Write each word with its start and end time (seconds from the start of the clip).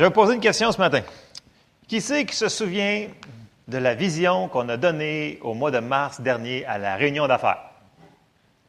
Je 0.00 0.04
vais 0.06 0.08
vous 0.08 0.14
poser 0.14 0.32
une 0.32 0.40
question 0.40 0.72
ce 0.72 0.78
matin. 0.78 1.02
Qui 1.86 2.00
c'est 2.00 2.24
qui 2.24 2.34
se 2.34 2.48
souvient 2.48 3.08
de 3.68 3.76
la 3.76 3.94
vision 3.94 4.48
qu'on 4.48 4.66
a 4.70 4.78
donnée 4.78 5.38
au 5.42 5.52
mois 5.52 5.70
de 5.70 5.78
mars 5.78 6.22
dernier 6.22 6.64
à 6.64 6.78
la 6.78 6.96
réunion 6.96 7.26
d'affaires, 7.26 7.58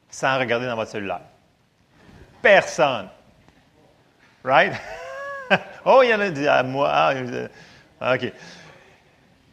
sans 0.10 0.38
regarder 0.38 0.66
dans 0.66 0.76
votre 0.76 0.92
cellulaire? 0.92 1.22
Personne. 2.42 3.08
Right? 4.44 4.74
oh, 5.86 6.02
il 6.04 6.10
y 6.10 6.14
en 6.14 6.20
a 6.20 6.52
à 6.52 6.64
moi. 6.64 6.92
Ah, 8.02 8.16
OK. 8.16 8.34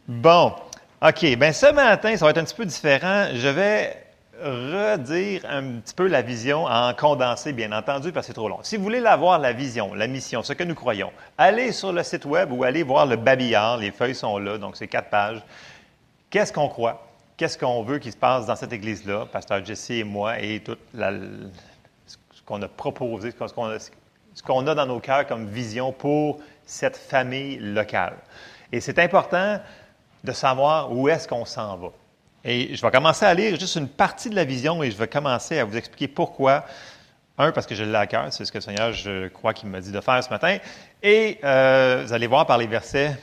Bon. 0.05 0.55
OK. 1.01 1.25
Bien, 1.37 1.53
ce 1.53 1.71
matin, 1.71 2.17
ça 2.17 2.25
va 2.25 2.31
être 2.31 2.39
un 2.39 2.43
petit 2.43 2.55
peu 2.55 2.65
différent. 2.65 3.29
Je 3.33 3.47
vais 3.47 3.98
redire 4.43 5.41
un 5.49 5.79
petit 5.79 5.93
peu 5.93 6.07
la 6.07 6.21
vision 6.21 6.65
en 6.65 6.93
condensé, 6.93 7.53
bien 7.53 7.71
entendu, 7.71 8.11
parce 8.11 8.25
que 8.25 8.31
c'est 8.31 8.33
trop 8.33 8.49
long. 8.49 8.59
Si 8.63 8.77
vous 8.77 8.83
voulez 8.83 8.99
la 8.99 9.15
voir, 9.15 9.39
la 9.39 9.53
vision, 9.53 9.93
la 9.93 10.07
mission, 10.07 10.43
ce 10.43 10.53
que 10.53 10.63
nous 10.63 10.75
croyons, 10.75 11.11
allez 11.37 11.71
sur 11.71 11.91
le 11.91 12.03
site 12.03 12.25
web 12.25 12.51
ou 12.51 12.63
allez 12.63 12.83
voir 12.83 13.05
le 13.05 13.15
babillard. 13.15 13.77
Les 13.77 13.91
feuilles 13.91 14.15
sont 14.15 14.37
là, 14.37 14.57
donc 14.57 14.77
c'est 14.77 14.87
quatre 14.87 15.09
pages. 15.09 15.41
Qu'est-ce 16.29 16.53
qu'on 16.53 16.67
croit? 16.67 17.05
Qu'est-ce 17.37 17.57
qu'on 17.57 17.83
veut 17.83 17.99
qu'il 17.99 18.11
se 18.11 18.17
passe 18.17 18.45
dans 18.45 18.55
cette 18.55 18.73
église-là, 18.73 19.25
Pasteur 19.31 19.63
Jesse 19.63 19.91
et 19.91 20.03
moi, 20.03 20.39
et 20.39 20.59
tout 20.59 20.77
ce 20.93 22.41
qu'on 22.45 22.61
a 22.61 22.67
proposé, 22.67 23.31
ce 23.31 23.53
qu'on 23.53 23.69
a, 23.69 23.79
ce 23.79 24.43
qu'on 24.43 24.67
a 24.67 24.75
dans 24.75 24.85
nos 24.85 24.99
cœurs 24.99 25.25
comme 25.25 25.47
vision 25.47 25.91
pour 25.93 26.39
cette 26.65 26.97
famille 26.97 27.57
locale. 27.57 28.17
Et 28.71 28.81
c'est 28.81 28.99
important 28.99 29.59
de 30.23 30.31
savoir 30.31 30.91
où 30.91 31.07
est-ce 31.07 31.27
qu'on 31.27 31.45
s'en 31.45 31.77
va. 31.77 31.89
Et 32.43 32.75
je 32.75 32.81
vais 32.81 32.91
commencer 32.91 33.25
à 33.25 33.33
lire 33.33 33.59
juste 33.59 33.75
une 33.75 33.89
partie 33.89 34.29
de 34.29 34.35
la 34.35 34.45
vision 34.45 34.81
et 34.81 34.91
je 34.91 34.97
vais 34.97 35.07
commencer 35.07 35.59
à 35.59 35.65
vous 35.65 35.75
expliquer 35.75 36.07
pourquoi. 36.07 36.65
Un, 37.37 37.51
parce 37.51 37.65
que 37.65 37.75
je 37.75 37.83
l'ai 37.83 37.95
à 37.95 38.05
cœur, 38.05 38.27
c'est 38.31 38.43
ce 38.43 38.51
que 38.51 38.57
le 38.57 38.61
Seigneur, 38.61 38.91
je 38.91 39.27
crois, 39.29 39.53
qu'il 39.53 39.69
m'a 39.69 39.79
dit 39.79 39.91
de 39.91 40.01
faire 40.01 40.21
ce 40.23 40.29
matin. 40.29 40.57
Et 41.01 41.39
euh, 41.43 42.03
vous 42.05 42.13
allez 42.13 42.27
voir 42.27 42.45
par 42.45 42.57
les 42.57 42.67
versets 42.67 43.17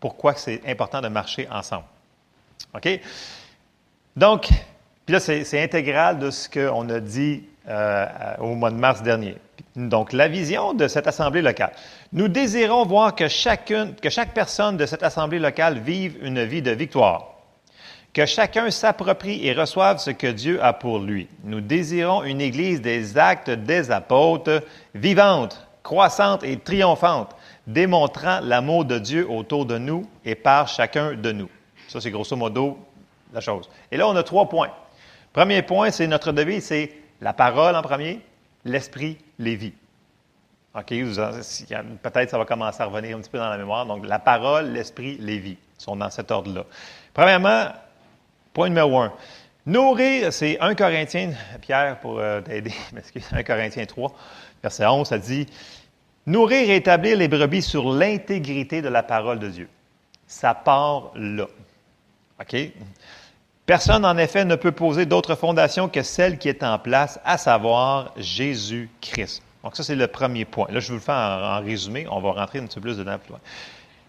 pourquoi 0.00 0.34
c'est 0.34 0.60
important 0.66 1.00
de 1.00 1.08
marcher 1.08 1.48
ensemble. 1.50 1.84
OK? 2.74 3.00
Donc, 4.16 4.48
puis 5.06 5.14
là, 5.14 5.20
c'est 5.20 5.62
intégral 5.62 6.18
de 6.18 6.30
ce 6.30 6.48
qu'on 6.48 6.88
a 6.90 7.00
dit 7.00 7.44
euh, 7.68 8.06
au 8.38 8.54
mois 8.54 8.70
de 8.70 8.76
mars 8.76 9.02
dernier. 9.02 9.36
Donc, 9.76 10.12
la 10.12 10.28
vision 10.28 10.74
de 10.74 10.88
cette 10.88 11.06
assemblée 11.06 11.40
locale. 11.40 11.72
Nous 12.12 12.28
désirons 12.28 12.84
voir 12.84 13.14
que, 13.14 13.28
chacune, 13.28 13.94
que 13.94 14.10
chaque 14.10 14.34
personne 14.34 14.76
de 14.76 14.84
cette 14.84 15.02
assemblée 15.02 15.38
locale 15.38 15.78
vive 15.78 16.18
une 16.22 16.44
vie 16.44 16.62
de 16.62 16.70
victoire 16.70 17.37
que 18.18 18.26
chacun 18.26 18.68
s'approprie 18.72 19.46
et 19.46 19.52
reçoive 19.52 19.98
ce 19.98 20.10
que 20.10 20.26
Dieu 20.26 20.60
a 20.60 20.72
pour 20.72 20.98
lui. 20.98 21.28
Nous 21.44 21.60
désirons 21.60 22.24
une 22.24 22.40
Église 22.40 22.80
des 22.80 23.16
actes 23.16 23.48
des 23.48 23.92
apôtres, 23.92 24.60
vivante, 24.92 25.64
croissante 25.84 26.42
et 26.42 26.58
triomphante, 26.58 27.36
démontrant 27.68 28.40
l'amour 28.40 28.84
de 28.86 28.98
Dieu 28.98 29.30
autour 29.30 29.66
de 29.66 29.78
nous 29.78 30.04
et 30.24 30.34
par 30.34 30.66
chacun 30.66 31.14
de 31.14 31.30
nous. 31.30 31.48
Ça, 31.86 32.00
c'est 32.00 32.10
grosso 32.10 32.34
modo 32.34 32.76
la 33.32 33.40
chose. 33.40 33.70
Et 33.92 33.96
là, 33.96 34.08
on 34.08 34.16
a 34.16 34.24
trois 34.24 34.48
points. 34.48 34.72
Premier 35.32 35.62
point, 35.62 35.92
c'est 35.92 36.08
notre 36.08 36.32
devise, 36.32 36.64
c'est 36.64 36.90
la 37.20 37.32
parole 37.32 37.76
en 37.76 37.82
premier, 37.82 38.20
l'esprit, 38.64 39.16
les 39.38 39.54
vies. 39.54 39.74
OK, 40.74 40.88
peut-être 40.88 42.30
ça 42.30 42.38
va 42.38 42.44
commencer 42.44 42.82
à 42.82 42.86
revenir 42.86 43.16
un 43.16 43.20
petit 43.20 43.30
peu 43.30 43.38
dans 43.38 43.48
la 43.48 43.58
mémoire. 43.58 43.86
Donc, 43.86 44.04
la 44.04 44.18
parole, 44.18 44.72
l'esprit, 44.72 45.18
les 45.20 45.38
vies 45.38 45.58
sont 45.78 45.94
dans 45.94 46.10
cet 46.10 46.32
ordre-là. 46.32 46.64
Premièrement, 47.14 47.68
Point 48.58 48.70
numéro 48.70 48.98
un. 48.98 49.12
Nourrir, 49.66 50.32
c'est 50.32 50.58
1 50.58 50.74
Corinthiens, 50.74 51.30
Pierre, 51.60 52.00
pour 52.00 52.18
euh, 52.18 52.40
t'aider, 52.40 52.72
m'excuse, 52.92 53.24
1 53.30 53.44
Corinthiens 53.44 53.86
3, 53.86 54.12
verset 54.60 54.84
11, 54.84 55.06
ça 55.06 55.16
dit 55.16 55.46
Nourrir 56.26 56.68
et 56.68 56.74
établir 56.74 57.16
les 57.18 57.28
brebis 57.28 57.62
sur 57.62 57.88
l'intégrité 57.88 58.82
de 58.82 58.88
la 58.88 59.04
parole 59.04 59.38
de 59.38 59.48
Dieu. 59.48 59.68
Ça 60.26 60.54
part 60.54 61.12
là. 61.14 61.46
OK? 62.40 62.56
Personne, 63.64 64.04
en 64.04 64.18
effet, 64.18 64.44
ne 64.44 64.56
peut 64.56 64.72
poser 64.72 65.06
d'autre 65.06 65.36
fondation 65.36 65.88
que 65.88 66.02
celle 66.02 66.36
qui 66.36 66.48
est 66.48 66.64
en 66.64 66.80
place, 66.80 67.20
à 67.24 67.38
savoir 67.38 68.12
Jésus-Christ. 68.16 69.40
Donc, 69.62 69.76
ça, 69.76 69.84
c'est 69.84 69.94
le 69.94 70.08
premier 70.08 70.44
point. 70.44 70.66
Là, 70.70 70.80
je 70.80 70.88
vous 70.88 70.94
le 70.94 71.00
fais 71.00 71.12
en, 71.12 71.60
résumé. 71.60 72.08
On 72.10 72.18
va 72.18 72.32
rentrer 72.32 72.58
un 72.58 72.66
petit 72.66 72.74
peu 72.74 72.88
plus 72.88 72.96
dedans 72.96 73.18
plus 73.18 73.30
loin. 73.30 73.40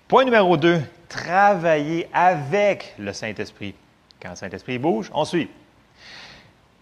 Point 0.07 0.25
numéro 0.25 0.57
deux, 0.57 0.81
travailler 1.07 2.09
avec 2.15 2.95
le 2.97 3.13
Saint-Esprit. 3.13 3.75
Quand 4.21 4.29
le 4.31 4.35
Saint-Esprit 4.35 4.77
bouge, 4.77 5.09
on 5.13 5.25
suit. 5.25 5.49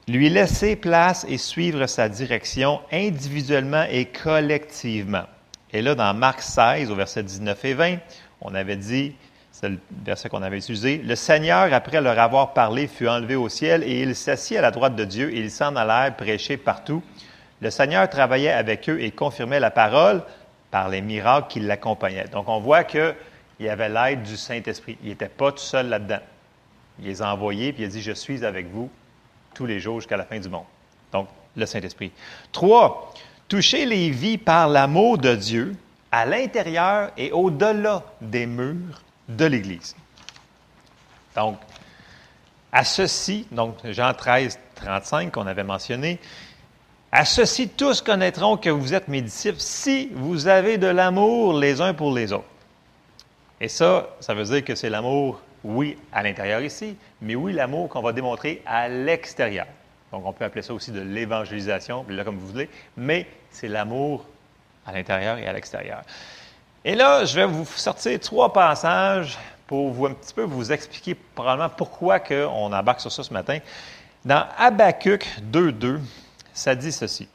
Lui 0.07 0.29
laisser 0.29 0.75
place 0.75 1.25
et 1.27 1.37
suivre 1.37 1.85
sa 1.85 2.09
direction 2.09 2.81
individuellement 2.91 3.85
et 3.89 4.05
collectivement. 4.05 5.25
Et 5.71 5.81
là, 5.81 5.95
dans 5.95 6.13
Marc 6.13 6.41
16, 6.41 6.89
au 6.91 6.95
verset 6.95 7.23
19 7.23 7.65
et 7.65 7.73
20, 7.73 7.97
on 8.41 8.55
avait 8.55 8.77
dit, 8.77 9.13
c'est 9.51 9.69
le 9.69 9.79
verset 10.05 10.29
qu'on 10.29 10.43
avait 10.43 10.57
utilisé, 10.57 10.99
Le 10.99 11.15
Seigneur, 11.15 11.73
après 11.73 11.99
leur 11.99 12.17
avoir 12.19 12.53
parlé, 12.53 12.87
fut 12.87 13.07
enlevé 13.07 13.35
au 13.35 13.49
ciel 13.49 13.83
et 13.83 14.01
il 14.01 14.15
s'assit 14.15 14.57
à 14.57 14.61
la 14.61 14.71
droite 14.71 14.95
de 14.95 15.03
Dieu 15.03 15.33
et 15.33 15.39
ils 15.39 15.51
s'en 15.51 15.75
allèrent 15.75 16.15
prêcher 16.15 16.57
partout. 16.57 17.03
Le 17.59 17.69
Seigneur 17.69 18.07
travaillait 18.07 18.51
avec 18.51 18.87
eux 18.87 19.01
et 19.01 19.11
confirmait 19.11 19.59
la 19.59 19.71
parole 19.71 20.23
par 20.71 20.89
les 20.89 21.01
miracles 21.01 21.47
qui 21.49 21.59
l'accompagnaient. 21.59 22.27
Donc, 22.31 22.47
on 22.47 22.59
voit 22.59 22.83
qu'il 22.83 23.15
y 23.59 23.67
avait 23.67 23.89
l'aide 23.89 24.23
du 24.23 24.37
Saint-Esprit. 24.37 24.97
Il 25.01 25.09
n'était 25.09 25.27
pas 25.27 25.51
tout 25.51 25.57
seul 25.57 25.89
là-dedans. 25.89 26.19
Il 26.99 27.05
les 27.05 27.21
a 27.21 27.33
envoyés, 27.33 27.73
puis 27.73 27.83
il 27.83 27.85
a 27.85 27.89
dit, 27.89 28.01
je 28.01 28.11
suis 28.11 28.45
avec 28.45 28.69
vous 28.71 28.89
tous 29.53 29.65
les 29.65 29.79
jours 29.79 29.99
jusqu'à 29.99 30.17
la 30.17 30.25
fin 30.25 30.39
du 30.39 30.49
monde. 30.49 30.65
Donc, 31.11 31.27
le 31.55 31.65
Saint-Esprit. 31.65 32.11
Trois, 32.51 33.13
toucher 33.47 33.85
les 33.85 34.09
vies 34.09 34.37
par 34.37 34.67
l'amour 34.67 35.17
de 35.17 35.35
Dieu 35.35 35.75
à 36.11 36.25
l'intérieur 36.25 37.11
et 37.17 37.31
au-delà 37.31 38.03
des 38.21 38.45
murs 38.45 39.01
de 39.27 39.45
l'Église. 39.45 39.95
Donc, 41.35 41.57
à 42.71 42.83
ceci, 42.83 43.47
donc 43.51 43.75
Jean 43.85 44.13
13, 44.13 44.59
35 44.75 45.31
qu'on 45.31 45.47
avait 45.47 45.63
mentionné, 45.63 46.19
à 47.11 47.25
ceci 47.25 47.69
tous 47.69 48.01
connaîtront 48.01 48.57
que 48.57 48.69
vous 48.69 48.93
êtes 48.93 49.07
mes 49.07 49.21
disciples 49.21 49.59
si 49.59 50.09
vous 50.13 50.47
avez 50.47 50.77
de 50.77 50.87
l'amour 50.87 51.57
les 51.57 51.81
uns 51.81 51.93
pour 51.93 52.13
les 52.13 52.33
autres. 52.33 52.45
Et 53.59 53.69
ça, 53.69 54.09
ça 54.19 54.33
veut 54.33 54.43
dire 54.43 54.63
que 54.63 54.75
c'est 54.75 54.89
l'amour 54.89 55.41
oui, 55.67 55.97
à 56.13 56.23
l'intérieur 56.23 56.61
ici, 56.61 56.95
mais 57.21 57.35
oui, 57.35 57.53
l'amour 57.53 57.89
qu'on 57.89 58.01
va 58.01 58.13
démontrer 58.13 58.61
à 58.65 58.87
l'extérieur. 58.87 59.67
Donc, 60.11 60.25
on 60.25 60.31
peut 60.31 60.45
appeler 60.45 60.61
ça 60.61 60.73
aussi 60.73 60.91
de 60.91 61.01
l'évangélisation, 61.01 62.05
là, 62.09 62.23
comme 62.23 62.37
vous 62.37 62.47
voulez, 62.47 62.69
mais 62.95 63.27
c'est 63.51 63.67
l'amour 63.67 64.25
à 64.85 64.93
l'intérieur 64.93 65.37
et 65.37 65.45
à 65.45 65.51
l'extérieur. 65.51 66.01
Et 66.85 66.95
là, 66.95 67.25
je 67.25 67.35
vais 67.35 67.45
vous 67.45 67.65
sortir 67.65 68.17
trois 68.21 68.53
passages 68.53 69.37
pour 69.67 69.91
vous 69.91 70.05
un 70.05 70.13
petit 70.13 70.33
peu 70.33 70.43
vous 70.43 70.71
expliquer 70.71 71.15
probablement 71.35 71.69
pourquoi 71.69 72.21
on 72.31 72.71
embarque 72.71 73.01
sur 73.01 73.11
ça 73.11 73.23
ce 73.23 73.33
matin. 73.33 73.59
Dans 74.23 74.45
Habakkuk 74.57 75.27
2.2, 75.51 75.99
ça 76.53 76.73
dit 76.75 76.93
ceci. 76.93 77.27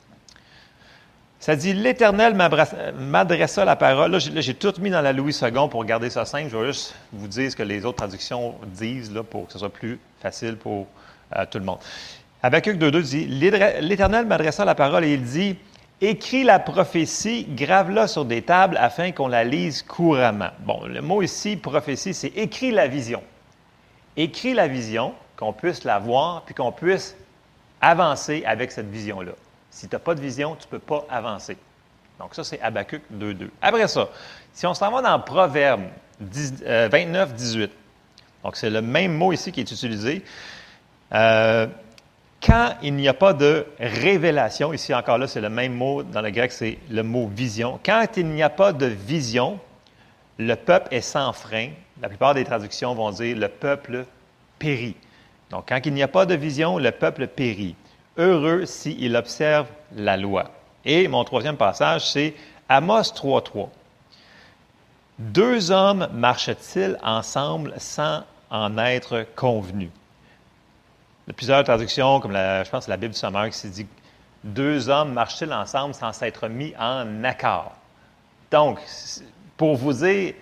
Ça 1.42 1.56
dit 1.56 1.72
L'Éternel 1.72 2.34
m'adressa 2.36 3.64
la 3.64 3.74
parole. 3.74 4.12
Là, 4.12 4.18
j'ai 4.20 4.54
tout 4.54 4.72
mis 4.78 4.90
dans 4.90 5.00
la 5.00 5.12
Louis 5.12 5.36
II 5.42 5.68
pour 5.68 5.84
garder 5.84 6.08
ça 6.08 6.24
simple. 6.24 6.48
Je 6.52 6.56
vais 6.56 6.66
juste 6.66 6.94
vous 7.12 7.26
dire 7.26 7.50
ce 7.50 7.56
que 7.56 7.64
les 7.64 7.84
autres 7.84 7.96
traductions 7.96 8.54
disent 8.66 9.12
là, 9.12 9.24
pour 9.24 9.48
que 9.48 9.52
ce 9.52 9.58
soit 9.58 9.72
plus 9.72 9.98
facile 10.20 10.56
pour 10.56 10.86
euh, 11.34 11.44
tout 11.50 11.58
le 11.58 11.64
monde. 11.64 11.78
Habakkuk 12.44 12.76
2.2 12.76 13.02
dit 13.02 13.26
L'Éternel 13.26 14.24
m'adressa 14.24 14.64
la 14.64 14.76
parole 14.76 15.04
et 15.04 15.14
il 15.14 15.24
dit 15.24 15.56
Écris 16.00 16.44
la 16.44 16.60
prophétie, 16.60 17.44
grave-la 17.50 18.06
sur 18.06 18.24
des 18.24 18.42
tables 18.42 18.76
afin 18.76 19.10
qu'on 19.10 19.26
la 19.26 19.42
lise 19.42 19.82
couramment. 19.82 20.50
Bon, 20.60 20.86
le 20.86 21.02
mot 21.02 21.22
ici, 21.22 21.56
prophétie, 21.56 22.14
c'est 22.14 22.36
écris 22.36 22.70
la 22.70 22.86
vision. 22.86 23.20
Écris 24.16 24.54
la 24.54 24.68
vision, 24.68 25.12
qu'on 25.36 25.52
puisse 25.52 25.82
la 25.82 25.98
voir, 25.98 26.42
puis 26.42 26.54
qu'on 26.54 26.70
puisse 26.70 27.16
avancer 27.80 28.44
avec 28.46 28.70
cette 28.70 28.88
vision-là. 28.88 29.32
Si 29.72 29.88
tu 29.88 29.96
n'as 29.96 30.00
pas 30.00 30.14
de 30.14 30.20
vision, 30.20 30.54
tu 30.54 30.66
ne 30.66 30.70
peux 30.70 30.78
pas 30.78 31.06
avancer. 31.08 31.56
Donc, 32.18 32.34
ça, 32.34 32.44
c'est 32.44 32.60
Habakkuk 32.60 33.00
2.2. 33.12 33.48
Après 33.60 33.88
ça, 33.88 34.10
si 34.52 34.66
on 34.66 34.74
s'en 34.74 34.90
va 34.90 35.00
dans 35.00 35.18
Proverbe 35.18 35.84
29, 36.20 37.34
18, 37.34 37.62
euh, 37.62 37.66
donc 38.44 38.56
c'est 38.56 38.68
le 38.68 38.82
même 38.82 39.14
mot 39.14 39.32
ici 39.32 39.50
qui 39.50 39.60
est 39.60 39.70
utilisé. 39.70 40.22
Euh, 41.14 41.66
quand 42.46 42.74
il 42.82 42.94
n'y 42.94 43.08
a 43.08 43.14
pas 43.14 43.32
de 43.32 43.66
révélation, 43.80 44.74
ici 44.74 44.94
encore 44.94 45.16
là, 45.16 45.26
c'est 45.26 45.40
le 45.40 45.48
même 45.48 45.72
mot, 45.72 46.02
dans 46.02 46.20
le 46.20 46.30
grec, 46.30 46.52
c'est 46.52 46.78
le 46.90 47.02
mot 47.02 47.26
vision. 47.26 47.80
Quand 47.84 48.06
il 48.16 48.26
n'y 48.26 48.42
a 48.42 48.50
pas 48.50 48.74
de 48.74 48.86
vision, 48.86 49.58
le 50.38 50.54
peuple 50.54 50.88
est 50.90 51.00
sans 51.00 51.32
frein. 51.32 51.70
La 52.02 52.08
plupart 52.08 52.34
des 52.34 52.44
traductions 52.44 52.94
vont 52.94 53.10
dire 53.10 53.36
le 53.36 53.48
peuple 53.48 54.04
périt. 54.58 54.96
Donc, 55.50 55.64
quand 55.68 55.80
il 55.86 55.94
n'y 55.94 56.02
a 56.02 56.08
pas 56.08 56.26
de 56.26 56.34
vision, 56.34 56.78
le 56.78 56.90
peuple 56.90 57.26
périt 57.26 57.74
heureux 58.16 58.66
s'il 58.66 59.16
observe 59.16 59.66
la 59.94 60.16
loi. 60.16 60.50
Et 60.84 61.08
mon 61.08 61.24
troisième 61.24 61.56
passage, 61.56 62.10
c'est 62.10 62.34
Amos 62.68 63.02
3.3. 63.02 63.68
Deux 65.18 65.70
hommes 65.70 66.08
marchent-ils 66.12 66.98
ensemble 67.02 67.74
sans 67.78 68.24
en 68.50 68.76
être 68.78 69.26
convenus? 69.36 69.90
Il 71.28 71.34
plusieurs 71.34 71.62
traductions, 71.62 72.18
comme 72.20 72.32
je 72.32 72.68
pense 72.68 72.88
la 72.88 72.96
Bible 72.96 73.14
du 73.14 73.18
Sommeur 73.18 73.48
qui 73.50 73.68
dit 73.68 73.86
Deux 74.42 74.88
hommes 74.88 75.12
marchent-ils 75.12 75.52
ensemble 75.52 75.94
sans 75.94 76.12
s'être 76.12 76.48
mis 76.48 76.74
en 76.78 77.22
accord? 77.24 77.72
Donc, 78.50 78.80
pour 79.56 79.76
vous 79.76 79.92
dire 79.92 80.34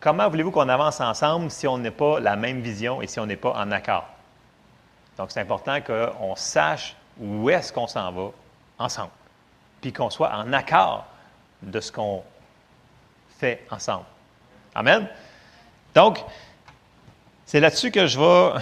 comment 0.00 0.28
voulez-vous 0.30 0.52
qu'on 0.52 0.68
avance 0.68 1.00
ensemble 1.00 1.50
si 1.50 1.66
on 1.66 1.78
n'est 1.78 1.90
pas 1.90 2.20
la 2.20 2.36
même 2.36 2.60
vision 2.60 3.02
et 3.02 3.06
si 3.06 3.18
on 3.18 3.26
n'est 3.26 3.36
pas 3.36 3.52
en 3.52 3.72
accord? 3.72 4.08
Donc, 5.18 5.32
c'est 5.32 5.40
important 5.40 5.80
qu'on 5.80 6.36
sache 6.36 6.96
où 7.20 7.50
est-ce 7.50 7.72
qu'on 7.72 7.88
s'en 7.88 8.12
va 8.12 8.30
ensemble, 8.78 9.10
puis 9.80 9.92
qu'on 9.92 10.10
soit 10.10 10.32
en 10.32 10.52
accord 10.52 11.06
de 11.60 11.80
ce 11.80 11.90
qu'on 11.90 12.22
fait 13.38 13.66
ensemble. 13.70 14.04
Amen? 14.74 15.08
Donc, 15.92 16.24
c'est 17.44 17.58
là-dessus 17.58 17.90
que 17.90 18.06
je 18.06 18.18
vais 18.18 18.60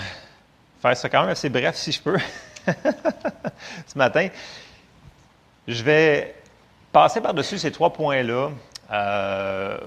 faire 0.80 0.96
ça 0.96 1.08
quand 1.10 1.20
même 1.20 1.30
assez 1.30 1.50
bref, 1.50 1.76
si 1.76 1.92
je 1.92 2.00
peux, 2.00 2.18
ce 3.86 3.98
matin. 3.98 4.28
Je 5.68 5.82
vais 5.82 6.34
passer 6.90 7.20
par-dessus 7.20 7.58
ces 7.58 7.70
trois 7.70 7.92
points-là 7.92 8.50
euh, 8.90 9.78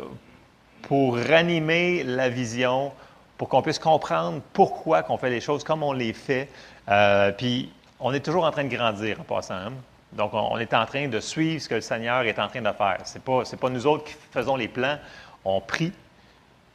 pour 0.83 1.17
ranimer 1.17 2.03
la 2.03 2.29
vision, 2.29 2.91
pour 3.39 3.47
qu'on 3.47 3.61
puisse 3.61 3.79
comprendre 3.79 4.41
pourquoi 4.51 5.05
on 5.07 5.17
fait 5.17 5.29
les 5.29 5.39
choses 5.39 5.63
comme 5.63 5.81
on 5.81 5.93
les 5.93 6.11
fait. 6.11 6.49
Euh, 6.89 7.31
puis, 7.31 7.71
on 8.01 8.13
est 8.13 8.19
toujours 8.19 8.43
en 8.43 8.51
train 8.51 8.65
de 8.65 8.75
grandir 8.75 9.21
en 9.21 9.23
passant. 9.23 9.53
Hein. 9.53 9.71
Donc, 10.11 10.33
on, 10.33 10.57
est 10.57 10.73
en 10.73 10.85
train 10.85 11.07
de 11.07 11.21
suivre 11.21 11.61
ce 11.61 11.69
que 11.69 11.75
le 11.75 11.81
Seigneur 11.81 12.23
est 12.23 12.37
en 12.37 12.49
train 12.49 12.61
de 12.61 12.71
faire. 12.73 12.97
Ce 13.05 13.13
n'est 13.13 13.21
pas, 13.21 13.43
pas 13.43 13.69
nous 13.69 13.87
autres 13.87 14.03
qui 14.03 14.15
faisons 14.31 14.57
les 14.57 14.67
plans. 14.67 14.97
On 15.45 15.61
prie. 15.61 15.93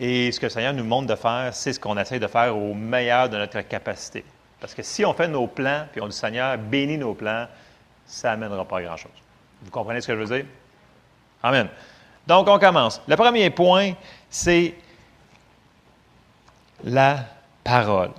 Et 0.01 0.33
ce 0.33 0.41
que 0.41 0.47
le 0.47 0.51
Seigneur 0.51 0.73
nous 0.73 0.85
montre 0.85 1.07
de 1.07 1.15
faire, 1.17 1.51
c'est 1.53 1.75
ce 1.75 1.79
qu'on 1.79 1.99
essaie 1.99 2.19
de 2.19 2.27
faire 2.29 2.57
au 2.57 2.73
meilleur 2.73 3.29
de 3.29 3.37
notre 3.37 3.61
capacité. 3.61 4.25
Parce 4.59 4.73
que 4.73 4.83
si 4.83 5.05
on 5.05 5.13
fait 5.13 5.29
nos 5.29 5.47
plans, 5.47 5.85
puis 5.93 6.01
on 6.01 6.09
dit 6.09 6.17
Seigneur, 6.17 6.57
bénis 6.57 6.97
nos 6.97 7.13
plans, 7.13 7.47
ça 8.07 8.31
n'amènera 8.31 8.65
pas 8.65 8.81
grand-chose. 8.81 9.13
Vous 9.61 9.71
comprenez 9.71 10.01
ce 10.01 10.07
que 10.07 10.15
je 10.15 10.21
veux 10.21 10.37
dire? 10.37 10.47
Amen. 11.43 11.69
Donc, 12.27 12.49
on 12.49 12.59
commence. 12.59 13.03
Le 13.07 13.17
premier 13.17 13.51
point, 13.51 13.93
c'est 14.31 14.75
la 16.83 17.19
parole. 17.63 18.11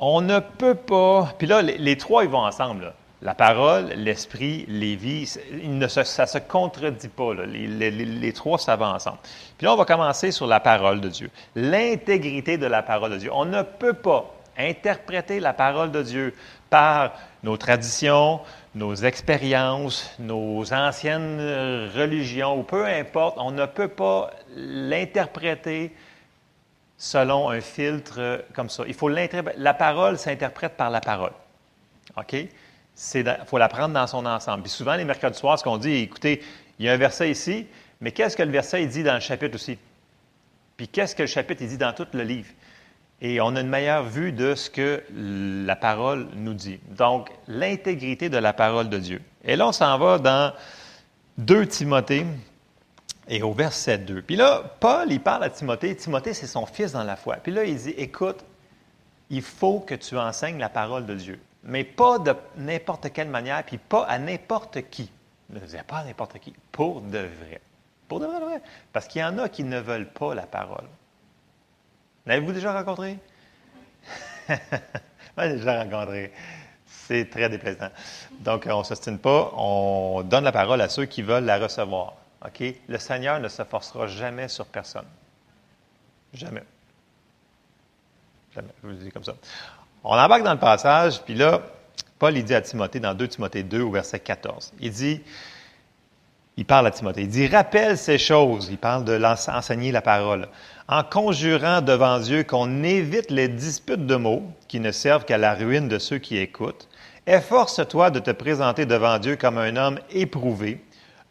On 0.00 0.20
ne 0.20 0.38
peut 0.38 0.74
pas. 0.74 1.34
Puis 1.38 1.46
là, 1.46 1.62
les, 1.62 1.96
trois, 1.96 2.24
ils 2.24 2.30
vont 2.30 2.44
ensemble. 2.44 2.92
La 3.22 3.34
parole, 3.34 3.88
l'esprit, 3.96 4.64
les 4.66 4.96
vies, 4.96 5.26
ça 5.26 5.40
ne 5.42 5.86
se 5.86 6.38
contredit 6.38 7.08
pas. 7.08 7.34
Les, 7.34 7.90
les, 7.90 8.32
trois, 8.32 8.58
ça 8.58 8.76
va 8.76 8.88
ensemble. 8.88 9.18
Puis 9.58 9.66
là, 9.66 9.74
on 9.74 9.76
va 9.76 9.84
commencer 9.84 10.30
sur 10.30 10.46
la 10.46 10.58
parole 10.58 11.02
de 11.02 11.08
Dieu. 11.08 11.30
L'intégrité 11.54 12.56
de 12.56 12.66
la 12.66 12.82
parole 12.82 13.12
de 13.12 13.18
Dieu. 13.18 13.30
On 13.34 13.44
ne 13.44 13.62
peut 13.62 13.92
pas 13.92 14.34
interpréter 14.56 15.38
la 15.38 15.52
parole 15.52 15.90
de 15.90 16.02
Dieu 16.02 16.34
par 16.70 17.12
nos 17.42 17.56
traditions, 17.56 18.40
nos 18.74 18.94
expériences, 18.94 20.14
nos 20.18 20.72
anciennes 20.72 21.90
religions, 21.94 22.58
ou 22.58 22.62
peu 22.62 22.86
importe, 22.86 23.36
on 23.38 23.50
ne 23.50 23.66
peut 23.66 23.88
pas 23.88 24.30
l'interpréter 24.56 25.92
selon 27.00 27.48
un 27.48 27.62
filtre 27.62 28.44
comme 28.54 28.68
ça. 28.68 28.84
Il 28.86 28.92
faut 28.92 29.08
La 29.08 29.74
parole 29.74 30.18
s'interprète 30.18 30.76
par 30.76 30.90
la 30.90 31.00
parole. 31.00 31.32
OK? 32.16 32.34
Il 32.34 33.36
faut 33.46 33.56
la 33.56 33.68
prendre 33.68 33.94
dans 33.94 34.06
son 34.06 34.26
ensemble. 34.26 34.64
Puis 34.64 34.72
souvent, 34.72 34.94
les 34.96 35.06
mercredis 35.06 35.38
soirs, 35.38 35.58
ce 35.58 35.64
qu'on 35.64 35.78
dit, 35.78 35.94
écoutez, 35.94 36.42
il 36.78 36.84
y 36.84 36.88
a 36.90 36.92
un 36.92 36.98
verset 36.98 37.30
ici, 37.30 37.66
mais 38.02 38.12
qu'est-ce 38.12 38.36
que 38.36 38.42
le 38.42 38.50
verset 38.50 38.84
dit 38.84 39.02
dans 39.02 39.14
le 39.14 39.20
chapitre 39.20 39.54
aussi? 39.54 39.78
Puis 40.76 40.88
qu'est-ce 40.88 41.16
que 41.16 41.22
le 41.22 41.28
chapitre 41.28 41.64
dit 41.64 41.78
dans 41.78 41.94
tout 41.94 42.06
le 42.12 42.22
livre? 42.22 42.50
et 43.22 43.40
on 43.40 43.54
a 43.54 43.60
une 43.60 43.68
meilleure 43.68 44.04
vue 44.04 44.32
de 44.32 44.54
ce 44.54 44.70
que 44.70 45.02
la 45.14 45.76
parole 45.76 46.28
nous 46.36 46.54
dit. 46.54 46.80
Donc, 46.96 47.30
l'intégrité 47.48 48.30
de 48.30 48.38
la 48.38 48.52
parole 48.52 48.88
de 48.88 48.98
Dieu. 48.98 49.20
Et 49.44 49.56
là, 49.56 49.68
on 49.68 49.72
s'en 49.72 49.98
va 49.98 50.18
dans 50.18 50.54
2 51.38 51.66
Timothée 51.66 52.24
et 53.30 53.42
au 53.44 53.52
verset 53.52 53.98
2. 53.98 54.22
Puis 54.22 54.34
là, 54.34 54.62
Paul, 54.80 55.10
il 55.10 55.20
parle 55.20 55.44
à 55.44 55.50
Timothée. 55.50 55.94
Timothée, 55.96 56.34
c'est 56.34 56.48
son 56.48 56.66
fils 56.66 56.92
dans 56.92 57.04
la 57.04 57.14
foi. 57.14 57.36
Puis 57.36 57.52
là, 57.52 57.64
il 57.64 57.76
dit, 57.76 57.90
écoute, 57.90 58.44
il 59.30 59.40
faut 59.40 59.78
que 59.78 59.94
tu 59.94 60.18
enseignes 60.18 60.58
la 60.58 60.68
parole 60.68 61.06
de 61.06 61.14
Dieu, 61.14 61.40
mais 61.62 61.84
pas 61.84 62.18
de 62.18 62.34
n'importe 62.56 63.12
quelle 63.12 63.28
manière, 63.28 63.62
puis 63.62 63.78
pas 63.78 64.02
à 64.02 64.18
n'importe 64.18 64.82
qui. 64.90 65.10
Ne 65.48 65.60
disait 65.60 65.84
pas 65.84 65.98
à 65.98 66.04
n'importe 66.04 66.38
qui, 66.40 66.52
pour 66.72 67.00
de 67.00 67.18
vrai. 67.18 67.60
Pour 68.08 68.18
de 68.18 68.26
vrai. 68.26 68.60
Parce 68.92 69.06
qu'il 69.06 69.20
y 69.20 69.24
en 69.24 69.38
a 69.38 69.48
qui 69.48 69.62
ne 69.62 69.78
veulent 69.78 70.10
pas 70.10 70.34
la 70.34 70.46
parole. 70.46 70.88
L'avez-vous 72.26 72.52
déjà 72.52 72.72
rencontré? 72.72 73.16
Moi, 74.48 74.58
j'ai 75.48 75.56
déjà 75.56 75.84
rencontré. 75.84 76.32
C'est 76.84 77.30
très 77.30 77.48
déplaisant. 77.48 77.90
Donc, 78.40 78.66
on 78.68 78.80
ne 78.80 78.84
s'ostine 78.84 79.18
pas, 79.18 79.52
on 79.56 80.22
donne 80.22 80.44
la 80.44 80.52
parole 80.52 80.80
à 80.80 80.88
ceux 80.88 81.04
qui 81.04 81.22
veulent 81.22 81.44
la 81.44 81.58
recevoir. 81.58 82.19
OK? 82.44 82.74
Le 82.88 82.98
Seigneur 82.98 83.40
ne 83.40 83.48
se 83.48 83.62
forcera 83.64 84.06
jamais 84.06 84.48
sur 84.48 84.66
personne. 84.66 85.04
Jamais. 86.32 86.62
Jamais. 88.54 88.70
Je 88.82 88.86
vous 88.86 88.94
le 88.94 88.98
dis 88.98 89.10
comme 89.10 89.24
ça. 89.24 89.34
On 90.02 90.16
embarque 90.16 90.42
dans 90.42 90.54
le 90.54 90.58
passage, 90.58 91.20
puis 91.22 91.34
là, 91.34 91.60
Paul, 92.18 92.36
il 92.36 92.44
dit 92.44 92.54
à 92.54 92.60
Timothée, 92.60 93.00
dans 93.00 93.14
2 93.14 93.28
Timothée 93.28 93.62
2, 93.62 93.82
au 93.82 93.90
verset 93.90 94.20
14, 94.20 94.72
il 94.80 94.90
dit, 94.90 95.20
il 96.56 96.64
parle 96.64 96.86
à 96.86 96.90
Timothée, 96.90 97.22
il 97.22 97.28
dit, 97.28 97.46
rappelle 97.46 97.98
ces 97.98 98.18
choses, 98.18 98.68
il 98.70 98.78
parle 98.78 99.04
de 99.04 99.12
l'enseigner 99.12 99.92
la 99.92 100.02
parole, 100.02 100.48
en 100.88 101.02
conjurant 101.02 101.80
devant 101.80 102.18
Dieu 102.18 102.44
qu'on 102.44 102.82
évite 102.82 103.30
les 103.30 103.48
disputes 103.48 104.06
de 104.06 104.16
mots 104.16 104.42
qui 104.68 104.80
ne 104.80 104.90
servent 104.90 105.24
qu'à 105.24 105.38
la 105.38 105.54
ruine 105.54 105.88
de 105.88 105.98
ceux 105.98 106.18
qui 106.18 106.36
écoutent. 106.36 106.88
Efforce-toi 107.26 108.10
de 108.10 108.18
te 108.18 108.30
présenter 108.30 108.86
devant 108.86 109.18
Dieu 109.18 109.36
comme 109.36 109.58
un 109.58 109.76
homme 109.76 110.00
éprouvé, 110.10 110.82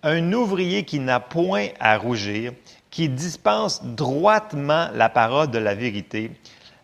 un 0.03 0.33
ouvrier 0.33 0.83
qui 0.83 0.99
n'a 0.99 1.19
point 1.19 1.67
à 1.79 1.97
rougir, 1.97 2.53
qui 2.89 3.09
dispense 3.09 3.83
droitement 3.83 4.89
la 4.93 5.09
parole 5.09 5.51
de 5.51 5.59
la 5.59 5.75
vérité. 5.75 6.31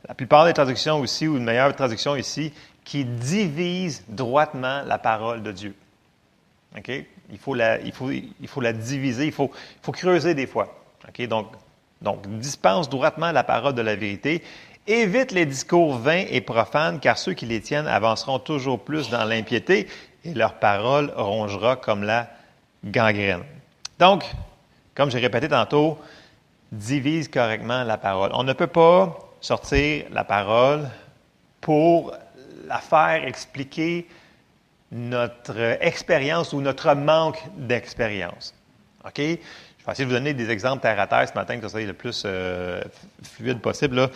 La 0.08 0.14
plupart 0.14 0.46
des 0.46 0.54
traductions 0.54 1.00
aussi, 1.00 1.28
ou 1.28 1.38
une 1.38 1.44
meilleure 1.44 1.76
traduction 1.76 2.16
ici, 2.16 2.54
qui 2.84 3.06
divise 3.06 4.04
droitement 4.08 4.84
la 4.84 4.98
parole 4.98 5.42
de 5.42 5.52
Dieu. 5.52 5.76
OK? 6.78 6.92
Il 7.32 7.38
faut 7.40 7.56
la, 7.56 7.80
diviser, 8.74 9.26
il 9.26 9.32
faut, 9.32 9.52
il 9.52 9.82
faut 9.82 9.92
creuser 9.92 10.36
des 10.36 10.46
fois. 10.46 10.78
OK? 11.08 11.28
Donc, 11.28 11.48
donc, 12.02 12.28
dispense 12.38 12.90
droitement 12.90 13.32
la 13.32 13.44
parole 13.44 13.74
de 13.74 13.82
la 13.82 13.96
vérité. 13.96 14.44
Évite 14.86 15.32
les 15.32 15.48
discours 15.48 15.96
vains 15.96 16.26
et 16.30 16.42
profanes, 16.42 17.00
car 17.00 17.18
ceux 17.18 17.34
qui 17.34 17.48
les 17.48 17.62
tiennent 17.62 17.88
avanceront 17.88 18.38
toujours 18.38 18.80
plus 18.80 19.10
dans 19.10 19.24
l'impiété 19.24 19.88
et 20.24 20.34
leur 20.36 20.56
parole 20.56 21.12
rongera 21.16 21.76
comme 21.76 22.04
la 22.04 22.30
gangrène. 22.86 23.44
Donc, 24.00 24.24
comme 24.94 25.12
j'ai 25.12 25.20
répété 25.20 25.48
tantôt, 25.48 25.98
divise 26.72 27.28
correctement 27.28 27.84
la 27.84 27.98
parole. 27.98 28.32
On 28.34 28.44
ne 28.44 28.54
peut 28.54 28.68
pas 28.68 29.18
sortir 29.42 30.06
la 30.12 30.24
parole 30.24 30.88
pour 31.62 32.14
la 32.68 32.80
faire 32.80 33.26
expliquer 33.26 34.08
notre 34.92 35.78
expérience 35.82 36.54
ou 36.54 36.62
notre 36.62 36.94
manque 36.94 37.44
d'expérience. 37.58 38.54
OK? 39.06 39.18
Je 39.18 39.24
vais 39.24 39.92
essayer 39.92 40.06
de 40.06 40.10
vous 40.10 40.18
donner 40.18 40.34
des 40.34 40.50
exemples 40.50 40.82
terre 40.82 41.00
à 41.00 41.08
terre 41.08 41.28
ce 41.28 41.34
matin, 41.34 41.58
que 41.58 41.64
ça 41.64 41.70
soit 41.70 41.82
le 41.82 41.94
plus 41.94 42.24
euh, 42.26 42.82
fluide 43.22 43.60
possible. 43.60 44.10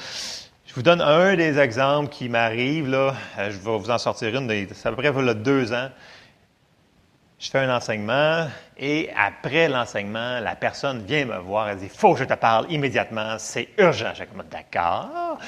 Je 0.66 0.74
vous 0.74 0.82
donne 0.82 1.02
un 1.02 1.36
des 1.36 1.60
exemples 1.60 2.10
qui 2.10 2.30
m'arrive. 2.30 2.92
Euh, 2.94 3.12
je 3.38 3.58
vais 3.58 3.78
vous 3.78 3.90
en 3.92 3.98
sortir 3.98 4.36
une. 4.36 4.50
C'est 4.74 4.88
à 4.88 4.92
peu 4.92 4.98
près 4.98 5.36
deux 5.36 5.74
ans. 5.74 5.90
Je 7.40 7.50
fais 7.50 7.60
un 7.60 7.74
enseignement 7.74 8.48
et 8.78 9.10
après 9.16 9.70
l'enseignement, 9.70 10.40
la 10.42 10.56
personne 10.56 11.04
vient 11.06 11.26
me 11.26 11.38
voir. 11.38 11.70
Elle 11.70 11.78
dit 11.78 11.90
faut 11.90 12.14
que 12.14 12.20
je 12.20 12.26
te 12.26 12.34
parle 12.34 12.70
immédiatement. 12.70 13.38
C'est 13.40 13.70
urgent. 13.78 14.12
Je 14.14 14.24
dis 14.24 14.30
D'accord. 14.52 15.40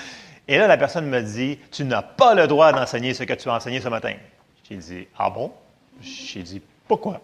Et 0.48 0.58
là, 0.58 0.68
la 0.68 0.78
personne 0.78 1.08
me 1.08 1.22
dit 1.22 1.60
Tu 1.70 1.84
n'as 1.84 2.02
pas 2.02 2.34
le 2.34 2.48
droit 2.48 2.72
d'enseigner 2.72 3.14
ce 3.14 3.24
que 3.24 3.34
tu 3.34 3.50
as 3.50 3.56
enseigné 3.56 3.82
ce 3.82 3.90
matin. 3.90 4.14
J'ai 4.70 4.78
dit 4.78 5.08
Ah 5.18 5.30
bon? 5.30 5.52
J'ai 6.02 6.44
dit 6.44 6.62
Pourquoi? 6.88 7.22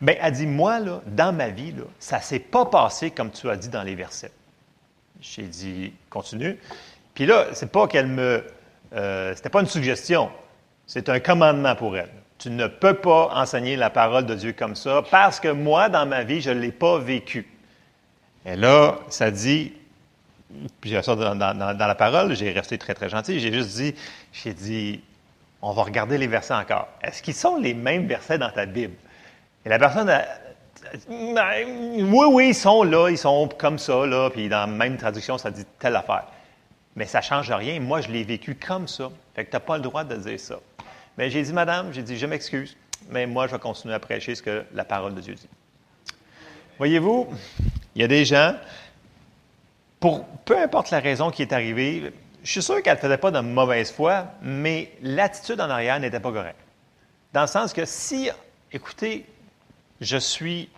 Bien, 0.00 0.14
elle 0.20 0.32
dit, 0.32 0.46
moi, 0.46 0.78
là, 0.78 1.00
dans 1.06 1.32
ma 1.32 1.48
vie, 1.48 1.72
là, 1.72 1.84
ça 1.98 2.18
ne 2.18 2.22
s'est 2.22 2.38
pas 2.38 2.66
passé 2.66 3.10
comme 3.10 3.30
tu 3.30 3.48
as 3.48 3.56
dit 3.56 3.68
dans 3.68 3.82
les 3.82 3.94
versets. 3.94 4.32
J'ai 5.20 5.44
dit, 5.44 5.92
continue. 6.10 6.58
Puis 7.14 7.24
là, 7.24 7.46
c'est 7.54 7.72
pas 7.72 7.86
qu'elle 7.86 8.06
me. 8.06 8.44
Euh, 8.92 9.34
c'était 9.34 9.48
pas 9.48 9.60
une 9.60 9.66
suggestion, 9.66 10.30
c'est 10.86 11.08
un 11.08 11.18
commandement 11.18 11.74
pour 11.74 11.96
elle. 11.96 12.10
Tu 12.38 12.50
ne 12.50 12.66
peux 12.66 12.94
pas 12.94 13.30
enseigner 13.34 13.76
la 13.76 13.90
parole 13.90 14.26
de 14.26 14.34
Dieu 14.34 14.52
comme 14.52 14.76
ça 14.76 15.02
parce 15.10 15.40
que 15.40 15.48
moi, 15.48 15.88
dans 15.88 16.06
ma 16.06 16.22
vie, 16.22 16.40
je 16.40 16.50
ne 16.50 16.60
l'ai 16.60 16.72
pas 16.72 16.98
vécu. 16.98 17.46
Et 18.44 18.56
là, 18.56 18.98
ça 19.08 19.30
dit, 19.30 19.72
puis 20.80 20.90
j'ai 20.90 21.02
ça 21.02 21.16
dans, 21.16 21.78
la 21.78 21.94
parole, 21.94 22.34
j'ai 22.34 22.52
resté 22.52 22.78
très, 22.78 22.94
très 22.94 23.08
gentil. 23.08 23.40
J'ai 23.40 23.52
juste 23.52 23.76
dit, 23.76 23.94
j'ai 24.32 24.52
dit, 24.52 25.00
on 25.62 25.72
va 25.72 25.82
regarder 25.82 26.18
les 26.18 26.26
versets 26.26 26.54
encore. 26.54 26.88
Est-ce 27.02 27.22
qu'ils 27.22 27.34
sont 27.34 27.56
les 27.56 27.74
mêmes 27.74 28.06
versets 28.06 28.38
dans 28.38 28.50
ta 28.50 28.66
Bible? 28.66 28.94
Et 29.64 29.68
la 29.68 29.78
personne, 29.78 30.08
a, 30.08 30.24
oui, 31.08 32.26
oui, 32.30 32.48
ils 32.50 32.54
sont 32.54 32.84
là, 32.84 33.08
ils 33.08 33.18
sont 33.18 33.48
comme 33.58 33.78
ça, 33.78 34.06
là, 34.06 34.30
puis 34.30 34.48
dans 34.48 34.60
la 34.60 34.66
même 34.66 34.96
traduction, 34.96 35.38
ça 35.38 35.50
dit 35.50 35.64
telle 35.78 35.96
affaire. 35.96 36.24
Mais 36.94 37.04
ça 37.04 37.18
ne 37.18 37.24
change 37.24 37.50
rien. 37.50 37.80
Moi, 37.80 38.00
je 38.00 38.08
l'ai 38.08 38.24
vécu 38.24 38.54
comme 38.54 38.88
ça. 38.88 39.10
Fait 39.34 39.44
que 39.44 39.50
tu 39.50 39.56
n'as 39.56 39.60
pas 39.60 39.76
le 39.76 39.82
droit 39.82 40.04
de 40.04 40.16
dire 40.16 40.40
ça. 40.40 40.56
Mais 41.16 41.30
j'ai 41.30 41.42
dit, 41.42 41.52
madame, 41.52 41.92
j'ai 41.92 42.02
dit, 42.02 42.18
je 42.18 42.26
m'excuse, 42.26 42.76
mais 43.10 43.26
moi, 43.26 43.46
je 43.46 43.52
vais 43.52 43.58
continuer 43.58 43.94
à 43.94 43.98
prêcher 43.98 44.34
ce 44.34 44.42
que 44.42 44.64
la 44.74 44.84
parole 44.84 45.14
de 45.14 45.20
Dieu 45.20 45.34
dit. 45.34 45.48
Voyez-vous, 46.78 47.28
Il 47.94 48.02
y 48.02 48.04
a 48.04 48.08
des 48.08 48.26
gens, 48.26 48.54
pour 49.98 50.26
peu 50.44 50.58
importe 50.58 50.90
la 50.90 51.00
raison 51.00 51.30
qui 51.30 51.40
est 51.40 51.52
arrivée, 51.54 52.12
je 52.44 52.50
suis 52.50 52.62
sûr 52.62 52.82
qu'elle 52.82 52.96
ne 52.96 53.00
faisait 53.00 53.16
pas 53.16 53.30
de 53.30 53.40
mauvaise 53.40 53.90
foi, 53.90 54.26
mais 54.42 54.92
l'attitude 55.00 55.60
en 55.60 55.70
arrière 55.70 55.98
n'était 55.98 56.20
pas 56.20 56.30
correcte. 56.30 56.60
Dans 57.32 57.40
le 57.40 57.46
sens 57.46 57.72
que 57.72 57.86
si, 57.86 58.30
écoutez, 58.70 59.24
je 60.02 60.18
suis 60.18 60.68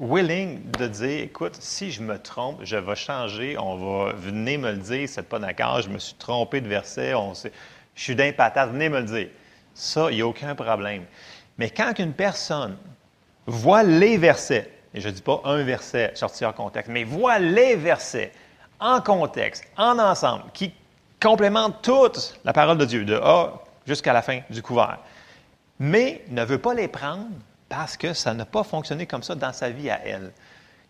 willing 0.00 0.70
de 0.72 0.86
dire, 0.86 1.20
écoute, 1.20 1.56
si 1.60 1.90
je 1.90 2.02
me 2.02 2.18
trompe, 2.18 2.60
je 2.64 2.76
vais 2.76 2.96
changer, 2.96 3.56
on 3.58 3.76
va 3.76 4.12
venir 4.14 4.58
me 4.58 4.72
le 4.72 4.78
dire, 4.78 5.08
c'est 5.08 5.28
pas 5.28 5.38
d'accord, 5.38 5.82
je 5.82 5.90
me 5.90 5.98
suis 5.98 6.14
trompé 6.14 6.62
de 6.62 6.68
verset, 6.68 7.12
on 7.14 7.34
je 7.34 8.02
suis 8.02 8.16
d'impatate, 8.16 8.72
venez 8.72 8.88
me 8.88 9.00
le 9.00 9.06
dire. 9.06 9.28
Ça, 9.76 10.10
il 10.10 10.16
n'y 10.16 10.22
a 10.22 10.26
aucun 10.26 10.54
problème. 10.54 11.04
Mais 11.58 11.68
quand 11.68 11.98
une 11.98 12.14
personne 12.14 12.78
voit 13.46 13.82
les 13.82 14.16
versets, 14.16 14.70
et 14.94 15.02
je 15.02 15.08
ne 15.08 15.12
dis 15.12 15.20
pas 15.20 15.42
un 15.44 15.62
verset 15.64 16.12
sorti 16.14 16.46
hors 16.46 16.54
contexte, 16.54 16.90
mais 16.90 17.04
voit 17.04 17.38
les 17.38 17.76
versets 17.76 18.32
en 18.80 19.02
contexte, 19.02 19.64
en 19.76 19.98
ensemble, 19.98 20.44
qui 20.54 20.72
complémentent 21.20 21.82
toute 21.82 22.40
la 22.42 22.54
parole 22.54 22.78
de 22.78 22.86
Dieu, 22.86 23.04
de 23.04 23.16
A 23.16 23.52
jusqu'à 23.86 24.14
la 24.14 24.22
fin 24.22 24.40
du 24.48 24.62
couvert, 24.62 24.98
mais 25.78 26.24
ne 26.28 26.42
veut 26.42 26.58
pas 26.58 26.72
les 26.72 26.88
prendre 26.88 27.28
parce 27.68 27.98
que 27.98 28.14
ça 28.14 28.32
n'a 28.32 28.46
pas 28.46 28.64
fonctionné 28.64 29.04
comme 29.04 29.22
ça 29.22 29.34
dans 29.34 29.52
sa 29.52 29.68
vie 29.68 29.90
à 29.90 30.00
elle. 30.06 30.32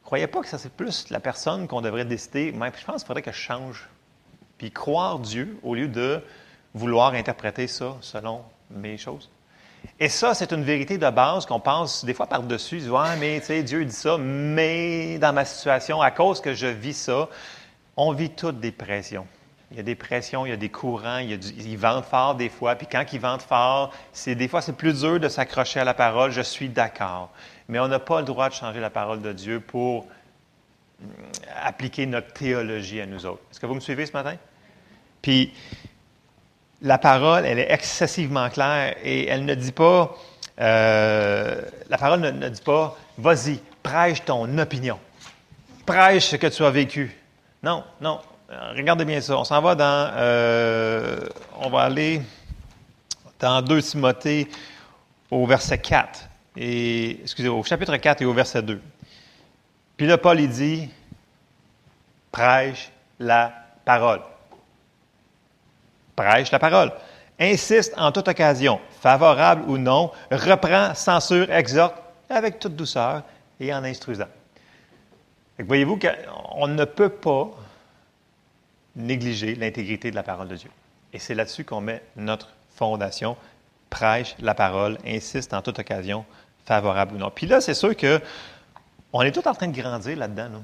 Croyez 0.04 0.28
pas 0.28 0.42
que 0.42 0.48
ça 0.48 0.58
c'est 0.58 0.72
plus 0.72 1.10
la 1.10 1.18
personne 1.18 1.66
qu'on 1.66 1.80
devrait 1.80 2.04
décider, 2.04 2.52
mais 2.52 2.70
je 2.78 2.84
pense 2.84 3.02
qu'il 3.02 3.08
faudrait 3.08 3.22
que 3.22 3.32
je 3.32 3.36
change, 3.36 3.88
puis 4.58 4.70
croire 4.70 5.18
Dieu 5.18 5.58
au 5.64 5.74
lieu 5.74 5.88
de 5.88 6.22
vouloir 6.72 7.14
interpréter 7.14 7.66
ça 7.66 7.96
selon 8.00 8.44
mes 8.70 8.96
choses. 8.96 9.30
Et 10.00 10.08
ça, 10.08 10.34
c'est 10.34 10.52
une 10.52 10.64
vérité 10.64 10.98
de 10.98 11.10
base 11.10 11.46
qu'on 11.46 11.60
pense 11.60 12.04
des 12.04 12.14
fois 12.14 12.26
par-dessus. 12.26 12.88
Ouais, 12.88 13.16
mais 13.18 13.40
tu 13.40 13.46
sais, 13.46 13.62
Dieu 13.62 13.84
dit 13.84 13.92
ça, 13.92 14.18
mais 14.18 15.18
dans 15.18 15.32
ma 15.32 15.44
situation, 15.44 16.00
à 16.00 16.10
cause 16.10 16.40
que 16.40 16.54
je 16.54 16.66
vis 16.66 16.94
ça, 16.94 17.28
on 17.96 18.12
vit 18.12 18.30
toutes 18.30 18.60
des 18.60 18.72
pressions. 18.72 19.26
Il 19.70 19.76
y 19.76 19.80
a 19.80 19.82
des 19.82 19.94
pressions, 19.94 20.46
il 20.46 20.50
y 20.50 20.52
a 20.52 20.56
des 20.56 20.68
courants, 20.68 21.18
il 21.18 21.30
y 21.30 21.34
a 21.34 21.36
ils 21.36 21.76
vendent 21.76 22.04
fort 22.04 22.36
des 22.36 22.48
fois, 22.48 22.76
puis 22.76 22.86
quand 22.86 23.04
ils 23.12 23.20
vendent 23.20 23.42
fort, 23.42 23.92
c'est 24.12 24.36
des 24.36 24.46
fois 24.46 24.62
c'est 24.62 24.76
plus 24.76 25.00
dur 25.00 25.18
de 25.18 25.28
s'accrocher 25.28 25.80
à 25.80 25.84
la 25.84 25.94
parole, 25.94 26.30
je 26.30 26.42
suis 26.42 26.68
d'accord. 26.68 27.30
Mais 27.68 27.80
on 27.80 27.88
n'a 27.88 27.98
pas 27.98 28.20
le 28.20 28.26
droit 28.26 28.48
de 28.48 28.54
changer 28.54 28.78
la 28.78 28.90
parole 28.90 29.22
de 29.22 29.32
Dieu 29.32 29.58
pour 29.58 30.06
mm, 31.00 31.06
appliquer 31.64 32.06
notre 32.06 32.32
théologie 32.32 33.00
à 33.00 33.06
nous 33.06 33.26
autres. 33.26 33.42
Est-ce 33.50 33.58
que 33.58 33.66
vous 33.66 33.74
me 33.74 33.80
suivez 33.80 34.06
ce 34.06 34.12
matin? 34.12 34.36
Puis 35.20 35.52
la 36.82 36.98
parole, 36.98 37.46
elle 37.46 37.58
est 37.58 37.72
excessivement 37.72 38.48
claire 38.50 38.96
et 39.02 39.26
elle 39.26 39.44
ne 39.44 39.54
dit 39.54 39.72
pas, 39.72 40.14
euh, 40.60 41.60
la 41.88 41.98
parole 41.98 42.20
ne 42.20 42.48
dit 42.48 42.60
pas, 42.60 42.96
vas-y, 43.18 43.60
prêche 43.82 44.24
ton 44.24 44.58
opinion, 44.58 44.98
prêche 45.84 46.26
ce 46.26 46.36
que 46.36 46.46
tu 46.46 46.64
as 46.64 46.70
vécu. 46.70 47.16
Non, 47.62 47.84
non, 48.00 48.20
regardez 48.76 49.04
bien 49.04 49.20
ça. 49.20 49.36
On 49.36 49.44
s'en 49.44 49.60
va 49.60 49.74
dans. 49.74 50.10
Euh, 50.14 51.20
on 51.58 51.70
va 51.70 51.82
aller 51.82 52.22
dans 53.40 53.62
2 53.62 53.82
Timothée 53.82 54.48
au 55.30 55.46
verset 55.46 55.78
4. 55.78 56.28
Et, 56.56 57.20
excusez, 57.22 57.48
au 57.48 57.62
chapitre 57.62 57.96
4 57.96 58.22
et 58.22 58.24
au 58.24 58.32
verset 58.32 58.62
2. 58.62 58.80
Puis 59.96 60.06
là, 60.06 60.18
Paul, 60.18 60.40
il 60.40 60.48
dit 60.48 60.88
prêche 62.30 62.90
la 63.18 63.52
parole. 63.84 64.20
Prêche 66.16 66.50
la 66.50 66.58
parole. 66.58 66.92
Insiste 67.38 67.92
en 67.98 68.10
toute 68.12 68.28
occasion, 68.28 68.80
favorable 69.00 69.62
ou 69.68 69.76
non, 69.76 70.10
reprend, 70.30 70.94
censure, 70.94 71.50
exhorte 71.52 71.96
avec 72.30 72.58
toute 72.58 72.74
douceur 72.74 73.22
et 73.60 73.72
en 73.74 73.84
instruisant. 73.84 74.28
Voyez-vous 75.58 75.98
qu'on 75.98 76.66
ne 76.66 76.84
peut 76.84 77.10
pas 77.10 77.50
négliger 78.94 79.54
l'intégrité 79.54 80.10
de 80.10 80.16
la 80.16 80.22
parole 80.22 80.48
de 80.48 80.56
Dieu. 80.56 80.70
Et 81.12 81.18
c'est 81.18 81.34
là-dessus 81.34 81.64
qu'on 81.64 81.82
met 81.82 82.02
notre 82.16 82.48
fondation. 82.74 83.36
Prêche 83.90 84.34
la 84.40 84.54
parole, 84.54 84.98
insiste 85.06 85.54
en 85.54 85.62
toute 85.62 85.78
occasion, 85.78 86.24
favorable 86.64 87.14
ou 87.14 87.18
non. 87.18 87.30
Puis 87.34 87.46
là, 87.46 87.60
c'est 87.60 87.74
sûr 87.74 87.94
que 87.96 88.20
on 89.12 89.22
est 89.22 89.32
tous 89.32 89.46
en 89.46 89.54
train 89.54 89.68
de 89.68 89.78
grandir 89.78 90.16
là-dedans. 90.16 90.62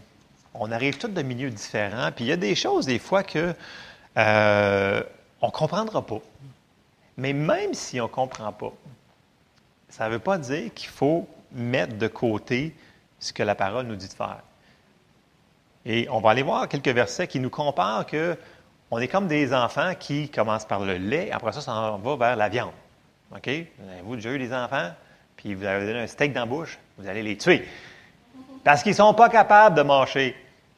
On 0.55 0.71
arrive 0.73 0.99
tous 0.99 1.09
de 1.09 1.23
milieux 1.23 1.51
différents. 1.51 2.11
Puis 2.13 2.25
il 2.25 2.29
y 2.29 2.33
a 2.33 2.37
des 2.37 2.55
choses, 2.55 2.87
des 2.87 2.99
fois, 2.99 3.23
que 3.23 3.55
euh, 4.19 5.03
on 5.43 5.49
ne 5.49 5.53
comprendra 5.53 6.07
pas. 6.07 6.21
Mais 7.17 7.33
même 7.33 7.75
si 7.75 8.01
on 8.01 8.05
ne 8.05 8.09
comprend 8.09 8.53
pas, 8.53 8.73
ça 9.89 10.07
ne 10.07 10.15
veut 10.15 10.19
pas 10.19 10.39
dire 10.39 10.73
qu'il 10.75 10.89
faut 10.89 11.29
mettre 11.53 11.99
de 11.99 12.09
côté 12.09 12.75
ce 13.19 13.33
que 13.33 13.43
la 13.43 13.55
parole 13.55 13.87
nous 13.87 13.97
dit 13.97 14.09
de 14.09 14.13
faire. 14.15 14.41
Et 15.85 16.09
on 16.11 16.21
va 16.21 16.31
aller 16.31 16.43
voir 16.43 16.69
quelques 16.69 16.89
versets 16.89 17.27
qui 17.27 17.41
nous 17.41 17.51
comparent 17.51 18.07
que 18.07 18.39
on 18.91 18.99
est 18.99 19.09
comme 19.09 19.27
des 19.27 19.55
enfants 19.55 19.95
qui 19.99 20.29
commencent 20.29 20.67
par 20.67 20.81
le 20.81 20.97
lait, 20.97 21.31
après 21.31 21.53
ça, 21.53 21.61
ça 21.63 21.99
va 22.03 22.17
vers 22.17 22.37
la 22.37 22.49
viande. 22.49 22.73
OK? 23.35 23.49
Vous 24.05 24.17
déjà 24.17 24.33
eu 24.33 24.39
des 24.39 24.53
enfants, 24.53 24.91
puis 25.37 25.55
vous 25.55 25.65
avez 25.65 25.87
donné 25.87 26.01
un 26.01 26.07
steak 26.07 26.35
dans 26.35 26.41
la 26.41 26.47
bouche, 26.47 26.79
vous 26.99 27.09
allez 27.09 27.23
les 27.23 27.39
tuer. 27.39 27.67
Parce 28.63 28.83
qu'ils 28.83 28.93
ne 28.93 28.97
sont 28.97 29.15
pas 29.15 29.31
capables 29.31 29.77
de 29.77 29.83
mâcher. 29.83 30.37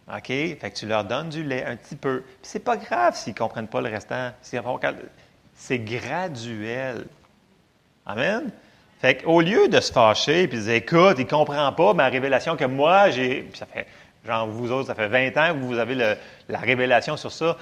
OK? 0.09 0.27
Fait 0.27 0.71
que 0.71 0.77
tu 0.77 0.87
leur 0.87 1.05
donnes 1.05 1.31
du 1.31 1.43
lait 1.43 1.65
un 1.65 1.77
petit 1.77 1.97
peu. 1.97 2.21
Puis 2.21 2.51
c'est 2.51 2.65
pas 2.65 2.77
grave 2.77 3.17
s'ils 3.17 3.33
ne 3.33 3.39
comprennent 3.39 3.69
pas 3.69 3.81
le 3.81 3.89
restant. 3.89 4.33
C'est 5.55 5.79
graduel. 5.79 7.07
Amen? 8.07 8.51
Fait 9.01 9.23
qu'au 9.23 9.41
lieu 9.41 9.69
de 9.69 9.81
se 9.81 9.93
fâcher 9.93 10.49
puis 10.49 10.59
de 10.59 10.63
dire, 10.63 10.75
écoute, 10.75 11.17
il 11.19 11.25
ne 11.25 11.31
comprend 11.31 11.73
pas 11.73 11.95
ma 11.95 12.09
révélation 12.09 12.57
que 12.57 12.65
moi, 12.65 13.11
j'ai. 13.11 13.49
Ça 13.55 13.67
fait 13.67 13.87
Genre, 14.27 14.47
vous 14.47 14.73
autres, 14.73 14.87
ça 14.87 14.95
fait 14.95 15.09
20 15.09 15.37
ans 15.37 15.55
que 15.55 15.65
vous 15.65 15.79
avez 15.79 16.17
la 16.49 16.59
révélation 16.59 17.17
sur 17.17 17.31
ça. 17.31 17.59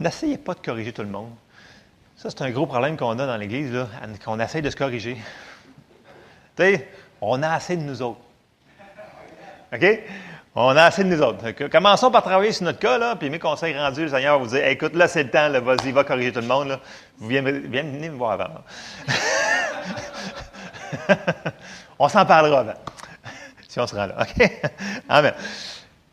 N'essayez 0.00 0.38
pas 0.38 0.54
de 0.54 0.60
corriger 0.60 0.92
tout 0.92 1.02
le 1.02 1.08
monde. 1.08 1.30
Ça, 2.16 2.30
c'est 2.30 2.42
un 2.42 2.50
gros 2.50 2.66
problème 2.66 2.96
qu'on 2.96 3.18
a 3.18 3.26
dans 3.26 3.36
l'Église, 3.36 3.72
qu'on 4.24 4.40
essaye 4.40 4.62
de 4.62 4.70
se 4.70 4.76
corriger. 4.76 5.16
Tu 6.54 6.64
sais, 6.64 6.88
on 7.22 7.42
a 7.42 7.48
assez 7.48 7.78
de 7.78 7.82
nous 7.82 8.02
autres. 8.02 8.20
OK? 9.72 10.00
On 10.54 10.76
a 10.76 10.82
assez 10.84 11.02
de 11.02 11.08
nous 11.08 11.22
autres. 11.22 11.50
Commençons 11.68 12.10
par 12.10 12.22
travailler 12.22 12.52
sur 12.52 12.64
notre 12.64 12.78
cas, 12.78 12.98
là, 12.98 13.16
puis 13.16 13.30
mes 13.30 13.38
conseils 13.38 13.74
rendus, 13.76 14.02
le 14.02 14.08
Seigneur 14.08 14.38
va 14.38 14.44
vous 14.44 14.50
dire 14.54 14.66
écoute, 14.66 14.94
là, 14.94 15.08
c'est 15.08 15.22
le 15.22 15.30
temps, 15.30 15.50
vas-y, 15.50 15.92
va 15.92 16.04
corriger 16.04 16.30
tout 16.30 16.40
le 16.40 16.46
monde. 16.46 16.68
Là. 16.68 16.80
Vous 17.18 17.28
venez, 17.28 17.42
me 17.42 18.16
voir 18.16 18.32
avant. 18.32 18.50
on 21.98 22.08
s'en 22.08 22.26
parlera 22.26 22.60
avant 22.60 22.74
si 23.68 23.80
on 23.80 23.86
sera 23.86 24.08
là. 24.08 24.16
OK? 24.20 24.50
Amen. 25.08 25.32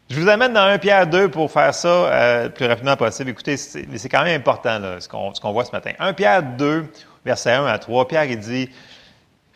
Je 0.09 0.19
vous 0.19 0.29
amène 0.29 0.53
dans 0.53 0.63
1 0.63 0.77
Pierre 0.77 1.05
2 1.05 1.29
pour 1.29 1.51
faire 1.51 1.73
ça 1.73 1.87
euh, 1.87 2.43
le 2.45 2.49
plus 2.49 2.65
rapidement 2.65 2.95
possible. 2.95 3.31
Écoutez, 3.31 3.57
c'est 3.57 4.09
quand 4.09 4.23
même 4.23 4.39
important 4.39 4.79
là, 4.79 5.01
ce 5.01 5.09
qu'on 5.09 5.51
voit 5.51 5.65
ce 5.65 5.71
matin. 5.71 5.91
1 5.99 6.13
Pierre 6.13 6.43
2, 6.43 6.85
verset 7.25 7.51
1 7.51 7.65
à 7.65 7.77
3, 7.77 8.07
Pierre 8.07 8.23
il 8.23 8.39
dit 8.39 8.69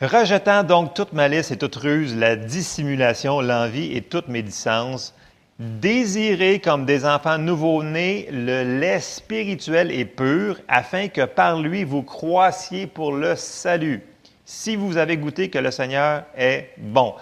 Rejetant 0.03 0.65
donc 0.65 0.93
toute 0.93 1.13
malice 1.13 1.51
et 1.51 1.57
toute 1.57 1.77
ruse, 1.77 2.13
la 2.13 2.35
dissimulation, 2.35 3.39
l'envie 3.39 3.95
et 3.95 4.01
toute 4.01 4.27
médisance, 4.27 5.15
désirez 5.59 6.59
comme 6.59 6.85
des 6.85 7.05
enfants 7.05 7.37
nouveau-nés 7.37 8.27
le 8.29 8.79
lait 8.81 8.99
spirituel 8.99 9.93
et 9.93 10.03
pur, 10.03 10.59
afin 10.67 11.07
que 11.07 11.23
par 11.23 11.61
lui 11.61 11.85
vous 11.85 12.03
croissiez 12.03 12.85
pour 12.85 13.13
le 13.13 13.37
salut, 13.37 14.03
si 14.43 14.75
vous 14.75 14.97
avez 14.97 15.15
goûté 15.15 15.49
que 15.49 15.59
le 15.59 15.71
Seigneur 15.71 16.23
est 16.35 16.71
bon. 16.77 17.15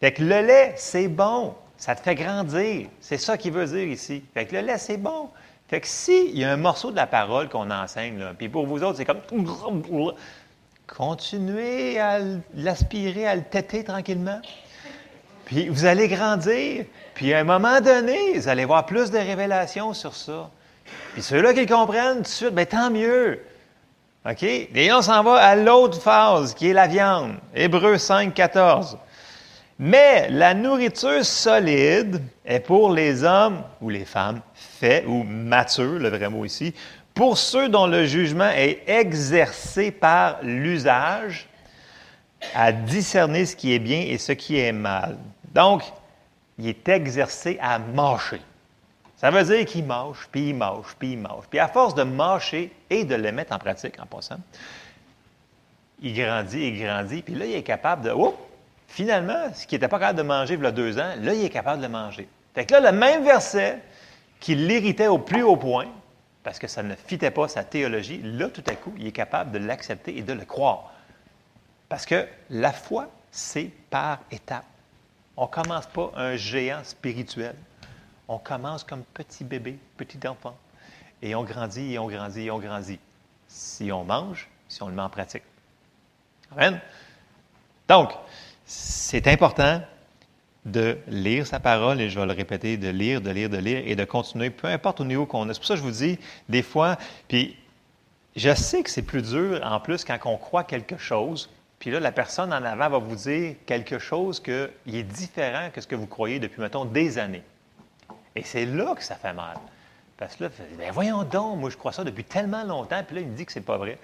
Fait 0.00 0.10
que 0.10 0.24
le 0.24 0.40
lait, 0.44 0.72
c'est 0.74 1.06
bon. 1.06 1.54
Ça 1.76 1.94
te 1.94 2.00
fait 2.00 2.16
grandir. 2.16 2.88
C'est 2.98 3.18
ça 3.18 3.38
qu'il 3.38 3.52
veut 3.52 3.66
dire 3.66 3.86
ici. 3.86 4.24
Fait 4.34 4.44
que 4.44 4.56
le 4.56 4.62
lait, 4.62 4.78
c'est 4.78 4.96
bon. 4.96 5.28
Fait 5.68 5.80
que 5.80 5.86
s'il 5.86 6.36
y 6.36 6.42
a 6.42 6.52
un 6.52 6.56
morceau 6.56 6.90
de 6.90 6.96
la 6.96 7.06
parole 7.06 7.48
qu'on 7.48 7.70
enseigne, 7.70 8.24
puis 8.36 8.48
pour 8.48 8.66
vous 8.66 8.82
autres, 8.82 8.96
c'est 8.96 9.04
comme. 9.04 9.20
Continuez 10.86 11.98
à 11.98 12.18
l'aspirer, 12.54 13.26
à 13.26 13.36
le 13.36 13.42
têter 13.42 13.84
tranquillement. 13.84 14.40
Puis 15.46 15.68
vous 15.68 15.84
allez 15.84 16.08
grandir. 16.08 16.84
Puis 17.14 17.32
à 17.32 17.38
un 17.38 17.44
moment 17.44 17.80
donné, 17.80 18.38
vous 18.38 18.48
allez 18.48 18.64
voir 18.64 18.86
plus 18.86 19.10
de 19.10 19.18
révélations 19.18 19.92
sur 19.94 20.14
ça. 20.14 20.50
Puis 21.12 21.22
ceux-là 21.22 21.54
qui 21.54 21.66
comprennent 21.66 22.18
tout 22.18 22.22
de 22.22 22.26
suite, 22.28 22.54
bien 22.54 22.64
tant 22.64 22.90
mieux. 22.90 23.40
OK? 24.26 24.42
Et 24.42 24.92
on 24.92 25.02
s'en 25.02 25.22
va 25.22 25.34
à 25.34 25.56
l'autre 25.56 26.00
phase, 26.00 26.54
qui 26.54 26.70
est 26.70 26.72
la 26.72 26.86
viande. 26.86 27.34
Hébreu 27.54 27.98
5, 27.98 28.32
14. 28.32 28.98
Mais 29.78 30.28
la 30.30 30.54
nourriture 30.54 31.24
solide 31.24 32.22
est 32.44 32.60
pour 32.60 32.92
les 32.92 33.24
hommes 33.24 33.62
ou 33.80 33.90
les 33.90 34.04
femmes 34.04 34.40
faits 34.54 35.04
ou 35.06 35.24
matures, 35.24 35.98
le 35.98 36.08
vrai 36.08 36.28
mot 36.28 36.44
ici, 36.44 36.72
pour 37.14 37.38
ceux 37.38 37.68
dont 37.68 37.86
le 37.86 38.04
jugement 38.04 38.50
est 38.50 38.82
exercé 38.88 39.90
par 39.90 40.38
l'usage 40.42 41.48
à 42.54 42.72
discerner 42.72 43.46
ce 43.46 43.56
qui 43.56 43.72
est 43.72 43.78
bien 43.78 44.00
et 44.00 44.18
ce 44.18 44.32
qui 44.32 44.58
est 44.58 44.72
mal. 44.72 45.16
Donc, 45.54 45.82
il 46.58 46.68
est 46.68 46.88
exercé 46.88 47.58
à 47.62 47.78
mâcher. 47.78 48.40
Ça 49.16 49.30
veut 49.30 49.44
dire 49.44 49.64
qu'il 49.64 49.84
mâche, 49.84 50.28
puis 50.30 50.50
il 50.50 50.54
mâche, 50.54 50.94
puis 50.98 51.12
il 51.12 51.18
mâche. 51.18 51.44
Puis 51.48 51.58
à 51.58 51.68
force 51.68 51.94
de 51.94 52.02
mâcher 52.02 52.72
et 52.90 53.04
de 53.04 53.14
le 53.14 53.32
mettre 53.32 53.54
en 53.54 53.58
pratique 53.58 53.94
en 54.00 54.06
passant, 54.06 54.38
il 56.02 56.14
grandit, 56.14 56.68
il 56.68 56.82
grandit, 56.82 57.22
puis 57.22 57.34
là, 57.34 57.46
il 57.46 57.54
est 57.54 57.62
capable 57.62 58.02
de, 58.04 58.12
finalement, 58.88 59.52
ce 59.54 59.66
qui 59.66 59.76
n'était 59.76 59.88
pas 59.88 59.98
capable 59.98 60.18
de 60.18 60.24
manger 60.24 60.54
il 60.54 60.62
y 60.62 60.66
a 60.66 60.70
deux 60.72 60.98
ans, 60.98 61.12
là, 61.20 61.32
il 61.32 61.44
est 61.44 61.50
capable 61.50 61.80
de 61.80 61.86
le 61.86 61.92
manger. 61.92 62.28
Fait 62.54 62.66
que 62.66 62.74
là, 62.74 62.92
le 62.92 62.96
même 62.96 63.24
verset 63.24 63.78
qui 64.40 64.54
l'irritait 64.54 65.06
au 65.06 65.18
plus 65.18 65.42
haut 65.42 65.56
point, 65.56 65.86
parce 66.44 66.58
que 66.58 66.68
ça 66.68 66.82
ne 66.82 66.94
fitait 66.94 67.30
pas 67.30 67.48
sa 67.48 67.64
théologie, 67.64 68.20
là, 68.22 68.48
tout 68.50 68.62
à 68.68 68.76
coup, 68.76 68.92
il 68.98 69.06
est 69.06 69.12
capable 69.12 69.50
de 69.50 69.58
l'accepter 69.58 70.16
et 70.16 70.22
de 70.22 70.34
le 70.34 70.44
croire. 70.44 70.92
Parce 71.88 72.04
que 72.04 72.28
la 72.50 72.72
foi, 72.72 73.08
c'est 73.30 73.70
par 73.88 74.20
étapes. 74.30 74.66
On 75.36 75.44
ne 75.44 75.50
commence 75.50 75.86
pas 75.86 76.12
un 76.14 76.36
géant 76.36 76.84
spirituel. 76.84 77.56
On 78.28 78.38
commence 78.38 78.84
comme 78.84 79.02
petit 79.14 79.42
bébé, 79.42 79.78
petit 79.96 80.28
enfant. 80.28 80.56
Et 81.22 81.34
on 81.34 81.44
grandit, 81.44 81.94
et 81.94 81.98
on 81.98 82.08
grandit, 82.08 82.42
et 82.42 82.50
on 82.50 82.58
grandit. 82.58 83.00
Si 83.48 83.90
on 83.90 84.04
mange, 84.04 84.48
si 84.68 84.82
on 84.82 84.88
le 84.88 84.94
met 84.94 85.02
en 85.02 85.08
pratique. 85.08 85.42
Amen. 86.52 86.78
Donc, 87.88 88.12
c'est 88.66 89.26
important 89.28 89.80
de 90.64 90.96
lire 91.08 91.46
sa 91.46 91.60
parole, 91.60 92.00
et 92.00 92.08
je 92.08 92.18
vais 92.18 92.26
le 92.26 92.32
répéter, 92.32 92.76
de 92.76 92.88
lire, 92.88 93.20
de 93.20 93.30
lire, 93.30 93.50
de 93.50 93.58
lire, 93.58 93.82
et 93.84 93.96
de 93.96 94.04
continuer, 94.04 94.50
peu 94.50 94.68
importe 94.68 95.00
au 95.00 95.04
niveau 95.04 95.26
qu'on 95.26 95.48
est. 95.48 95.54
C'est 95.54 95.60
pour 95.60 95.66
ça 95.66 95.74
que 95.74 95.80
je 95.80 95.84
vous 95.84 95.90
dis, 95.90 96.18
des 96.48 96.62
fois, 96.62 96.96
puis 97.28 97.56
je 98.36 98.54
sais 98.54 98.82
que 98.82 98.90
c'est 98.90 99.02
plus 99.02 99.22
dur, 99.22 99.60
en 99.62 99.78
plus, 99.80 100.04
quand 100.04 100.18
on 100.24 100.36
croit 100.36 100.64
quelque 100.64 100.96
chose, 100.96 101.50
puis 101.78 101.90
là, 101.90 102.00
la 102.00 102.12
personne 102.12 102.52
en 102.52 102.64
avant 102.64 102.88
va 102.88 102.98
vous 102.98 103.14
dire 103.14 103.56
quelque 103.66 103.98
chose 103.98 104.40
qui 104.40 104.50
est 104.52 105.02
différent 105.02 105.68
que 105.72 105.80
ce 105.80 105.86
que 105.86 105.94
vous 105.94 106.06
croyez 106.06 106.38
depuis, 106.38 106.62
mettons, 106.62 106.86
des 106.86 107.18
années. 107.18 107.42
Et 108.34 108.42
c'est 108.42 108.64
là 108.64 108.94
que 108.94 109.02
ça 109.02 109.16
fait 109.16 109.34
mal. 109.34 109.56
Parce 110.16 110.36
que 110.36 110.44
là, 110.44 110.50
ben 110.78 110.90
voyons 110.92 111.24
donc, 111.24 111.58
moi 111.58 111.70
je 111.70 111.76
crois 111.76 111.92
ça 111.92 112.04
depuis 112.04 112.24
tellement 112.24 112.64
longtemps, 112.64 113.02
puis 113.06 113.16
là, 113.16 113.22
il 113.22 113.28
me 113.28 113.36
dit 113.36 113.44
que 113.44 113.52
c'est 113.52 113.60
pas 113.60 113.76
vrai. 113.76 113.98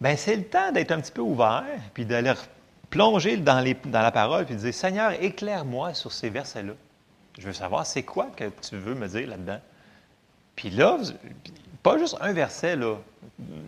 Bien, 0.00 0.16
c'est 0.16 0.34
le 0.34 0.44
temps 0.44 0.72
d'être 0.72 0.92
un 0.92 1.00
petit 1.00 1.12
peu 1.12 1.20
ouvert, 1.20 1.64
puis 1.92 2.04
d'aller 2.04 2.32
plonger 2.92 3.38
dans, 3.38 3.64
la 3.90 4.10
parole, 4.12 4.44
puis 4.44 4.54
dire 4.54 4.74
Seigneur, 4.74 5.12
éclaire-moi 5.12 5.94
sur 5.94 6.12
ces 6.12 6.28
versets-là. 6.28 6.74
Je 7.38 7.46
veux 7.46 7.54
savoir, 7.54 7.86
c'est 7.86 8.02
quoi 8.02 8.28
que 8.36 8.44
tu 8.60 8.76
veux 8.76 8.94
me 8.94 9.08
dire 9.08 9.28
là-dedans? 9.28 9.60
Puis 10.54 10.68
là, 10.68 10.98
pas 11.82 11.96
juste 11.96 12.18
un 12.20 12.34
verset, 12.34 12.76
là. 12.76 12.96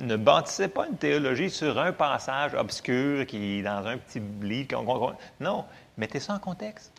Ne 0.01 0.17
bâtissez 0.17 0.69
pas 0.69 0.87
une 0.87 0.99
théologie 0.99 1.49
sur 1.49 1.79
un 1.79 1.93
passage 1.93 2.53
obscur 2.53 3.27
qui 3.27 3.59
est 3.59 3.63
dans 3.63 3.87
un 3.87 3.97
petit 3.97 4.21
livre. 4.43 5.17
Non, 5.41 5.65
mettez 5.97 6.21
ça 6.21 6.35
en 6.35 6.39
contexte. 6.39 6.93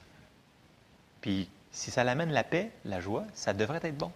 Puis 1.21 1.47
si 1.71 1.91
ça 1.91 2.03
l'amène 2.03 2.31
la 2.31 2.43
paix, 2.43 2.71
la 2.85 3.01
joie, 3.01 3.25
ça 3.35 3.53
devrait 3.53 3.81
être 3.83 3.97
bon. 3.97 4.11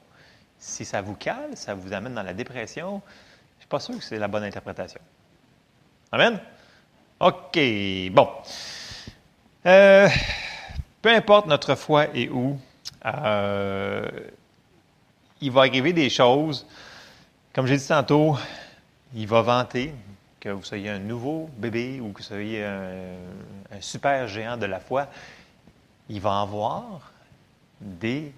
Si 0.57 0.83
ça 0.83 1.03
vous 1.03 1.13
cale, 1.13 1.55
ça 1.55 1.75
vous 1.75 1.93
amène 1.93 2.15
dans 2.15 2.23
la 2.23 2.33
dépression, 2.33 3.03
je 3.05 3.57
ne 3.57 3.59
suis 3.59 3.69
pas 3.69 3.79
sûr 3.79 3.95
que 3.95 4.03
c'est 4.03 4.17
la 4.17 4.27
bonne 4.27 4.43
interprétation. 4.43 4.99
Amen? 6.11 6.39
OK, 7.19 7.59
bon. 8.11 8.29
Euh, 9.65 10.07
peu 11.01 11.09
importe 11.09 11.47
notre 11.47 11.75
foi 11.75 12.05
et 12.15 12.29
où, 12.29 12.57
euh, 13.05 14.07
il 15.41 15.51
va 15.51 15.61
arriver 15.61 15.91
des 15.91 16.09
choses. 16.09 16.65
Comme 17.53 17.67
j'ai 17.67 17.75
dit 17.75 17.87
tantôt, 17.87 18.37
il 19.13 19.27
va 19.27 19.41
vanter 19.41 19.93
que 20.39 20.47
vous 20.47 20.63
soyez 20.63 20.89
un 20.89 20.99
nouveau 20.99 21.49
bébé 21.57 21.99
ou 21.99 22.13
que 22.13 22.19
vous 22.19 22.23
soyez 22.23 22.63
un, 22.63 23.81
super 23.81 24.29
géant 24.29 24.55
de 24.55 24.65
la 24.65 24.79
foi. 24.79 25.07
Il 26.07 26.21
va 26.21 26.31
en 26.31 26.45
voir 26.45 27.11
des 27.81 28.33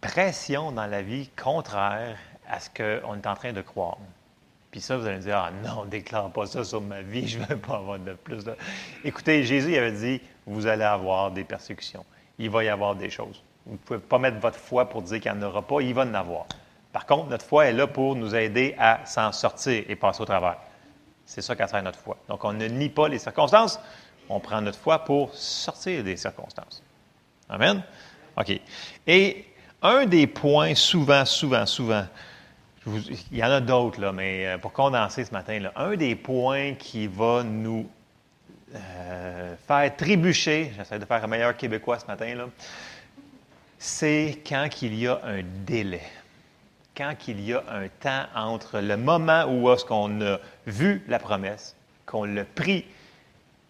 pressions 0.00 0.72
dans 0.72 0.86
la 0.86 1.02
vie 1.02 1.28
contraires 1.36 2.16
à 2.48 2.60
ce 2.60 2.70
qu'on 2.70 3.14
est 3.16 3.26
en 3.26 3.34
train 3.34 3.52
de 3.52 3.60
croire. 3.60 3.98
Puis 4.70 4.80
ça, 4.80 4.96
vous 4.96 5.06
allez 5.06 5.16
me 5.16 5.22
dire, 5.22 5.36
ah 5.36 5.50
non, 5.64 5.84
déclare 5.90 6.30
pas 6.30 6.46
ça 6.46 6.64
sur 6.64 6.80
ma 6.80 7.02
vie, 7.02 7.26
je 7.28 7.38
ne 7.38 7.44
veux 7.44 7.56
pas 7.56 7.76
avoir 7.76 7.98
de 7.98 8.12
plus 8.14 8.44
de... 8.44 8.54
Écoutez, 9.04 9.44
Jésus 9.44 9.76
avait 9.76 9.92
dit, 9.92 10.20
vous 10.46 10.66
allez 10.66 10.84
avoir 10.84 11.30
des 11.30 11.44
persécutions. 11.44 12.04
Il 12.38 12.50
va 12.50 12.64
y 12.64 12.68
avoir 12.68 12.94
des 12.94 13.10
choses. 13.10 13.42
Vous 13.66 13.72
ne 13.72 13.78
pouvez 13.78 13.98
pas 13.98 14.18
mettre 14.18 14.38
votre 14.38 14.58
foi 14.58 14.88
pour 14.88 15.02
dire 15.02 15.20
qu'il 15.20 15.32
n'y 15.32 15.38
en 15.38 15.42
aura 15.42 15.62
pas, 15.62 15.80
il 15.80 15.92
va 15.92 16.02
en 16.02 16.14
avoir. 16.14 16.46
Par 16.92 17.04
contre, 17.04 17.28
notre 17.28 17.44
foi 17.44 17.66
est 17.66 17.72
là 17.72 17.86
pour 17.86 18.16
nous 18.16 18.34
aider 18.34 18.74
à 18.78 19.04
s'en 19.04 19.32
sortir 19.32 19.84
et 19.88 19.96
passer 19.96 20.22
au 20.22 20.24
travers. 20.24 20.56
C'est 21.26 21.42
ça 21.42 21.54
qu'a 21.54 21.82
notre 21.82 21.98
foi. 21.98 22.16
Donc, 22.28 22.44
on 22.44 22.54
ne 22.54 22.66
nie 22.66 22.88
pas 22.88 23.08
les 23.08 23.18
circonstances, 23.18 23.78
on 24.30 24.40
prend 24.40 24.62
notre 24.62 24.78
foi 24.78 25.00
pour 25.00 25.34
sortir 25.34 26.02
des 26.02 26.16
circonstances. 26.16 26.82
Amen? 27.50 27.82
OK. 28.36 28.58
Et 29.06 29.44
un 29.82 30.06
des 30.06 30.26
points, 30.26 30.74
souvent, 30.74 31.24
souvent, 31.24 31.66
souvent, 31.66 32.06
il 33.30 33.38
y 33.38 33.42
en 33.42 33.50
a 33.50 33.60
d'autres, 33.60 34.00
là, 34.00 34.12
mais 34.12 34.46
euh, 34.46 34.58
pour 34.58 34.72
condenser 34.72 35.24
ce 35.24 35.32
matin, 35.32 35.60
un 35.76 35.96
des 35.96 36.14
points 36.14 36.74
qui 36.74 37.06
va 37.06 37.42
nous 37.42 37.88
euh, 38.74 39.54
faire 39.66 39.96
trébucher, 39.96 40.72
j'essaie 40.76 40.98
de 40.98 41.04
faire 41.04 41.24
un 41.24 41.26
meilleur 41.26 41.56
québécois 41.56 41.98
ce 41.98 42.06
matin, 42.06 42.34
là, 42.34 42.46
c'est 43.78 44.42
quand 44.46 44.68
il 44.82 44.94
y 44.94 45.06
a 45.06 45.20
un 45.24 45.42
délai. 45.64 46.02
Quand 46.96 47.14
il 47.28 47.40
y 47.40 47.54
a 47.54 47.62
un 47.70 47.86
temps 47.88 48.24
entre 48.34 48.80
le 48.80 48.96
moment 48.96 49.44
où 49.44 49.70
est-ce 49.70 49.84
qu'on 49.84 50.20
a 50.20 50.38
vu 50.66 51.04
la 51.06 51.18
promesse, 51.18 51.76
qu'on 52.06 52.24
l'a 52.24 52.44
pris, 52.44 52.84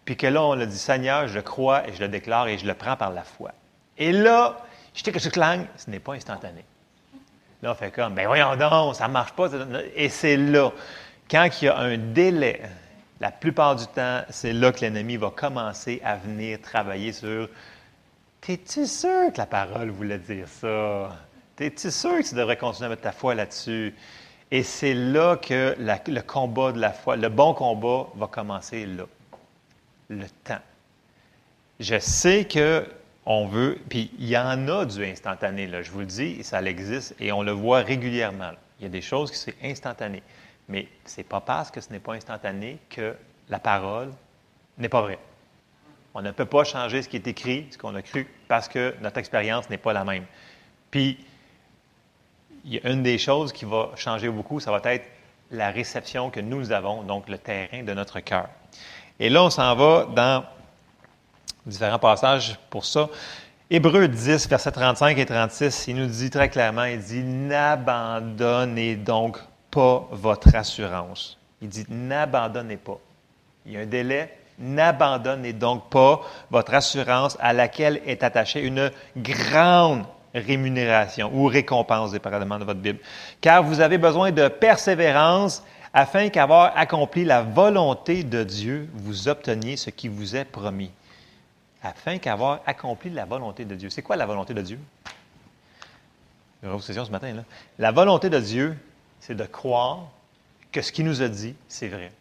puis 0.03 0.17
que 0.17 0.25
là, 0.25 0.43
on 0.43 0.59
a 0.59 0.65
dit, 0.65 0.77
Seigneur, 0.77 1.27
je 1.27 1.39
crois 1.39 1.87
et 1.87 1.93
je 1.93 1.99
le 1.99 2.07
déclare 2.07 2.47
et 2.47 2.57
je 2.57 2.65
le 2.65 2.73
prends 2.73 2.95
par 2.95 3.11
la 3.11 3.23
foi. 3.23 3.51
Et 3.97 4.11
là, 4.11 4.57
je 4.95 5.03
que 5.11 5.19
ce 5.19 5.29
n'est 5.89 5.99
pas 5.99 6.13
instantané. 6.13 6.65
Là, 7.61 7.71
on 7.71 7.75
fait 7.75 7.91
comme, 7.91 8.13
ben 8.13 8.27
voyons 8.27 8.55
donc, 8.55 8.95
ça 8.95 9.07
ne 9.07 9.13
marche 9.13 9.33
pas. 9.33 9.49
Et 9.95 10.09
c'est 10.09 10.37
là, 10.37 10.71
quand 11.29 11.47
il 11.61 11.65
y 11.65 11.67
a 11.67 11.77
un 11.77 11.97
délai, 11.97 12.61
la 13.19 13.31
plupart 13.31 13.75
du 13.75 13.85
temps, 13.87 14.21
c'est 14.29 14.53
là 14.53 14.71
que 14.71 14.79
l'ennemi 14.81 15.17
va 15.17 15.29
commencer 15.29 16.01
à 16.03 16.15
venir 16.15 16.61
travailler 16.61 17.11
sur 17.11 17.49
T'es-tu 18.41 18.87
sûr 18.87 19.33
que 19.33 19.37
la 19.37 19.45
parole 19.45 19.89
voulait 19.89 20.17
dire 20.17 20.47
ça? 20.47 21.09
T'es-tu 21.55 21.91
sûr 21.91 22.19
que 22.19 22.27
tu 22.29 22.35
devrais 22.35 22.55
continuer 22.55 22.85
à 22.87 22.89
mettre 22.89 23.01
ta 23.01 23.11
foi 23.11 23.35
là-dessus? 23.35 23.93
Et 24.49 24.63
c'est 24.63 24.93
là 24.93 25.35
que 25.35 25.75
le 25.77 26.21
combat 26.21 26.71
de 26.71 26.79
la 26.79 26.91
foi, 26.91 27.17
le 27.17 27.29
bon 27.29 27.53
combat 27.53 28.07
va 28.15 28.27
commencer 28.27 28.85
là. 28.85 29.03
Le 30.09 30.25
temps. 30.45 30.61
Je 31.79 31.99
sais 31.99 32.45
que 32.45 32.85
on 33.31 33.45
veut, 33.45 33.77
puis 33.89 34.09
il 34.17 34.27
y 34.27 34.35
en 34.35 34.67
a 34.67 34.85
du 34.85 35.05
instantané, 35.05 35.67
là, 35.67 35.83
je 35.83 35.91
vous 35.91 35.99
le 35.99 36.07
dis, 36.07 36.43
ça 36.43 36.63
existe 36.63 37.13
et 37.19 37.31
on 37.31 37.43
le 37.43 37.51
voit 37.51 37.81
régulièrement. 37.81 38.49
Il 38.79 38.83
y 38.83 38.85
a 38.87 38.89
des 38.89 39.03
choses 39.03 39.29
qui 39.29 39.37
sont 39.37 39.51
instantanées. 39.63 40.23
Mais 40.67 40.87
ce 41.05 41.17
n'est 41.17 41.25
pas 41.25 41.39
parce 41.39 41.69
que 41.69 41.79
ce 41.79 41.91
n'est 41.91 41.99
pas 41.99 42.13
instantané 42.13 42.79
que 42.89 43.15
la 43.47 43.59
parole 43.59 44.11
n'est 44.79 44.89
pas 44.89 45.03
vraie. 45.03 45.19
On 46.15 46.23
ne 46.23 46.31
peut 46.31 46.45
pas 46.45 46.63
changer 46.63 47.03
ce 47.03 47.07
qui 47.07 47.17
est 47.17 47.27
écrit, 47.27 47.67
ce 47.69 47.77
qu'on 47.77 47.93
a 47.93 48.01
cru, 48.01 48.27
parce 48.47 48.67
que 48.67 48.95
notre 48.99 49.19
expérience 49.19 49.69
n'est 49.69 49.77
pas 49.77 49.93
la 49.93 50.03
même. 50.03 50.25
Puis, 50.89 51.23
il 52.65 52.73
y 52.73 52.79
a 52.79 52.89
une 52.89 53.03
des 53.03 53.19
choses 53.19 53.53
qui 53.53 53.65
va 53.65 53.91
changer 53.95 54.29
beaucoup, 54.29 54.59
ça 54.59 54.71
va 54.71 54.81
être 54.91 55.05
la 55.51 55.69
réception 55.69 56.31
que 56.31 56.39
nous 56.39 56.71
avons, 56.71 57.03
donc 57.03 57.29
le 57.29 57.37
terrain 57.37 57.83
de 57.83 57.93
notre 57.93 58.21
cœur. 58.21 58.49
Et 59.19 59.29
là, 59.29 59.43
on 59.43 59.51
s'en 59.51 59.75
va 59.75 60.07
dans 60.15 60.45
différents 61.65 61.99
passages 61.99 62.57
pour 62.69 62.85
ça. 62.85 63.09
Hébreu 63.71 64.07
10, 64.07 64.49
versets 64.49 64.71
35 64.71 65.17
et 65.17 65.25
36, 65.25 65.85
il 65.89 65.95
nous 65.97 66.07
dit 66.07 66.31
très 66.31 66.49
clairement, 66.49 66.85
il 66.85 66.99
dit, 66.99 67.21
n'abandonnez 67.21 68.95
donc 68.95 69.37
pas 69.69 70.07
votre 70.11 70.55
assurance. 70.55 71.37
Il 71.61 71.69
dit, 71.69 71.85
n'abandonnez 71.87 72.77
pas. 72.77 72.97
Il 73.65 73.73
y 73.73 73.77
a 73.77 73.81
un 73.81 73.85
délai. 73.85 74.33
N'abandonnez 74.57 75.53
donc 75.53 75.89
pas 75.89 76.21
votre 76.49 76.73
assurance 76.73 77.37
à 77.39 77.53
laquelle 77.53 78.01
est 78.05 78.23
attachée 78.23 78.61
une 78.61 78.91
grande 79.15 80.03
rémunération 80.33 81.31
ou 81.33 81.45
récompense, 81.45 82.11
dépendamment 82.11 82.59
de 82.59 82.65
votre 82.65 82.79
Bible. 82.79 82.99
Car 83.39 83.63
vous 83.63 83.79
avez 83.79 83.97
besoin 83.97 84.31
de 84.31 84.47
persévérance 84.47 85.63
afin 85.93 86.29
qu'avoir 86.29 86.73
accompli 86.75 87.23
la 87.23 87.41
volonté 87.41 88.23
de 88.23 88.43
Dieu, 88.43 88.89
vous 88.93 89.27
obteniez 89.27 89.77
ce 89.77 89.91
qui 89.91 90.07
vous 90.07 90.35
est 90.35 90.45
promis 90.45 90.91
afin 91.83 92.17
qu'avoir 92.17 92.61
accompli 92.65 93.09
la 93.09 93.25
volonté 93.25 93.65
de 93.65 93.75
Dieu. 93.75 93.89
C'est 93.89 94.01
quoi 94.01 94.15
la 94.15 94.25
volonté 94.25 94.53
de 94.53 94.61
Dieu? 94.61 94.79
Grosse 96.63 96.91
ce 96.91 97.11
matin. 97.11 97.33
Là. 97.33 97.43
La 97.77 97.91
volonté 97.91 98.29
de 98.29 98.39
Dieu, 98.39 98.77
c'est 99.19 99.35
de 99.35 99.45
croire 99.45 100.09
que 100.71 100.81
ce 100.81 100.91
qu'il 100.91 101.05
nous 101.05 101.21
a 101.21 101.29
dit, 101.29 101.55
c'est 101.67 101.87
vrai. 101.87 102.11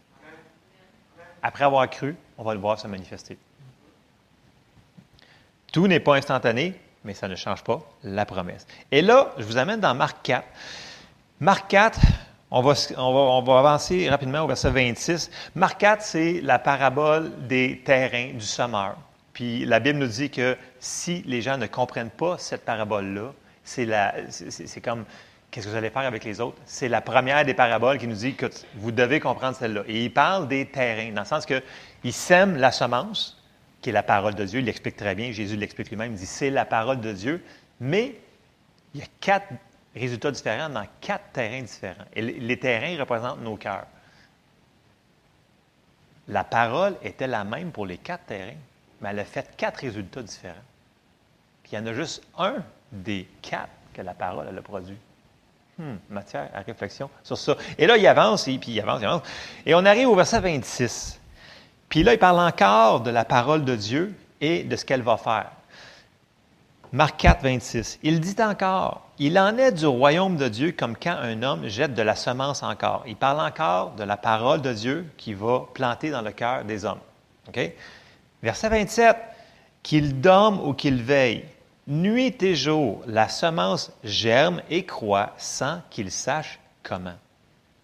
Après 1.42 1.64
avoir 1.64 1.88
cru, 1.90 2.16
on 2.36 2.44
va 2.44 2.54
le 2.54 2.60
voir 2.60 2.78
se 2.78 2.86
manifester. 2.86 3.36
Tout 5.72 5.86
n'est 5.86 6.00
pas 6.00 6.16
instantané, 6.16 6.74
mais 7.04 7.14
ça 7.14 7.28
ne 7.28 7.34
change 7.34 7.62
pas 7.62 7.80
la 8.04 8.24
promesse. 8.24 8.66
Et 8.90 9.02
là, 9.02 9.32
je 9.38 9.44
vous 9.44 9.56
amène 9.56 9.80
dans 9.80 9.94
Marc 9.94 10.22
4. 10.22 10.46
Marc 11.40 11.68
4, 11.68 12.00
on 12.50 12.62
va, 12.62 12.74
on 12.96 13.42
va 13.42 13.58
avancer 13.58 14.08
rapidement 14.08 14.42
au 14.42 14.46
verset 14.46 14.70
26. 14.70 15.30
Marc 15.54 15.78
4, 15.78 16.02
c'est 16.02 16.40
la 16.40 16.58
parabole 16.58 17.46
des 17.46 17.82
terrains 17.84 18.32
du 18.32 18.40
sommeur. 18.44 18.96
Puis 19.38 19.64
la 19.64 19.78
Bible 19.78 20.00
nous 20.00 20.08
dit 20.08 20.30
que 20.30 20.56
si 20.80 21.22
les 21.24 21.42
gens 21.42 21.58
ne 21.58 21.68
comprennent 21.68 22.10
pas 22.10 22.38
cette 22.38 22.64
parabole-là, 22.64 23.32
c'est, 23.62 23.86
comme 24.82 25.04
qu'est-ce 25.48 25.66
que 25.66 25.70
vous 25.70 25.76
allez 25.76 25.90
faire 25.90 26.02
avec 26.02 26.24
les 26.24 26.40
autres? 26.40 26.58
C'est 26.66 26.88
la 26.88 27.00
première 27.00 27.44
des 27.44 27.54
paraboles 27.54 27.98
qui 27.98 28.08
nous 28.08 28.16
dit 28.16 28.34
que 28.34 28.46
vous 28.74 28.90
devez 28.90 29.20
comprendre 29.20 29.56
celle-là. 29.56 29.84
Et 29.86 30.06
il 30.06 30.12
parle 30.12 30.48
des 30.48 30.66
terrains, 30.66 31.12
dans 31.12 31.20
le 31.20 31.24
sens 31.24 31.46
qu'il 31.46 32.12
sème 32.12 32.56
la 32.56 32.72
semence, 32.72 33.40
qui 33.80 33.90
est 33.90 33.92
la 33.92 34.02
parole 34.02 34.34
de 34.34 34.44
Dieu. 34.44 34.58
Il 34.58 34.64
l'explique 34.64 34.96
très 34.96 35.14
bien. 35.14 35.30
Jésus 35.30 35.54
l'explique 35.54 35.88
lui-même. 35.88 36.14
Il 36.14 36.18
dit 36.18 36.26
c'est 36.26 36.50
la 36.50 36.64
parole 36.64 37.00
de 37.00 37.12
Dieu. 37.12 37.40
Mais 37.78 38.16
il 38.92 39.02
y 39.02 39.04
a 39.04 39.08
quatre 39.20 39.52
résultats 39.94 40.32
différents 40.32 40.68
dans 40.68 40.86
quatre 41.00 41.30
terrains 41.32 41.62
différents. 41.62 42.06
Et 42.12 42.22
les 42.22 42.58
terrains 42.58 42.98
représentent 42.98 43.42
nos 43.42 43.54
cœurs. 43.56 43.86
La 46.26 46.42
parole 46.42 46.96
était 47.04 47.28
la 47.28 47.44
même 47.44 47.70
pour 47.70 47.86
les 47.86 47.98
quatre 47.98 48.24
terrains, 48.24 48.58
mais 49.00 49.10
elle 49.10 49.18
a 49.20 49.24
fait 49.24 49.56
quatre 49.56 49.78
résultats 49.78 50.22
différents. 50.22 50.54
Puis 51.62 51.72
il 51.72 51.76
y 51.76 51.78
en 51.78 51.86
a 51.86 51.92
juste 51.92 52.22
un 52.36 52.56
des 52.92 53.28
quatre 53.42 53.70
que 53.92 54.02
la 54.02 54.14
parole 54.14 54.46
elle 54.48 54.58
a 54.58 54.62
produit. 54.62 54.98
Hmm, 55.78 55.96
matière 56.10 56.48
à 56.54 56.60
réflexion 56.60 57.08
sur 57.22 57.38
ça. 57.38 57.56
Et 57.78 57.86
là, 57.86 57.96
il 57.96 58.06
avance, 58.06 58.48
et 58.48 58.58
puis 58.58 58.72
il 58.72 58.80
avance, 58.80 59.00
il 59.00 59.06
avance. 59.06 59.22
Et 59.64 59.74
on 59.76 59.84
arrive 59.84 60.08
au 60.08 60.16
verset 60.16 60.40
26. 60.40 61.20
Puis 61.88 62.02
là, 62.02 62.14
il 62.14 62.18
parle 62.18 62.40
encore 62.40 63.00
de 63.00 63.10
la 63.10 63.24
parole 63.24 63.64
de 63.64 63.76
Dieu 63.76 64.14
et 64.40 64.64
de 64.64 64.74
ce 64.74 64.84
qu'elle 64.84 65.02
va 65.02 65.16
faire. 65.16 65.52
Marc 66.90 67.18
4, 67.18 67.42
26. 67.42 67.98
Il 68.02 68.18
dit 68.18 68.36
encore, 68.42 69.08
il 69.18 69.38
en 69.38 69.56
est 69.58 69.72
du 69.72 69.86
royaume 69.86 70.36
de 70.36 70.48
Dieu 70.48 70.72
comme 70.72 70.96
quand 70.96 71.16
un 71.20 71.42
homme 71.42 71.68
jette 71.68 71.94
de 71.94 72.02
la 72.02 72.16
semence 72.16 72.62
encore. 72.62 73.04
Il 73.06 73.16
parle 73.16 73.40
encore 73.40 73.92
de 73.92 74.04
la 74.04 74.16
parole 74.16 74.62
de 74.62 74.72
Dieu 74.72 75.06
qui 75.16 75.34
va 75.34 75.64
planter 75.74 76.10
dans 76.10 76.22
le 76.22 76.32
cœur 76.32 76.64
des 76.64 76.84
hommes. 76.84 77.00
Verset 78.42 78.68
27. 78.68 79.16
Qu'il 79.82 80.20
dorme 80.20 80.60
ou 80.66 80.74
qu'il 80.74 81.02
veille, 81.02 81.44
nuit 81.86 82.42
et 82.42 82.54
jour, 82.54 83.02
la 83.06 83.28
semence 83.28 83.92
germe 84.04 84.60
et 84.68 84.84
croît 84.84 85.32
sans 85.38 85.80
qu'il 85.88 86.10
sache 86.10 86.58
comment. 86.82 87.14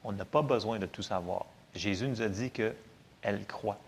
On 0.03 0.12
n'a 0.12 0.25
pas 0.25 0.43
besoin 0.43 0.79
de 0.79 0.87
tout 0.87 1.03
savoir. 1.03 1.47
Jésus 1.75 2.07
nous 2.07 2.21
a 2.21 2.29
dit 2.29 2.51
qu'elle 2.51 3.47
croît 3.47 3.79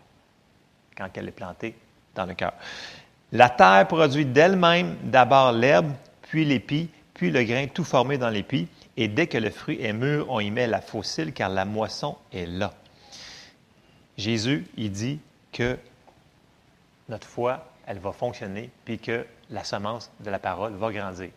quand 0.97 1.09
elle 1.15 1.29
est 1.29 1.33
plantée 1.33 1.77
dans 2.15 2.25
le 2.25 2.35
cœur. 2.35 2.55
La 3.33 3.51
terre 3.51 3.87
produit 3.87 4.25
d'elle-même 4.25 4.97
d'abord 5.03 5.53
l'herbe, 5.53 5.93
puis 6.23 6.45
l'épi, 6.45 6.89
puis 7.13 7.31
le 7.31 7.45
grain 7.45 7.67
tout 7.67 7.85
formé 7.85 8.19
dans 8.19 8.31
l'épi, 8.31 8.69
et 8.97 9.09
dès 9.09 9.27
que 9.27 9.37
le 9.37 9.51
fruit 9.51 9.83
est 9.83 9.93
mûr, 9.93 10.27
on 10.31 10.41
y 10.41 10.51
met 10.51 10.67
la 10.67 10.81
fossile 10.81 11.33
car 11.33 11.51
la 11.51 11.65
moisson 11.65 12.17
est 12.33 12.47
là. 12.47 12.73
Jésus, 14.17 14.67
il 14.77 14.91
dit 14.91 15.19
que 15.53 15.77
notre 17.09 17.27
foi, 17.27 17.65
elle 17.87 17.99
va 17.99 18.13
fonctionner, 18.13 18.71
puis 18.85 18.99
que 18.99 19.27
la 19.51 19.65
semence 19.65 20.11
de 20.21 20.31
la 20.31 20.39
parole 20.39 20.75
va 20.75 20.93
grandir. 20.93 21.31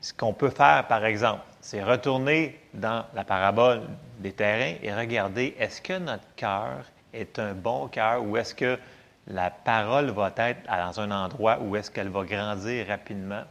Ce 0.00 0.12
qu'on 0.12 0.32
peut 0.32 0.50
faire, 0.50 0.86
par 0.86 1.04
exemple, 1.04 1.42
c'est 1.60 1.82
retourner 1.82 2.60
dans 2.74 3.06
la 3.14 3.24
parabole 3.24 3.82
des 4.18 4.32
terrains 4.32 4.76
et 4.82 4.94
regarder 4.94 5.54
est-ce 5.58 5.80
que 5.80 5.98
notre 5.98 6.26
cœur 6.36 6.84
est 7.12 7.38
un 7.38 7.54
bon 7.54 7.88
cœur 7.88 8.22
ou 8.22 8.36
est-ce 8.36 8.54
que 8.54 8.78
la 9.28 9.50
parole 9.50 10.10
va 10.10 10.32
être 10.36 10.62
dans 10.66 11.00
un 11.00 11.10
endroit 11.10 11.58
où 11.60 11.76
est-ce 11.76 11.90
qu'elle 11.90 12.10
va 12.10 12.24
grandir 12.24 12.86
rapidement 12.86 13.44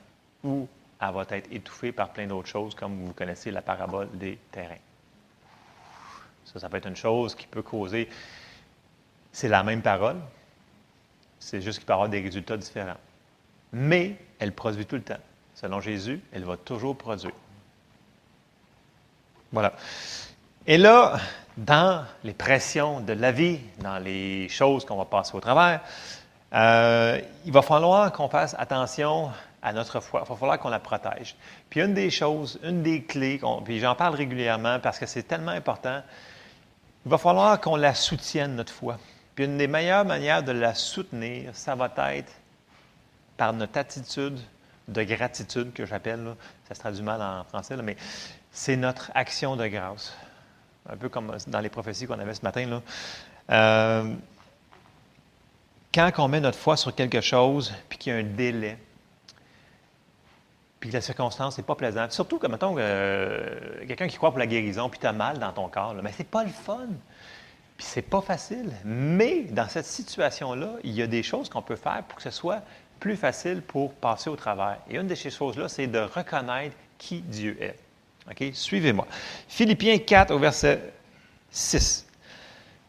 ou 0.43 0.67
elle 1.01 1.11
va 1.11 1.25
être 1.31 1.51
étouffée 1.51 1.91
par 1.91 2.09
plein 2.09 2.27
d'autres 2.27 2.49
choses, 2.49 2.75
comme 2.75 3.03
vous 3.03 3.13
connaissez 3.13 3.49
la 3.49 3.61
parabole 3.61 4.09
des 4.13 4.37
terrains? 4.51 4.75
Ça, 6.45 6.59
ça 6.59 6.69
peut 6.69 6.77
être 6.77 6.87
une 6.87 6.95
chose 6.95 7.33
qui 7.33 7.47
peut 7.47 7.63
causer. 7.63 8.07
C'est 9.33 9.49
la 9.49 9.63
même 9.63 9.81
parole, 9.81 10.17
c'est 11.39 11.59
juste 11.59 11.79
qu'il 11.79 11.85
peut 11.85 11.93
avoir 11.93 12.07
des 12.07 12.21
résultats 12.21 12.55
différents. 12.55 12.97
Mais 13.73 14.15
elle 14.39 14.53
produit 14.53 14.85
tout 14.85 14.95
le 14.95 15.01
temps. 15.01 15.19
Selon 15.55 15.81
Jésus, 15.81 16.21
elle 16.31 16.45
va 16.45 16.55
toujours 16.55 16.97
produire. 16.97 17.33
Voilà. 19.51 19.73
Et 20.65 20.77
là, 20.77 21.17
dans 21.57 22.05
les 22.23 22.33
pressions 22.33 23.01
de 23.01 23.13
la 23.13 23.31
vie, 23.31 23.59
dans 23.79 23.97
les 23.97 24.47
choses 24.49 24.85
qu'on 24.85 24.97
va 24.97 25.05
passer 25.05 25.35
au 25.35 25.39
travers, 25.39 25.81
euh, 26.53 27.19
il 27.45 27.51
va 27.51 27.61
falloir 27.61 28.11
qu'on 28.11 28.29
fasse 28.29 28.55
attention 28.57 29.31
à 29.61 29.73
notre 29.73 29.99
foi. 29.99 30.23
Il 30.25 30.29
va 30.29 30.35
falloir 30.35 30.59
qu'on 30.59 30.69
la 30.69 30.79
protège. 30.79 31.35
Puis 31.69 31.81
une 31.81 31.93
des 31.93 32.09
choses, 32.09 32.59
une 32.63 32.83
des 32.83 33.03
clés, 33.03 33.41
puis 33.65 33.79
j'en 33.79 33.95
parle 33.95 34.15
régulièrement 34.15 34.79
parce 34.79 34.99
que 34.99 35.05
c'est 35.05 35.23
tellement 35.23 35.51
important, 35.51 36.01
il 37.05 37.09
va 37.09 37.17
falloir 37.17 37.59
qu'on 37.59 37.75
la 37.75 37.93
soutienne, 37.93 38.55
notre 38.55 38.73
foi. 38.73 38.97
Puis 39.35 39.45
une 39.45 39.57
des 39.57 39.67
meilleures 39.67 40.05
manières 40.05 40.43
de 40.43 40.51
la 40.51 40.75
soutenir, 40.75 41.55
ça 41.55 41.75
va 41.75 41.91
être 42.13 42.31
par 43.37 43.53
notre 43.53 43.77
attitude 43.77 44.39
de 44.87 45.03
gratitude 45.03 45.73
que 45.73 45.85
j'appelle, 45.85 46.35
ça 46.67 46.75
se 46.75 46.79
traduit 46.79 47.03
mal 47.03 47.21
en 47.21 47.43
français, 47.45 47.75
mais 47.77 47.95
c'est 48.51 48.75
notre 48.75 49.11
action 49.15 49.55
de 49.55 49.67
grâce 49.67 50.13
un 50.89 50.97
peu 50.97 51.09
comme 51.09 51.35
dans 51.47 51.59
les 51.59 51.69
prophéties 51.69 52.07
qu'on 52.07 52.19
avait 52.19 52.33
ce 52.33 52.41
matin. 52.41 52.65
Là. 52.65 52.81
Euh, 53.51 54.13
quand 55.93 56.11
on 56.17 56.27
met 56.27 56.39
notre 56.39 56.57
foi 56.57 56.75
sur 56.75 56.93
quelque 56.93 57.21
chose, 57.21 57.73
puis 57.89 57.97
qu'il 57.97 58.13
y 58.13 58.15
a 58.15 58.19
un 58.19 58.23
délai, 58.23 58.77
puis 60.79 60.89
que 60.89 60.95
la 60.95 61.01
circonstance 61.01 61.57
n'est 61.57 61.63
pas 61.63 61.75
plaisante, 61.75 62.11
surtout 62.11 62.39
comme, 62.39 62.51
mettons, 62.51 62.75
euh, 62.77 63.85
quelqu'un 63.87 64.07
qui 64.07 64.17
croit 64.17 64.31
pour 64.31 64.39
la 64.39 64.47
guérison, 64.47 64.89
puis 64.89 64.99
tu 64.99 65.07
as 65.07 65.13
mal 65.13 65.39
dans 65.39 65.53
ton 65.53 65.69
corps, 65.69 65.93
mais 66.03 66.11
c'est 66.11 66.27
pas 66.27 66.43
le 66.43 66.49
fun. 66.49 66.87
Puis 67.83 67.91
c'est 67.91 68.01
pas 68.01 68.21
facile. 68.21 68.71
Mais 68.85 69.41
dans 69.49 69.67
cette 69.67 69.85
situation-là, 69.85 70.75
il 70.85 70.93
y 70.93 71.01
a 71.01 71.07
des 71.07 71.21
choses 71.21 71.49
qu'on 71.49 71.61
peut 71.61 71.75
faire 71.75 72.01
pour 72.07 72.15
que 72.15 72.23
ce 72.23 72.31
soit 72.31 72.61
plus 73.01 73.17
facile 73.17 73.61
pour 73.61 73.91
passer 73.93 74.29
au 74.29 74.37
travers. 74.37 74.77
Et 74.89 74.95
une 74.95 75.07
de 75.07 75.15
ces 75.15 75.29
choses-là, 75.29 75.67
c'est 75.67 75.87
de 75.87 75.99
reconnaître 75.99 76.77
qui 76.97 77.19
Dieu 77.19 77.57
est. 77.59 77.75
OK? 78.31 78.51
Suivez-moi. 78.53 79.05
Philippiens 79.49 79.97
4 79.97 80.31
au 80.31 80.39
verset 80.39 80.79
6. 81.51 82.07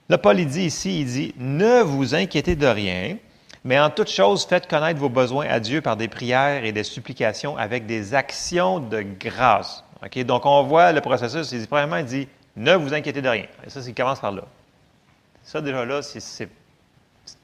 Là, 0.09 0.17
Paul 0.17 0.39
il 0.39 0.47
dit 0.47 0.67
ici, 0.67 1.01
il 1.01 1.07
dit, 1.07 1.35
ne 1.39 1.81
vous 1.83 2.15
inquiétez 2.15 2.55
de 2.55 2.67
rien, 2.69 3.17
mais 3.65 3.81
en 3.81 3.91
toute 3.91 4.11
chose, 4.11 4.47
faites 4.47 4.69
connaître 4.69 5.01
vos 5.01 5.09
besoins 5.09 5.49
à 5.49 5.59
Dieu 5.59 5.81
par 5.81 5.97
des 5.97 6.07
prières 6.07 6.65
et 6.65 6.71
des 6.71 6.85
supplications 6.85 7.57
avec 7.57 7.87
des 7.87 8.15
actions 8.15 8.79
de 8.79 9.03
grâce. 9.03 9.83
OK? 10.05 10.23
Donc, 10.25 10.47
on 10.47 10.63
voit 10.63 10.93
le 10.93 11.01
processus. 11.01 11.51
Il 11.51 11.63
dit, 11.63 11.67
premièrement, 11.67 11.97
il 11.97 12.07
dit, 12.07 12.29
ne 12.55 12.77
vous 12.77 12.95
inquiétez 12.95 13.23
de 13.23 13.29
rien. 13.29 13.47
Et 13.67 13.71
ça, 13.71 13.81
il 13.85 13.93
commence 13.93 14.21
par 14.21 14.31
là. 14.31 14.45
Ça, 15.45 15.61
déjà 15.61 15.85
là, 15.85 16.03
c'est 16.03 16.49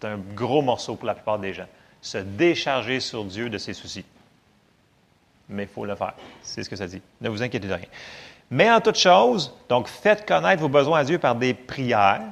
un 0.03 0.19
gros 0.35 0.63
morceau 0.63 0.97
pour 0.97 1.07
la 1.07 1.15
plupart 1.15 1.39
des 1.39 1.55
gens. 1.55 1.67
Se 2.03 2.19
décharger 2.19 3.01
sur 3.01 3.25
Dieu 3.25 3.51
de 3.51 3.59
ses 3.59 3.75
soucis 3.75 4.05
mais 5.51 5.65
il 5.65 5.69
faut 5.69 5.85
le 5.85 5.95
faire. 5.95 6.15
C'est 6.43 6.63
ce 6.63 6.71
que 6.71 6.77
ça 6.77 6.87
dit. 6.87 7.03
Ne 7.21 7.29
vous 7.29 7.43
inquiétez 7.43 7.69
de 7.69 7.75
rien. 7.75 7.87
Mais 8.51 8.71
en 8.71 8.81
toute 8.81 8.97
chose, 8.97 9.55
donc 9.69 9.89
faites 9.89 10.27
connaître 10.27 10.63
vos 10.63 10.69
besoins 10.69 11.01
à 11.01 11.05
Dieu 11.05 11.19
par 11.19 11.35
des 11.35 11.55
prières, 11.55 12.23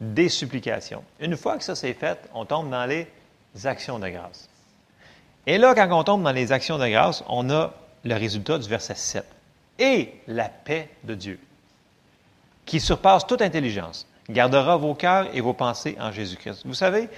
des 0.00 0.28
supplications. 0.28 1.04
Une 1.20 1.36
fois 1.36 1.58
que 1.58 1.64
ça 1.64 1.74
c'est 1.74 1.92
fait, 1.92 2.18
on 2.34 2.44
tombe 2.44 2.70
dans 2.70 2.86
les 2.86 3.06
actions 3.64 3.98
de 3.98 4.08
grâce. 4.08 4.48
Et 5.46 5.58
là, 5.58 5.74
quand 5.74 5.92
on 5.92 6.04
tombe 6.04 6.22
dans 6.22 6.32
les 6.32 6.52
actions 6.52 6.78
de 6.78 6.88
grâce, 6.88 7.22
on 7.28 7.50
a 7.50 7.72
le 8.04 8.14
résultat 8.14 8.58
du 8.58 8.68
verset 8.68 8.94
7. 8.94 9.24
Et 9.78 10.14
la 10.26 10.48
paix 10.48 10.88
de 11.04 11.14
Dieu, 11.14 11.38
qui 12.64 12.80
surpasse 12.80 13.26
toute 13.26 13.42
intelligence, 13.42 14.06
gardera 14.28 14.76
vos 14.76 14.94
cœurs 14.94 15.28
et 15.34 15.40
vos 15.40 15.52
pensées 15.52 15.96
en 16.00 16.12
Jésus-Christ. 16.12 16.62
Vous 16.64 16.74
savez, 16.74 17.08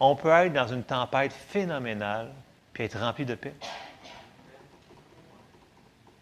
on 0.00 0.16
peut 0.16 0.30
être 0.30 0.52
dans 0.52 0.68
une 0.68 0.82
tempête 0.82 1.32
phénoménale 1.32 2.28
puis 2.72 2.84
être 2.84 2.98
rempli 2.98 3.24
de 3.24 3.34
paix. 3.34 3.54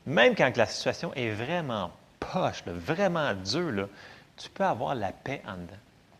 Même 0.06 0.34
quand 0.34 0.56
la 0.56 0.66
situation 0.66 1.14
est 1.14 1.30
vraiment 1.30 1.90
poche, 2.18 2.64
vraiment 2.66 3.32
dure, 3.34 3.88
tu 4.36 4.48
peux 4.50 4.64
avoir 4.64 4.94
la 4.94 5.12
paix 5.12 5.42
en 5.46 5.52
dedans. 5.52 5.78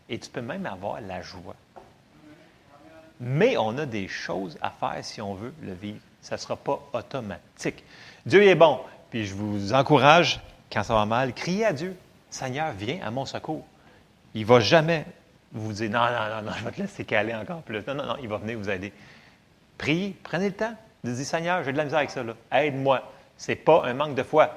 Et 0.09 0.19
tu 0.19 0.29
peux 0.29 0.41
même 0.41 0.65
avoir 0.65 1.01
la 1.01 1.21
joie. 1.21 1.55
Mais 3.19 3.57
on 3.57 3.77
a 3.77 3.85
des 3.85 4.07
choses 4.07 4.57
à 4.61 4.71
faire 4.71 5.03
si 5.03 5.21
on 5.21 5.35
veut 5.35 5.53
le 5.61 5.73
vivre. 5.73 5.99
Ça 6.21 6.35
ne 6.35 6.39
sera 6.39 6.55
pas 6.55 6.79
automatique. 6.93 7.83
Dieu 8.25 8.43
est 8.43 8.55
bon. 8.55 8.79
Puis 9.09 9.25
je 9.25 9.35
vous 9.35 9.73
encourage, 9.73 10.39
quand 10.71 10.83
ça 10.83 10.93
va 10.93 11.05
mal, 11.05 11.33
criez 11.33 11.65
à 11.65 11.73
Dieu. 11.73 11.95
Seigneur, 12.29 12.71
viens 12.73 12.99
à 13.03 13.11
mon 13.11 13.25
secours. 13.25 13.65
Il 14.33 14.41
ne 14.41 14.45
va 14.45 14.59
jamais 14.59 15.05
vous 15.51 15.73
dire 15.73 15.89
non, 15.89 15.99
non, 15.99 16.35
non, 16.35 16.41
non, 16.43 16.51
je 16.57 16.63
vais 16.63 16.71
te 16.71 16.81
laisser 16.81 17.03
caler 17.03 17.33
encore 17.33 17.61
plus. 17.61 17.85
Non, 17.87 17.95
non, 17.95 18.05
non, 18.05 18.15
il 18.21 18.29
va 18.29 18.37
venir 18.37 18.57
vous 18.57 18.69
aider. 18.69 18.93
Priez, 19.77 20.15
prenez 20.23 20.49
le 20.49 20.55
temps. 20.55 20.73
Dites 21.03 21.25
Seigneur, 21.25 21.63
j'ai 21.63 21.71
de 21.71 21.77
la 21.77 21.83
misère 21.83 21.99
avec 21.99 22.11
ça. 22.11 22.23
Aide-moi. 22.51 23.01
Ce 23.37 23.51
n'est 23.51 23.55
pas 23.55 23.83
un 23.85 23.93
manque 23.93 24.15
de 24.15 24.23
foi. 24.23 24.49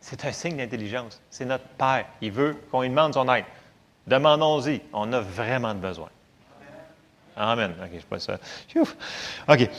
C'est 0.00 0.24
un 0.24 0.32
signe 0.32 0.56
d'intelligence. 0.56 1.20
C'est 1.30 1.44
notre 1.44 1.64
Père. 1.64 2.06
Il 2.20 2.32
veut 2.32 2.56
qu'on 2.70 2.82
lui 2.82 2.88
demande 2.88 3.14
son 3.14 3.32
aide. 3.32 3.44
Demandons-y. 4.06 4.80
On 4.92 5.12
a 5.12 5.20
vraiment 5.20 5.74
besoin. 5.74 6.08
Amen. 7.36 7.74
OK, 7.82 7.90
je 7.98 8.06
pas 8.06 8.18
ça. 8.18 8.38
OK. 9.48 9.70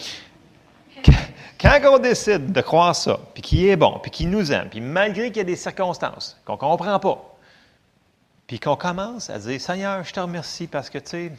Quand 1.59 1.79
on 1.85 1.99
décide 1.99 2.51
de 2.51 2.61
croire 2.61 2.95
ça, 2.95 3.19
puis 3.33 3.41
qu'il 3.41 3.65
est 3.65 3.75
bon, 3.75 3.99
puis 3.99 4.11
qu'il 4.11 4.29
nous 4.29 4.51
aime, 4.51 4.69
puis 4.69 4.81
malgré 4.81 5.27
qu'il 5.27 5.37
y 5.37 5.41
a 5.41 5.45
des 5.45 5.55
circonstances 5.55 6.39
qu'on 6.45 6.53
ne 6.53 6.57
comprend 6.57 6.99
pas, 6.99 7.34
puis 8.47 8.59
qu'on 8.59 8.75
commence 8.75 9.29
à 9.29 9.39
dire 9.39 9.59
Seigneur, 9.59 10.03
je 10.03 10.13
te 10.13 10.19
remercie 10.19 10.67
parce 10.67 10.89
que, 10.89 10.97
tu 10.99 11.09
sais, 11.09 11.31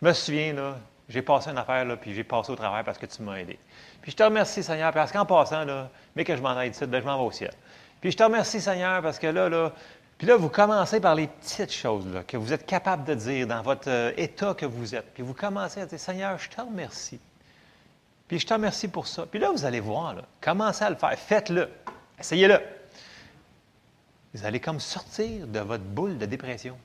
je 0.00 0.06
me 0.06 0.12
souviens, 0.12 0.52
là, 0.54 0.78
j'ai 1.08 1.22
passé 1.22 1.50
une 1.50 1.58
affaire, 1.58 1.84
là, 1.84 1.96
puis 1.96 2.14
j'ai 2.14 2.24
passé 2.24 2.52
au 2.52 2.56
travers 2.56 2.84
parce 2.84 2.96
que 2.96 3.06
tu 3.06 3.22
m'as 3.22 3.36
aidé. 3.36 3.58
Puis 4.00 4.12
je 4.12 4.16
te 4.16 4.22
remercie, 4.22 4.62
Seigneur, 4.62 4.92
parce 4.92 5.12
qu'en 5.12 5.26
passant, 5.26 5.64
là, 5.64 5.90
mais 6.16 6.24
que 6.24 6.36
je 6.36 6.40
m'en 6.40 6.50
aille 6.50 6.70
ici, 6.70 6.86
ben, 6.86 7.00
je 7.00 7.06
m'en 7.06 7.18
vais 7.18 7.24
au 7.24 7.32
ciel. 7.32 7.52
Puis 8.00 8.12
je 8.12 8.16
te 8.16 8.22
remercie, 8.22 8.60
Seigneur, 8.60 9.02
parce 9.02 9.18
que 9.18 9.26
là, 9.26 9.48
là, 9.48 9.72
Puis 10.16 10.26
là, 10.26 10.36
vous 10.36 10.48
commencez 10.48 11.00
par 11.00 11.14
les 11.14 11.26
petites 11.26 11.72
choses 11.72 12.06
là, 12.06 12.22
que 12.22 12.36
vous 12.36 12.52
êtes 12.52 12.64
capable 12.64 13.04
de 13.04 13.14
dire 13.14 13.46
dans 13.46 13.62
votre 13.62 13.88
euh, 13.88 14.12
état 14.16 14.54
que 14.54 14.66
vous 14.66 14.94
êtes. 14.94 15.12
Puis 15.14 15.22
vous 15.22 15.34
commencez 15.34 15.80
à 15.80 15.86
dire, 15.86 15.98
Seigneur, 15.98 16.38
je 16.38 16.48
te 16.48 16.60
remercie. 16.60 17.20
Puis 18.28 18.38
je 18.38 18.46
te 18.46 18.54
remercie 18.54 18.88
pour 18.88 19.06
ça. 19.06 19.26
Puis 19.26 19.40
là, 19.40 19.50
vous 19.50 19.64
allez 19.64 19.80
voir, 19.80 20.14
là, 20.14 20.22
commencez 20.40 20.84
à 20.84 20.90
le 20.90 20.96
faire. 20.96 21.18
Faites-le. 21.18 21.68
Essayez-le. 22.18 22.60
Vous 24.34 24.44
allez 24.44 24.60
comme 24.60 24.78
sortir 24.78 25.46
de 25.46 25.60
votre 25.60 25.84
boule 25.84 26.18
de 26.18 26.26
dépression. 26.26 26.76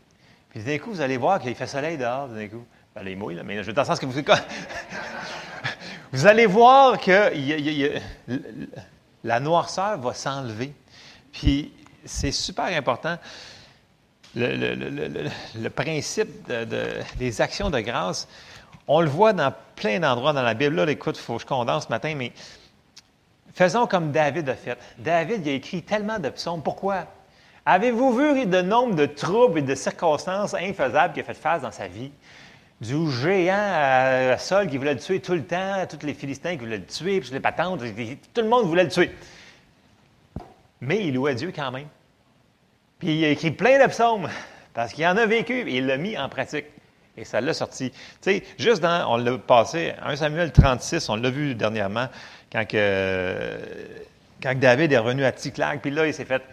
Puis 0.50 0.64
d'un 0.64 0.78
coup, 0.80 0.92
vous 0.92 1.02
allez 1.02 1.18
voir 1.18 1.40
qu'il 1.40 1.54
fait 1.54 1.68
soleil 1.68 1.98
dehors, 1.98 2.28
d'un 2.28 2.48
coup. 2.48 2.66
Ben, 2.96 3.04
les 3.04 3.16
là, 3.16 3.44
mais 3.44 3.62
je 3.62 3.72
veux 3.72 3.84
sens 3.84 4.00
que 4.00 4.06
vous... 4.06 4.22
vous 6.14 6.26
allez 6.26 6.46
voir 6.46 7.00
que 7.00 7.32
la 9.24 9.40
noirceur 9.40 9.98
va 10.00 10.14
s'enlever. 10.14 10.74
Puis 11.34 11.74
c'est 12.06 12.32
super 12.32 12.66
important. 12.66 13.18
Le, 14.36 15.68
principe 15.68 16.52
des 17.18 17.42
actions 17.42 17.70
de 17.70 17.80
grâce, 17.80 18.28
on 18.88 19.02
le 19.02 19.10
voit 19.10 19.34
dans 19.34 19.54
plein 19.76 20.00
d'endroits 20.00 20.34
dans 20.34 20.42
la 20.42 20.54
Bible. 20.54 20.76
Là, 20.76 20.90
écoute, 20.90 21.18
il 21.18 21.22
faut 21.22 21.36
que 21.36 21.42
je 21.42 21.48
condense 21.48 21.86
ce 21.86 21.90
matin, 21.90 22.14
mais 22.16 22.32
faisons 23.54 23.88
comme 23.88 24.12
David 24.12 24.50
a 24.50 24.56
fait. 24.56 24.78
David 24.98 25.46
il 25.46 25.50
a 25.50 25.54
écrit 25.54 25.84
tellement 25.84 26.20
de 26.20 26.30
psaumes. 26.30 26.64
Pourquoi? 26.64 27.06
Avez-vous 27.68 28.16
vu 28.16 28.46
le 28.46 28.62
nombre 28.62 28.94
de 28.94 29.08
troubles 29.08 29.58
et 29.58 29.64
de 29.64 29.74
circonstances 29.74 30.54
infaisables 30.54 31.14
qu'il 31.14 31.24
a 31.24 31.26
fait 31.26 31.34
face 31.34 31.64
dans 31.64 31.72
sa 31.72 31.88
vie? 31.88 32.12
Du 32.80 33.10
géant 33.10 33.56
à, 33.58 34.38
Saul 34.38 34.68
qui 34.68 34.78
voulait 34.78 34.94
le 34.94 35.00
tuer 35.00 35.20
tout 35.20 35.34
le 35.34 35.44
temps, 35.44 35.88
tous 35.90 36.06
les 36.06 36.14
Philistins 36.14 36.52
qui 36.52 36.60
voulaient 36.60 36.78
le 36.78 36.86
tuer, 36.86 37.22
puis 37.22 37.32
les 37.32 37.40
patentes, 37.40 37.80
tout 37.80 38.42
le 38.42 38.48
monde 38.48 38.68
voulait 38.68 38.84
le 38.84 38.92
tuer. 38.92 39.12
Mais 40.82 41.08
il 41.08 41.16
louait 41.16 41.34
Dieu 41.34 41.52
quand 41.56 41.72
même. 41.72 41.88
Puis 43.00 43.18
il 43.18 43.26
a 43.26 43.30
écrit 43.30 43.52
plein 43.52 43.84
de 43.84 43.90
psaumes 43.90 44.30
parce 44.74 44.94
qu'il 44.94 45.06
en 45.08 45.18
a 45.18 45.26
vécu 45.26 45.68
et 45.68 45.78
il 45.78 45.88
l'a 45.88 45.98
mis 45.98 46.16
en 46.18 46.30
pratique. 46.30 46.66
Et 47.18 47.24
ça 47.24 47.42
l'a 47.42 47.54
sorti. 47.54 47.92
Tu 47.92 47.98
sais, 48.22 48.44
juste 48.60 48.82
dans, 48.82 49.12
on 49.12 49.18
l'a 49.18 49.40
passé, 49.40 49.94
1 50.04 50.18
Samuel 50.18 50.52
36, 50.52 51.10
on 51.10 51.16
l'a 51.16 51.30
vu 51.32 51.56
dernièrement, 51.56 52.10
quand, 52.52 52.68
que, 52.68 53.58
quand 54.44 54.54
David 54.60 54.92
est 54.92 54.98
revenu 54.98 55.24
à 55.24 55.32
Ticlac, 55.32 55.82
puis 55.82 55.92
là, 55.92 56.06
il 56.06 56.14
s'est 56.14 56.26
fait 56.26 56.44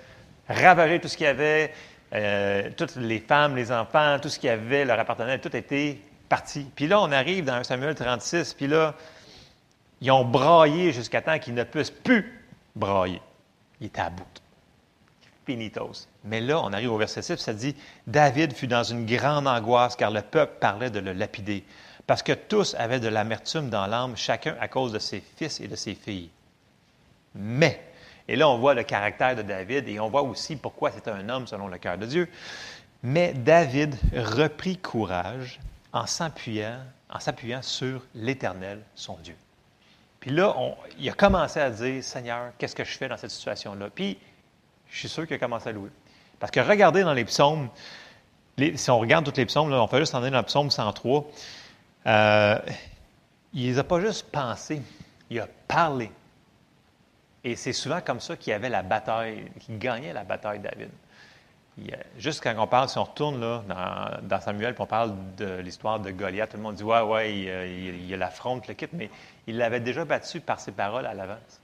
ravager 0.52 1.00
tout 1.00 1.08
ce 1.08 1.16
qu'il 1.16 1.26
y 1.26 1.28
avait, 1.28 1.72
euh, 2.14 2.70
toutes 2.76 2.96
les 2.96 3.20
femmes, 3.20 3.56
les 3.56 3.72
enfants, 3.72 4.18
tout 4.20 4.28
ce 4.28 4.38
qu'il 4.38 4.48
y 4.48 4.52
avait 4.52 4.84
leur 4.84 4.98
appartenait, 4.98 5.38
tout 5.38 5.54
était 5.56 5.98
parti. 6.28 6.66
Puis 6.74 6.86
là, 6.86 7.00
on 7.00 7.12
arrive 7.12 7.44
dans 7.44 7.54
1 7.54 7.64
Samuel 7.64 7.94
36, 7.94 8.54
puis 8.54 8.66
là, 8.66 8.94
ils 10.00 10.10
ont 10.10 10.24
braillé 10.24 10.92
jusqu'à 10.92 11.22
temps 11.22 11.38
qu'ils 11.38 11.54
ne 11.54 11.64
puissent 11.64 11.90
plus 11.90 12.40
brailler. 12.74 13.20
Il 13.80 13.86
était 13.86 14.00
à 14.00 14.10
bout. 14.10 14.24
Finitos. 15.46 16.06
Mais 16.24 16.40
là, 16.40 16.60
on 16.62 16.72
arrive 16.72 16.92
au 16.92 16.98
verset 16.98 17.22
6, 17.22 17.36
ça 17.36 17.52
dit 17.52 17.74
David 18.06 18.52
fut 18.52 18.68
dans 18.68 18.84
une 18.84 19.06
grande 19.06 19.46
angoisse 19.46 19.96
car 19.96 20.10
le 20.10 20.22
peuple 20.22 20.54
parlait 20.60 20.90
de 20.90 21.00
le 21.00 21.12
lapider, 21.12 21.64
parce 22.06 22.22
que 22.22 22.32
tous 22.32 22.74
avaient 22.78 23.00
de 23.00 23.08
l'amertume 23.08 23.68
dans 23.68 23.86
l'âme, 23.86 24.16
chacun 24.16 24.56
à 24.60 24.68
cause 24.68 24.92
de 24.92 24.98
ses 24.98 25.22
fils 25.36 25.60
et 25.60 25.68
de 25.68 25.76
ses 25.76 25.94
filles. 25.94 26.30
Mais, 27.34 27.91
et 28.28 28.36
là, 28.36 28.48
on 28.48 28.58
voit 28.58 28.74
le 28.74 28.82
caractère 28.82 29.36
de 29.36 29.42
David 29.42 29.88
et 29.88 29.98
on 30.00 30.08
voit 30.08 30.22
aussi 30.22 30.56
pourquoi 30.56 30.90
c'est 30.90 31.08
un 31.08 31.28
homme 31.28 31.46
selon 31.46 31.68
le 31.68 31.78
cœur 31.78 31.98
de 31.98 32.06
Dieu. 32.06 32.28
Mais 33.02 33.32
David 33.32 33.96
reprit 34.14 34.76
courage 34.76 35.58
en 35.92 36.06
s'appuyant, 36.06 36.78
en 37.10 37.18
s'appuyant 37.18 37.62
sur 37.62 38.02
l'Éternel, 38.14 38.80
son 38.94 39.16
Dieu. 39.18 39.36
Puis 40.20 40.30
là, 40.30 40.54
il 40.98 41.08
a 41.08 41.12
commencé 41.12 41.58
à 41.58 41.68
dire, 41.68 42.02
Seigneur, 42.04 42.52
qu'est-ce 42.56 42.76
que 42.76 42.84
je 42.84 42.96
fais 42.96 43.08
dans 43.08 43.16
cette 43.16 43.32
situation-là? 43.32 43.88
Puis, 43.92 44.16
je 44.88 44.98
suis 45.00 45.08
sûr 45.08 45.26
qu'il 45.26 45.34
a 45.34 45.38
commencé 45.38 45.70
à 45.70 45.72
louer. 45.72 45.90
Parce 46.38 46.52
que 46.52 46.60
regardez 46.60 47.02
dans 47.02 47.12
les 47.12 47.24
psaumes, 47.24 47.68
si 48.56 48.90
on 48.90 48.98
regarde 49.00 49.24
tous 49.24 49.36
les 49.36 49.46
psaumes, 49.46 49.72
on 49.72 49.86
fait 49.88 49.98
juste 49.98 50.14
en 50.14 50.22
aller 50.22 50.30
dans 50.30 50.38
le 50.38 50.44
psaume 50.44 50.70
103, 50.70 51.24
euh, 52.06 52.58
il 53.52 53.66
ne 53.66 53.72
les 53.72 53.78
a 53.78 53.84
pas 53.84 54.00
juste 54.00 54.30
pensés, 54.30 54.80
il 55.28 55.40
a 55.40 55.48
parlé. 55.66 56.10
Et 57.44 57.56
c'est 57.56 57.72
souvent 57.72 58.00
comme 58.00 58.20
ça 58.20 58.36
qu'il 58.36 58.52
y 58.52 58.54
avait 58.54 58.68
la 58.68 58.82
bataille, 58.82 59.50
qu'il 59.60 59.78
gagnait 59.78 60.12
la 60.12 60.24
bataille 60.24 60.60
David 60.60 60.90
juste 62.18 62.42
quand 62.42 62.54
on 62.58 62.66
parle, 62.66 62.88
si 62.88 62.98
on 62.98 63.04
retourne 63.04 63.40
là, 63.40 63.62
dans, 64.22 64.40
Samuel, 64.40 64.74
puis 64.74 64.82
on 64.82 64.86
parle 64.86 65.14
de 65.36 65.58
l'histoire 65.60 66.00
de 66.00 66.10
Goliath, 66.10 66.50
tout 66.50 66.56
le 66.56 66.62
monde 66.62 66.74
dit 66.74 66.82
Ouais, 66.82 67.00
ouais, 67.00 67.32
il, 67.34 68.06
y 68.06 68.14
a 68.14 68.16
l'affronte, 68.16 68.68
le 68.68 68.74
kit, 68.74 68.88
mais 68.92 69.10
il 69.46 69.56
l'avait 69.56 69.80
déjà 69.80 70.04
battu 70.04 70.40
par 70.40 70.60
ses 70.60 70.72
paroles 70.72 71.06
à 71.06 71.14
l'avance. 71.14 71.60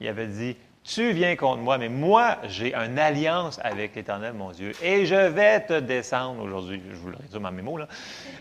Il 0.00 0.08
avait 0.08 0.26
dit 0.26 0.56
Tu 0.84 1.12
viens 1.12 1.34
contre 1.36 1.62
moi, 1.62 1.78
mais 1.78 1.88
moi, 1.88 2.38
j'ai 2.48 2.74
une 2.74 2.98
alliance 2.98 3.58
avec 3.62 3.94
l'Éternel, 3.96 4.32
mon 4.32 4.52
Dieu, 4.52 4.72
et 4.82 5.06
je 5.06 5.14
vais 5.14 5.60
te 5.60 5.80
descendre 5.80 6.42
aujourd'hui. 6.42 6.80
Je 6.90 6.96
vous 6.96 7.10
le 7.10 7.16
résume 7.16 7.46
en 7.46 7.52
mes 7.52 7.62
mots, 7.62 7.78
là. 7.78 7.88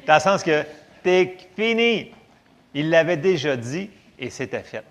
Dans 0.06 0.16
le 0.16 0.20
sens 0.20 0.44
que 0.44 0.64
t'es 1.04 1.38
fini. 1.56 2.12
Il 2.74 2.90
l'avait 2.90 3.18
déjà 3.18 3.58
dit 3.58 3.90
et 4.18 4.30
c'était 4.30 4.62
fait. 4.62 4.86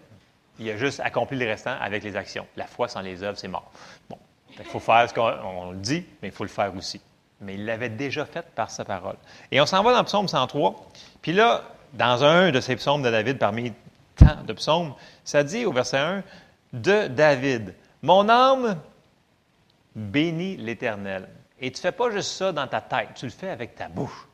Il 0.60 0.70
a 0.70 0.76
juste 0.76 1.00
accompli 1.00 1.38
le 1.38 1.46
restant 1.46 1.74
avec 1.80 2.04
les 2.04 2.14
actions. 2.16 2.46
La 2.54 2.66
foi 2.66 2.86
sans 2.86 3.00
les 3.00 3.22
œuvres, 3.22 3.38
c'est 3.38 3.48
mort. 3.48 3.72
Bon, 4.10 4.18
il 4.58 4.64
faut 4.64 4.78
faire 4.78 5.08
ce 5.08 5.14
qu'on 5.14 5.72
dit, 5.72 6.04
mais 6.20 6.28
il 6.28 6.34
faut 6.34 6.44
le 6.44 6.50
faire 6.50 6.74
aussi. 6.76 7.00
Mais 7.40 7.54
il 7.54 7.64
l'avait 7.64 7.88
déjà 7.88 8.26
fait 8.26 8.44
par 8.54 8.70
sa 8.70 8.84
parole. 8.84 9.16
Et 9.50 9.58
on 9.60 9.66
s'en 9.66 9.82
va 9.82 9.92
dans 9.92 10.00
le 10.00 10.04
psaume 10.04 10.28
103. 10.28 10.76
Puis 11.22 11.32
là, 11.32 11.62
dans 11.94 12.22
un 12.22 12.50
de 12.50 12.60
ces 12.60 12.76
psaumes 12.76 13.02
de 13.02 13.10
David, 13.10 13.38
parmi 13.38 13.72
tant 14.16 14.42
de 14.46 14.52
psaumes, 14.52 14.92
ça 15.24 15.42
dit 15.42 15.64
au 15.64 15.72
verset 15.72 15.96
1 15.96 16.22
de 16.74 17.08
David 17.08 17.74
Mon 18.02 18.28
âme 18.28 18.78
bénit 19.96 20.58
l'Éternel. 20.58 21.26
Et 21.58 21.72
tu 21.72 21.78
ne 21.78 21.80
fais 21.80 21.92
pas 21.92 22.10
juste 22.10 22.32
ça 22.32 22.52
dans 22.52 22.66
ta 22.66 22.82
tête, 22.82 23.08
tu 23.14 23.24
le 23.24 23.32
fais 23.32 23.48
avec 23.48 23.74
ta 23.74 23.88
bouche. 23.88 24.26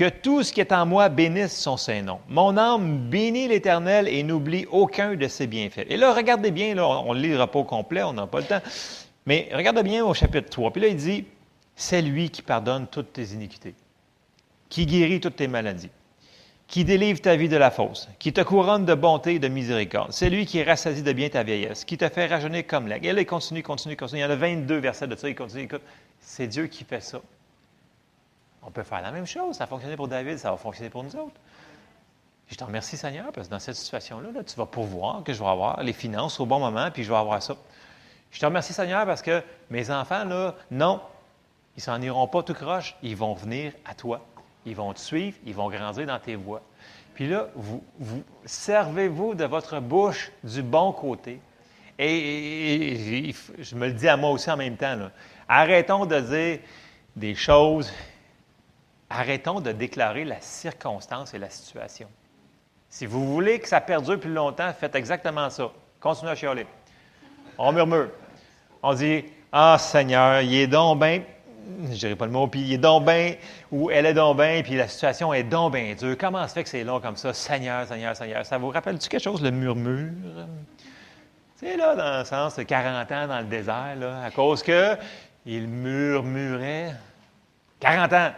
Que 0.00 0.08
tout 0.08 0.42
ce 0.42 0.50
qui 0.50 0.62
est 0.62 0.72
en 0.72 0.86
moi 0.86 1.10
bénisse 1.10 1.54
son 1.54 1.76
Saint-Nom. 1.76 2.20
Mon 2.26 2.56
âme 2.56 3.10
bénit 3.10 3.48
l'Éternel 3.48 4.08
et 4.08 4.22
n'oublie 4.22 4.64
aucun 4.70 5.14
de 5.14 5.28
ses 5.28 5.46
bienfaits. 5.46 5.84
Et 5.90 5.98
là, 5.98 6.14
regardez 6.14 6.50
bien, 6.50 6.74
on 6.78 7.12
ne 7.12 7.20
le 7.20 7.46
pas 7.46 7.58
au 7.58 7.64
complet, 7.64 8.02
on 8.02 8.14
n'a 8.14 8.26
pas 8.26 8.40
le 8.40 8.46
temps. 8.46 8.62
Mais 9.26 9.50
regarde 9.52 9.78
bien 9.82 10.02
au 10.02 10.14
chapitre 10.14 10.48
3. 10.48 10.72
Puis 10.72 10.80
là, 10.80 10.88
il 10.88 10.96
dit, 10.96 11.26
c'est 11.76 12.00
lui 12.00 12.30
qui 12.30 12.40
pardonne 12.40 12.86
toutes 12.86 13.12
tes 13.12 13.34
iniquités, 13.34 13.74
qui 14.70 14.86
guérit 14.86 15.20
toutes 15.20 15.36
tes 15.36 15.48
maladies, 15.48 15.90
qui 16.66 16.86
délivre 16.86 17.20
ta 17.20 17.36
vie 17.36 17.50
de 17.50 17.58
la 17.58 17.70
fausse, 17.70 18.08
qui 18.18 18.32
te 18.32 18.40
couronne 18.40 18.86
de 18.86 18.94
bonté 18.94 19.34
et 19.34 19.38
de 19.38 19.48
miséricorde. 19.48 20.12
C'est 20.12 20.30
lui 20.30 20.46
qui 20.46 20.62
rassasie 20.62 21.02
de 21.02 21.12
bien 21.12 21.28
ta 21.28 21.42
vieillesse, 21.42 21.84
qui 21.84 21.98
te 21.98 22.08
fait 22.08 22.24
rajeunir 22.26 22.66
comme 22.66 22.88
l'aigle. 22.88 23.06
Et 23.06 23.12
là, 23.12 23.20
il 23.20 23.26
continue, 23.26 23.62
continue, 23.62 23.96
continue. 23.96 24.22
Il 24.22 24.24
y 24.24 24.26
en 24.26 24.30
a 24.30 24.36
22 24.36 24.78
versets 24.78 25.08
de 25.08 25.14
ça. 25.14 25.28
Il 25.28 25.34
continue, 25.34 25.64
écoute. 25.64 25.82
C'est 26.20 26.46
Dieu 26.46 26.68
qui 26.68 26.84
fait 26.84 27.02
ça. 27.02 27.20
On 28.62 28.70
peut 28.70 28.82
faire 28.82 29.00
la 29.00 29.10
même 29.10 29.26
chose. 29.26 29.56
Ça 29.56 29.64
a 29.64 29.66
fonctionné 29.66 29.96
pour 29.96 30.08
David, 30.08 30.38
ça 30.38 30.50
va 30.50 30.56
fonctionner 30.56 30.90
pour 30.90 31.02
nous 31.02 31.16
autres. 31.16 31.40
Je 32.48 32.56
te 32.56 32.64
remercie, 32.64 32.96
Seigneur, 32.96 33.30
parce 33.32 33.46
que 33.46 33.52
dans 33.52 33.60
cette 33.60 33.76
situation-là, 33.76 34.32
là, 34.32 34.42
tu 34.42 34.56
vas 34.56 34.66
pouvoir 34.66 35.22
que 35.22 35.32
je 35.32 35.38
vais 35.38 35.48
avoir 35.48 35.82
les 35.82 35.92
finances 35.92 36.40
au 36.40 36.46
bon 36.46 36.58
moment, 36.58 36.90
puis 36.90 37.04
je 37.04 37.10
vais 37.10 37.16
avoir 37.16 37.42
ça. 37.42 37.56
Je 38.32 38.40
te 38.40 38.46
remercie, 38.46 38.72
Seigneur, 38.72 39.06
parce 39.06 39.22
que 39.22 39.42
mes 39.70 39.90
enfants, 39.90 40.24
là, 40.24 40.54
non, 40.70 41.00
ils 41.76 41.82
s'en 41.82 42.00
iront 42.02 42.26
pas 42.26 42.42
tout 42.42 42.54
croche, 42.54 42.96
ils 43.02 43.16
vont 43.16 43.34
venir 43.34 43.72
à 43.84 43.94
toi. 43.94 44.20
Ils 44.66 44.76
vont 44.76 44.92
te 44.92 45.00
suivre, 45.00 45.36
ils 45.46 45.54
vont 45.54 45.70
grandir 45.70 46.06
dans 46.06 46.18
tes 46.18 46.34
voies. 46.34 46.60
Puis 47.14 47.28
là, 47.28 47.48
vous, 47.54 47.82
vous 47.98 48.22
servez-vous 48.44 49.34
de 49.34 49.44
votre 49.44 49.80
bouche 49.80 50.32
du 50.42 50.62
bon 50.62 50.92
côté. 50.92 51.40
Et, 51.98 53.34
je 53.58 53.76
me 53.76 53.88
le 53.88 53.92
dis 53.92 54.08
à 54.08 54.16
moi 54.16 54.30
aussi 54.30 54.50
en 54.50 54.56
même 54.56 54.76
temps. 54.76 54.96
Arrêtons 55.48 56.06
de 56.06 56.18
dire 56.18 56.58
des 57.14 57.34
choses. 57.34 57.92
Arrêtons 59.10 59.60
de 59.60 59.72
déclarer 59.72 60.24
la 60.24 60.40
circonstance 60.40 61.34
et 61.34 61.38
la 61.38 61.50
situation. 61.50 62.08
Si 62.88 63.06
vous 63.06 63.26
voulez 63.32 63.58
que 63.58 63.68
ça 63.68 63.80
perdure 63.80 64.18
plus 64.18 64.32
longtemps, 64.32 64.72
faites 64.72 64.94
exactement 64.94 65.50
ça. 65.50 65.70
Continuez 66.00 66.32
à 66.32 66.34
chialer. 66.36 66.66
On 67.58 67.72
murmure. 67.72 68.08
On 68.82 68.94
dit 68.94 69.24
Ah, 69.52 69.76
Seigneur, 69.78 70.40
il 70.40 70.54
est 70.54 70.66
donc 70.66 71.00
bien, 71.00 71.22
je 71.90 71.96
dirais 71.96 72.16
pas 72.16 72.26
le 72.26 72.32
mot, 72.32 72.46
puis 72.46 72.60
il 72.60 72.72
est 72.74 72.78
donc 72.78 73.04
bien, 73.04 73.34
ou 73.70 73.90
elle 73.90 74.06
est 74.06 74.14
donc 74.14 74.36
bien, 74.36 74.62
puis 74.62 74.76
la 74.76 74.88
situation 74.88 75.34
est 75.34 75.42
donc 75.42 75.74
bien 75.74 75.94
dure. 75.94 76.16
Comment 76.18 76.46
se 76.46 76.52
fait 76.52 76.62
que 76.62 76.68
c'est 76.68 76.84
long 76.84 77.00
comme 77.00 77.16
ça? 77.16 77.32
Seigneur, 77.34 77.86
Seigneur, 77.86 78.16
Seigneur. 78.16 78.46
Ça 78.46 78.58
vous 78.58 78.70
rappelle-tu 78.70 79.08
quelque 79.08 79.22
chose, 79.22 79.42
le 79.42 79.50
murmure? 79.50 80.12
C'est 81.56 81.76
là, 81.76 81.94
dans 81.94 82.18
le 82.20 82.24
sens 82.24 82.56
de 82.56 82.62
40 82.62 83.12
ans 83.12 83.26
dans 83.26 83.40
le 83.40 83.46
désert, 83.46 83.96
là, 83.98 84.22
à 84.24 84.30
cause 84.30 84.62
que 84.62 84.96
il 85.44 85.68
murmurait. 85.68 86.94
40 87.80 88.12
ans! 88.12 88.30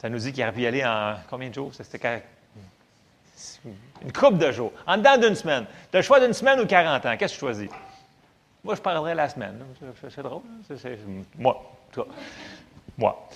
Ça 0.00 0.08
nous 0.08 0.18
dit 0.18 0.32
qu'il 0.32 0.40
y 0.40 0.66
aller 0.66 0.84
en 0.84 1.16
combien 1.28 1.48
de 1.48 1.54
jours? 1.54 1.72
C'était 1.74 2.22
une 4.02 4.12
coupe 4.12 4.38
de 4.38 4.52
jours. 4.52 4.72
En 4.86 4.96
dedans 4.96 5.18
d'une 5.18 5.34
semaine. 5.34 5.66
Tu 5.90 5.96
as 5.96 6.00
le 6.00 6.04
choix 6.04 6.20
d'une 6.20 6.32
semaine 6.32 6.60
ou 6.60 6.66
40 6.66 7.04
ans. 7.04 7.16
Qu'est-ce 7.16 7.34
que 7.34 7.38
tu 7.38 7.40
choisis? 7.40 7.70
Moi, 8.62 8.74
je 8.74 8.80
parlerai 8.80 9.14
la 9.14 9.28
semaine. 9.28 9.64
C'est 10.08 10.22
drôle. 10.22 10.42
C'est, 10.76 10.98
moi, 11.36 11.62
toi. 11.90 12.06
Moi. 12.96 13.28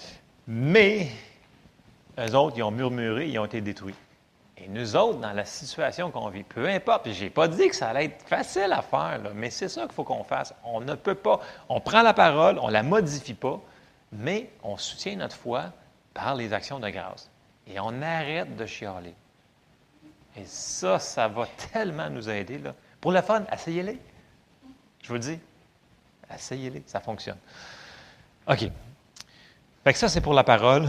Mais, 0.47 1.09
eux 2.19 2.35
autres, 2.35 2.57
ils 2.57 2.63
ont 2.63 2.71
murmuré, 2.71 3.29
ils 3.29 3.39
ont 3.39 3.45
été 3.45 3.61
détruits. 3.61 3.95
Et 4.57 4.69
nous 4.69 4.95
autres, 4.95 5.19
dans 5.19 5.33
la 5.33 5.45
situation 5.45 6.11
qu'on 6.11 6.29
vit, 6.29 6.45
peu 6.45 6.69
importe, 6.69 7.11
je 7.11 7.25
n'ai 7.25 7.31
pas 7.31 7.49
dit 7.49 7.69
que 7.69 7.75
ça 7.75 7.89
allait 7.89 8.05
être 8.07 8.23
facile 8.29 8.73
à 8.73 8.83
faire, 8.83 9.21
mais 9.35 9.51
c'est 9.51 9.69
ça 9.69 9.83
qu'il 9.83 9.93
faut 9.93 10.05
qu'on 10.05 10.23
fasse. 10.23 10.55
On 10.65 10.81
ne 10.81 10.95
peut 10.95 11.15
pas, 11.15 11.41
on 11.69 11.81
prend 11.81 12.03
la 12.03 12.13
parole, 12.13 12.59
on 12.61 12.69
ne 12.69 12.73
la 12.73 12.83
modifie 12.83 13.35
pas, 13.35 13.61
mais 14.13 14.51
on 14.63 14.77
soutient 14.77 15.17
notre 15.17 15.37
foi 15.37 15.73
par 16.15 16.35
les 16.35 16.53
actions 16.53 16.79
de 16.79 16.89
grâce. 16.89 17.31
Et 17.67 17.79
on 17.81 18.03
arrête 18.03 18.57
de 18.57 18.67
chialer. 18.67 19.15
Et 20.37 20.45
ça, 20.45 20.99
ça 20.99 21.29
va 21.29 21.47
tellement 21.73 22.09
nous 22.11 22.29
aider. 22.29 22.59
Là. 22.59 22.75
Pour 23.01 23.13
le 23.13 23.23
fun, 23.23 23.45
essayez-les. 23.53 23.99
Je 25.03 25.09
vous 25.09 25.15
le 25.15 25.21
dis. 25.21 25.39
Essayez-les, 26.33 26.83
ça 26.87 27.01
fonctionne. 27.01 27.39
OK. 28.47 28.71
Fait 29.85 29.93
que 29.93 29.99
ça, 29.99 30.09
c'est 30.09 30.21
pour 30.21 30.35
la 30.35 30.45
parole. 30.45 30.89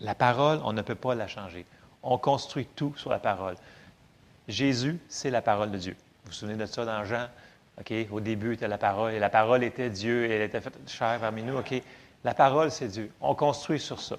La 0.00 0.14
parole, 0.14 0.60
on 0.64 0.72
ne 0.72 0.82
peut 0.82 0.94
pas 0.94 1.14
la 1.14 1.28
changer. 1.28 1.64
On 2.02 2.18
construit 2.18 2.66
tout 2.66 2.94
sur 2.96 3.10
la 3.10 3.18
parole. 3.18 3.56
Jésus, 4.48 4.98
c'est 5.08 5.30
la 5.30 5.42
parole 5.42 5.70
de 5.70 5.78
Dieu. 5.78 5.96
Vous 6.24 6.30
vous 6.30 6.32
souvenez 6.32 6.56
de 6.56 6.66
ça 6.66 6.84
dans 6.84 7.04
Jean? 7.04 7.28
OK, 7.78 7.92
au 8.10 8.20
début 8.20 8.54
était 8.54 8.68
la 8.68 8.78
parole, 8.78 9.12
et 9.12 9.18
la 9.18 9.28
parole 9.28 9.62
était 9.62 9.90
Dieu, 9.90 10.24
et 10.24 10.34
elle 10.34 10.42
était 10.42 10.60
faite 10.60 10.78
chair 10.86 11.18
parmi 11.20 11.42
nous. 11.42 11.58
OK, 11.58 11.74
la 12.24 12.34
parole, 12.34 12.70
c'est 12.70 12.88
Dieu. 12.88 13.12
On 13.20 13.34
construit 13.34 13.80
sur 13.80 14.00
ça. 14.00 14.16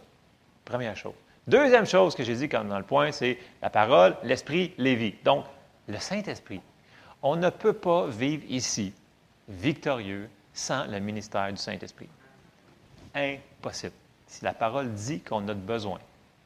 Première 0.66 0.96
chose. 0.96 1.14
Deuxième 1.48 1.86
chose 1.86 2.16
que 2.16 2.24
j'ai 2.24 2.36
dit 2.36 2.50
comme 2.50 2.68
dans 2.68 2.78
le 2.78 2.84
point, 2.84 3.12
c'est 3.12 3.38
la 3.62 3.70
parole, 3.70 4.18
l'esprit, 4.24 4.74
les 4.78 4.96
vies. 4.96 5.16
Donc, 5.24 5.46
le 5.88 5.98
Saint-Esprit. 5.98 6.62
On 7.22 7.36
ne 7.36 7.50
peut 7.50 7.74
pas 7.74 8.08
vivre 8.08 8.44
ici 8.50 8.94
victorieux 9.48 10.30
sans 10.54 10.86
le 10.86 11.00
ministère 11.00 11.50
du 11.52 11.58
Saint-Esprit. 11.58 12.10
Impossible. 13.16 13.94
Si 14.28 14.44
la 14.44 14.54
parole 14.54 14.94
dit 14.94 15.22
qu'on 15.22 15.48
a 15.48 15.54
besoin, 15.54 16.00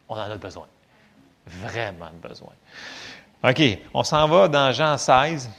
on 0.08 0.16
en 0.16 0.30
a 0.30 0.38
besoin. 0.38 0.68
Vraiment 1.48 2.12
besoin. 2.22 2.54
OK, 3.44 3.62
on 3.94 4.04
s'en 4.04 4.28
va 4.28 4.48
dans 4.48 4.72
Jean 4.72 4.98
16, 4.98 5.50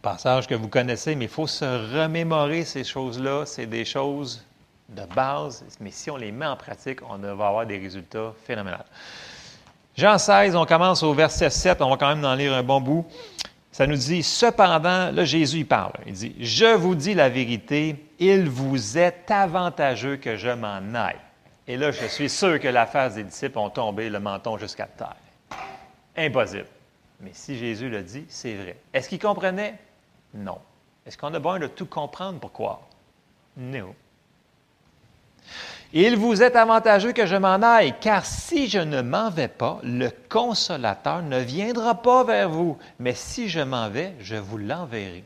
passage 0.00 0.46
que 0.46 0.54
vous 0.54 0.68
connaissez, 0.68 1.14
mais 1.14 1.26
il 1.26 1.30
faut 1.30 1.46
se 1.46 1.64
remémorer 1.94 2.64
ces 2.64 2.84
choses-là. 2.84 3.44
C'est 3.44 3.66
des 3.66 3.84
choses 3.84 4.42
de 4.94 5.04
base, 5.14 5.64
mais 5.80 5.90
si 5.90 6.10
on 6.10 6.16
les 6.16 6.32
met 6.32 6.46
en 6.46 6.56
pratique, 6.56 7.00
on 7.08 7.18
va 7.18 7.30
avoir 7.30 7.66
des 7.66 7.78
résultats 7.78 8.32
phénoménaux. 8.44 8.76
Jean 9.96 10.18
16, 10.18 10.56
on 10.56 10.64
commence 10.64 11.02
au 11.02 11.12
verset 11.12 11.50
7, 11.50 11.82
on 11.82 11.90
va 11.90 11.96
quand 11.96 12.14
même 12.14 12.24
en 12.24 12.34
lire 12.34 12.54
un 12.54 12.62
bon 12.62 12.80
bout. 12.80 13.06
Ça 13.70 13.86
nous 13.86 13.96
dit, 13.96 14.22
cependant, 14.22 15.10
là 15.10 15.24
Jésus 15.24 15.58
il 15.58 15.66
parle, 15.66 15.92
il 16.06 16.12
dit, 16.12 16.36
je 16.38 16.74
vous 16.74 16.94
dis 16.94 17.14
la 17.14 17.28
vérité, 17.28 17.96
il 18.18 18.48
vous 18.48 18.98
est 18.98 19.30
avantageux 19.30 20.16
que 20.16 20.36
je 20.36 20.50
m'en 20.50 20.94
aille. 20.94 21.20
Et 21.66 21.76
là, 21.76 21.90
je 21.90 22.06
suis 22.06 22.28
sûr 22.28 22.58
que 22.58 22.68
la 22.68 22.86
face 22.86 23.14
des 23.14 23.24
disciples 23.24 23.58
ont 23.58 23.70
tombé 23.70 24.10
le 24.10 24.18
menton 24.18 24.58
jusqu'à 24.58 24.86
terre. 24.86 25.16
Impossible. 26.16 26.66
Mais 27.20 27.30
si 27.32 27.56
Jésus 27.56 27.88
le 27.88 28.02
dit, 28.02 28.24
c'est 28.28 28.54
vrai. 28.54 28.76
Est-ce 28.92 29.08
qu'il 29.08 29.20
comprenait? 29.20 29.78
Non. 30.34 30.58
Est-ce 31.06 31.16
qu'on 31.16 31.32
a 31.32 31.38
besoin 31.38 31.60
de 31.60 31.68
tout 31.68 31.86
comprendre 31.86 32.40
pourquoi? 32.40 32.82
Non. 33.56 33.94
Il 35.94 36.16
vous 36.16 36.42
est 36.42 36.56
avantageux 36.56 37.12
que 37.12 37.26
je 37.26 37.36
m'en 37.36 37.60
aille, 37.60 37.94
car 38.00 38.24
si 38.24 38.66
je 38.66 38.78
ne 38.78 39.02
m'en 39.02 39.28
vais 39.28 39.48
pas, 39.48 39.78
le 39.82 40.08
consolateur 40.30 41.20
ne 41.20 41.38
viendra 41.38 42.00
pas 42.00 42.24
vers 42.24 42.48
vous, 42.48 42.78
mais 42.98 43.12
si 43.14 43.50
je 43.50 43.60
m'en 43.60 43.90
vais, 43.90 44.14
je 44.18 44.36
vous 44.36 44.56
l'enverrai. 44.56 45.22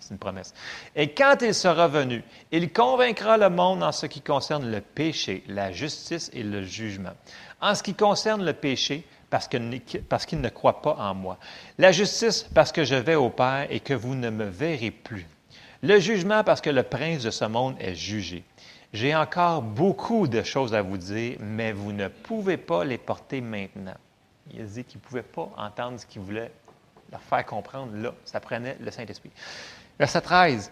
C'est 0.00 0.10
une 0.10 0.18
promesse. 0.18 0.52
Et 0.96 1.14
quand 1.14 1.36
il 1.42 1.54
sera 1.54 1.86
venu, 1.86 2.24
il 2.50 2.72
convaincra 2.72 3.38
le 3.38 3.50
monde 3.50 3.84
en 3.84 3.92
ce 3.92 4.06
qui 4.06 4.20
concerne 4.20 4.68
le 4.68 4.80
péché, 4.80 5.44
la 5.46 5.70
justice 5.70 6.28
et 6.34 6.42
le 6.42 6.64
jugement. 6.64 7.14
En 7.60 7.76
ce 7.76 7.84
qui 7.84 7.94
concerne 7.94 8.44
le 8.44 8.52
péché, 8.52 9.06
parce 9.30 9.46
qu'il 9.46 10.40
ne 10.40 10.48
croit 10.48 10.82
pas 10.82 10.96
en 10.98 11.14
moi. 11.14 11.38
La 11.78 11.92
justice, 11.92 12.48
parce 12.52 12.72
que 12.72 12.84
je 12.84 12.96
vais 12.96 13.14
au 13.14 13.30
Père 13.30 13.68
et 13.70 13.78
que 13.78 13.94
vous 13.94 14.16
ne 14.16 14.30
me 14.30 14.44
verrez 14.44 14.90
plus. 14.90 15.26
Le 15.82 16.00
jugement, 16.00 16.42
parce 16.42 16.60
que 16.60 16.70
le 16.70 16.82
prince 16.82 17.22
de 17.22 17.30
ce 17.30 17.44
monde 17.44 17.76
est 17.78 17.94
jugé. 17.94 18.42
J'ai 18.94 19.12
encore 19.16 19.60
beaucoup 19.60 20.28
de 20.28 20.44
choses 20.44 20.72
à 20.72 20.80
vous 20.80 20.96
dire, 20.96 21.36
mais 21.40 21.72
vous 21.72 21.90
ne 21.90 22.06
pouvez 22.06 22.56
pas 22.56 22.84
les 22.84 22.96
porter 22.96 23.40
maintenant. 23.40 23.96
Il 24.52 24.60
a 24.60 24.64
dit 24.64 24.84
qu'il 24.84 25.00
ne 25.00 25.04
pouvait 25.04 25.24
pas 25.24 25.50
entendre 25.56 25.98
ce 25.98 26.06
qu'il 26.06 26.22
voulait 26.22 26.52
leur 27.10 27.20
faire 27.20 27.44
comprendre 27.44 27.90
là. 27.96 28.14
Ça 28.24 28.38
prenait 28.38 28.76
le 28.78 28.92
Saint-Esprit. 28.92 29.32
Verset 29.98 30.20
13. 30.20 30.70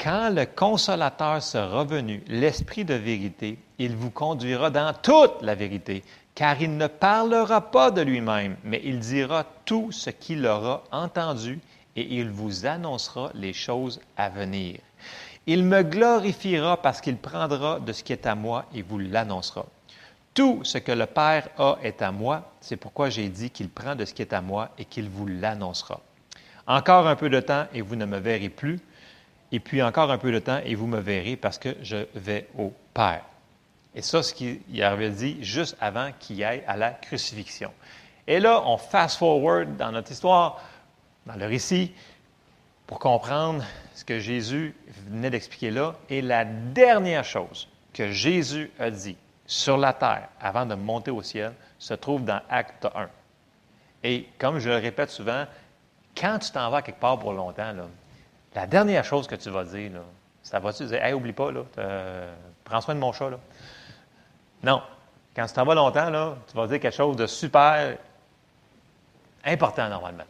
Quand 0.00 0.30
le 0.34 0.46
consolateur 0.46 1.40
sera 1.40 1.84
venu, 1.84 2.24
l'Esprit 2.26 2.84
de 2.84 2.94
vérité, 2.94 3.56
il 3.78 3.94
vous 3.94 4.10
conduira 4.10 4.70
dans 4.70 4.92
toute 4.92 5.40
la 5.40 5.54
vérité, 5.54 6.02
car 6.34 6.60
il 6.60 6.76
ne 6.76 6.88
parlera 6.88 7.70
pas 7.70 7.92
de 7.92 8.02
lui-même, 8.02 8.56
mais 8.64 8.80
il 8.82 8.98
dira 8.98 9.44
tout 9.64 9.92
ce 9.92 10.10
qu'il 10.10 10.44
aura 10.44 10.82
entendu 10.90 11.60
et 11.94 12.16
il 12.16 12.30
vous 12.30 12.66
annoncera 12.66 13.30
les 13.34 13.52
choses 13.52 14.00
à 14.16 14.28
venir. 14.28 14.80
Il 15.52 15.64
me 15.64 15.82
glorifiera 15.82 16.80
parce 16.80 17.00
qu'il 17.00 17.16
prendra 17.16 17.80
de 17.80 17.92
ce 17.92 18.04
qui 18.04 18.12
est 18.12 18.24
à 18.24 18.36
moi 18.36 18.66
et 18.72 18.82
vous 18.82 19.00
l'annoncera. 19.00 19.66
Tout 20.32 20.60
ce 20.62 20.78
que 20.78 20.92
le 20.92 21.06
Père 21.06 21.48
a 21.58 21.76
est 21.82 22.02
à 22.02 22.12
moi, 22.12 22.52
c'est 22.60 22.76
pourquoi 22.76 23.10
j'ai 23.10 23.28
dit 23.28 23.50
qu'il 23.50 23.68
prend 23.68 23.96
de 23.96 24.04
ce 24.04 24.14
qui 24.14 24.22
est 24.22 24.32
à 24.32 24.42
moi 24.42 24.68
et 24.78 24.84
qu'il 24.84 25.08
vous 25.08 25.26
l'annoncera. 25.26 26.00
Encore 26.68 27.08
un 27.08 27.16
peu 27.16 27.28
de 27.28 27.40
temps 27.40 27.66
et 27.74 27.80
vous 27.80 27.96
ne 27.96 28.04
me 28.04 28.18
verrez 28.18 28.48
plus, 28.48 28.78
et 29.50 29.58
puis 29.58 29.82
encore 29.82 30.12
un 30.12 30.18
peu 30.18 30.30
de 30.30 30.38
temps 30.38 30.60
et 30.64 30.76
vous 30.76 30.86
me 30.86 31.00
verrez 31.00 31.34
parce 31.34 31.58
que 31.58 31.76
je 31.82 32.06
vais 32.14 32.46
au 32.56 32.72
Père. 32.94 33.24
Et 33.96 34.02
ça, 34.02 34.22
ce 34.22 34.32
qu'il 34.32 34.60
avait 34.80 35.10
dit 35.10 35.38
juste 35.42 35.76
avant 35.80 36.10
qu'il 36.20 36.44
aille 36.44 36.62
à 36.68 36.76
la 36.76 36.92
crucifixion. 36.92 37.72
Et 38.24 38.38
là, 38.38 38.62
on 38.66 38.76
fast 38.76 39.18
forward 39.18 39.76
dans 39.76 39.90
notre 39.90 40.12
histoire, 40.12 40.62
dans 41.26 41.34
le 41.34 41.46
récit, 41.46 41.92
pour 42.90 42.98
comprendre 42.98 43.62
ce 43.94 44.04
que 44.04 44.18
Jésus 44.18 44.74
venait 45.06 45.30
d'expliquer 45.30 45.70
là. 45.70 45.94
Et 46.08 46.20
la 46.20 46.44
dernière 46.44 47.22
chose 47.22 47.68
que 47.94 48.10
Jésus 48.10 48.68
a 48.80 48.90
dit 48.90 49.16
sur 49.46 49.78
la 49.78 49.92
terre 49.92 50.28
avant 50.40 50.66
de 50.66 50.74
monter 50.74 51.12
au 51.12 51.22
ciel 51.22 51.52
se 51.78 51.94
trouve 51.94 52.24
dans 52.24 52.40
Acte 52.50 52.88
1. 52.92 53.08
Et 54.02 54.26
comme 54.38 54.58
je 54.58 54.68
le 54.68 54.78
répète 54.78 55.10
souvent, 55.10 55.44
quand 56.16 56.40
tu 56.40 56.50
t'en 56.50 56.68
vas 56.68 56.82
quelque 56.82 56.98
part 56.98 57.20
pour 57.20 57.32
longtemps, 57.32 57.72
la 58.56 58.66
dernière 58.66 59.04
chose 59.04 59.28
que 59.28 59.36
tu 59.36 59.50
vas 59.50 59.62
dire, 59.62 59.92
ça 60.42 60.58
va-tu 60.58 60.84
dire 60.86 61.00
Hey, 61.00 61.12
oublie 61.12 61.32
pas, 61.32 61.52
là, 61.52 61.62
prends 62.64 62.80
soin 62.80 62.96
de 62.96 63.00
mon 63.00 63.12
chat. 63.12 63.30
Là? 63.30 63.38
Non. 64.64 64.82
Quand 65.36 65.46
tu 65.46 65.52
t'en 65.52 65.64
vas 65.64 65.76
longtemps, 65.76 66.34
tu 66.48 66.56
vas 66.56 66.66
dire 66.66 66.80
quelque 66.80 66.96
chose 66.96 67.14
de 67.14 67.28
super 67.28 67.96
important 69.44 69.88
normalement. 69.88 70.24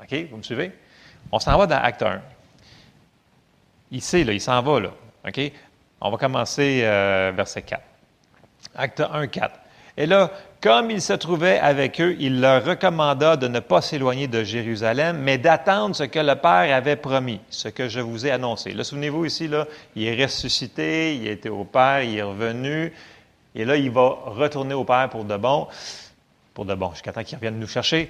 OK? 0.00 0.14
Vous 0.30 0.36
me 0.36 0.42
suivez? 0.44 0.70
On 1.32 1.38
s'en 1.38 1.56
va 1.58 1.66
dans 1.66 1.76
Acte 1.76 2.02
1. 2.02 2.20
Il 3.90 4.02
sait, 4.02 4.24
là, 4.24 4.32
il 4.32 4.40
s'en 4.40 4.60
va, 4.62 4.80
là. 4.80 4.90
On 6.00 6.10
va 6.10 6.16
commencer 6.16 6.80
euh, 6.82 7.32
verset 7.34 7.62
4. 7.62 7.82
Acte 8.74 9.00
1, 9.00 9.26
4. 9.26 9.54
Et 9.96 10.06
là, 10.06 10.30
comme 10.60 10.92
il 10.92 11.02
se 11.02 11.12
trouvait 11.12 11.58
avec 11.58 12.00
eux, 12.00 12.16
il 12.20 12.40
leur 12.40 12.64
recommanda 12.64 13.36
de 13.36 13.48
ne 13.48 13.58
pas 13.58 13.82
s'éloigner 13.82 14.28
de 14.28 14.44
Jérusalem, 14.44 15.18
mais 15.18 15.38
d'attendre 15.38 15.96
ce 15.96 16.04
que 16.04 16.20
le 16.20 16.36
Père 16.36 16.74
avait 16.74 16.94
promis, 16.94 17.40
ce 17.50 17.66
que 17.68 17.88
je 17.88 17.98
vous 17.98 18.24
ai 18.24 18.30
annoncé. 18.30 18.72
Là, 18.72 18.84
souvenez-vous 18.84 19.24
ici, 19.24 19.48
là, 19.48 19.66
il 19.96 20.06
est 20.06 20.22
ressuscité, 20.24 21.16
il 21.16 21.26
était 21.26 21.48
au 21.48 21.64
Père, 21.64 22.02
il 22.02 22.16
est 22.16 22.22
revenu, 22.22 22.92
et 23.56 23.64
là, 23.64 23.76
il 23.76 23.90
va 23.90 24.08
retourner 24.26 24.74
au 24.74 24.84
Père 24.84 25.08
pour 25.10 25.24
de 25.24 25.36
bon, 25.36 25.66
pour 26.54 26.64
de 26.64 26.74
bon, 26.74 26.92
jusqu'à 26.92 27.12
temps 27.12 27.24
qu'il 27.24 27.36
revienne 27.36 27.58
nous 27.58 27.66
chercher. 27.66 28.08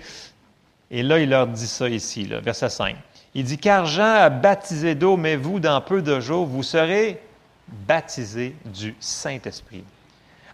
Et 0.91 1.03
là, 1.03 1.19
il 1.19 1.31
leur 1.31 1.47
dit 1.47 1.67
ça 1.67 1.89
ici, 1.89 2.25
verset 2.43 2.71
5. 2.71 2.97
Il 3.35 3.45
dit, 3.45 3.59
car 3.59 3.87
a 4.01 4.31
baptisé 4.31 4.95
d'eau, 4.95 5.17
mais 5.17 5.37
vous, 5.37 5.61
dans 5.61 5.81
peu 5.81 6.01
de 6.01 6.19
jours, 6.19 6.47
vous 6.47 6.63
serez 6.63 7.21
baptisés 7.69 8.57
du 8.65 8.97
Saint-Esprit. 8.99 9.85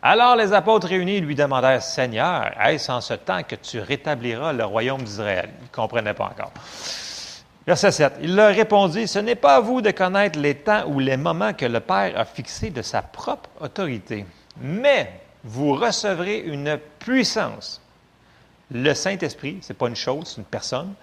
Alors 0.02 0.36
les 0.36 0.52
apôtres 0.52 0.88
réunis 0.88 1.20
lui 1.20 1.34
demandèrent, 1.34 1.82
Seigneur, 1.82 2.50
est-ce 2.60 2.92
en 2.92 3.00
ce 3.00 3.14
temps 3.14 3.42
que 3.42 3.54
tu 3.54 3.80
rétabliras 3.80 4.52
le 4.52 4.64
royaume 4.64 5.02
d'Israël? 5.02 5.48
Ils 5.60 5.64
ne 5.64 5.68
comprenaient 5.68 6.12
pas 6.12 6.26
encore. 6.26 6.52
Verset 7.66 7.92
7. 7.92 8.12
Il 8.20 8.36
leur 8.36 8.54
répondit, 8.54 9.08
Ce 9.08 9.18
n'est 9.18 9.34
pas 9.34 9.56
à 9.56 9.60
vous 9.60 9.80
de 9.80 9.90
connaître 9.92 10.38
les 10.38 10.56
temps 10.56 10.84
ou 10.88 10.98
les 10.98 11.16
moments 11.16 11.54
que 11.54 11.64
le 11.64 11.80
Père 11.80 12.18
a 12.18 12.26
fixés 12.26 12.68
de 12.68 12.82
sa 12.82 13.00
propre 13.00 13.48
autorité, 13.62 14.26
mais 14.60 15.10
vous 15.42 15.72
recevrez 15.72 16.40
une 16.40 16.78
puissance. 16.98 17.80
Le 18.70 18.94
Saint-Esprit, 18.94 19.58
ce 19.62 19.72
n'est 19.72 19.76
pas 19.76 19.88
une 19.88 19.96
chose, 19.96 20.28
c'est 20.28 20.36
une 20.38 20.44
personne, 20.44 20.94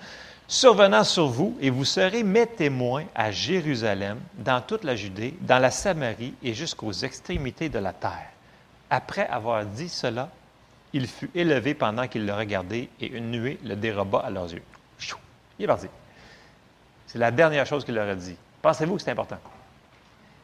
survenant 0.48 1.04
sur 1.04 1.28
vous, 1.28 1.58
et 1.62 1.70
vous 1.70 1.86
serez 1.86 2.24
mes 2.24 2.48
témoins 2.48 3.06
à 3.16 3.32
Jérusalem, 3.32 4.20
dans 4.38 4.62
toute 4.62 4.84
la 4.84 4.96
Judée, 4.96 5.36
dans 5.42 5.60
la 5.60 5.72
Samarie 5.72 6.34
et 6.44 6.54
jusqu'aux 6.54 6.92
extrémités 6.92 7.70
de 7.70 7.80
la 7.80 7.94
terre. 7.94 8.30
Après 8.90 9.28
avoir 9.28 9.66
dit 9.66 9.90
cela, 9.90 10.30
il 10.94 11.08
fut 11.08 11.30
élevé 11.34 11.74
pendant 11.74 12.08
qu'ils 12.08 12.26
le 12.26 12.34
regardaient, 12.34 12.90
et 13.00 13.08
une 13.08 13.32
nuée 13.32 13.60
le 13.64 13.76
déroba 13.76 14.20
à 14.20 14.30
leurs 14.30 14.52
yeux. 14.52 14.64
Il 15.58 15.66
est 15.66 15.68
parti. 15.68 15.88
C'est 17.06 17.20
la 17.20 17.30
dernière 17.30 17.68
chose 17.68 17.86
qu'il 17.86 17.94
leur 17.94 18.10
a 18.10 18.16
dit. 18.16 18.36
Pensez-vous 18.62 18.96
que 18.96 19.02
c'est 19.04 19.12
important? 19.12 19.38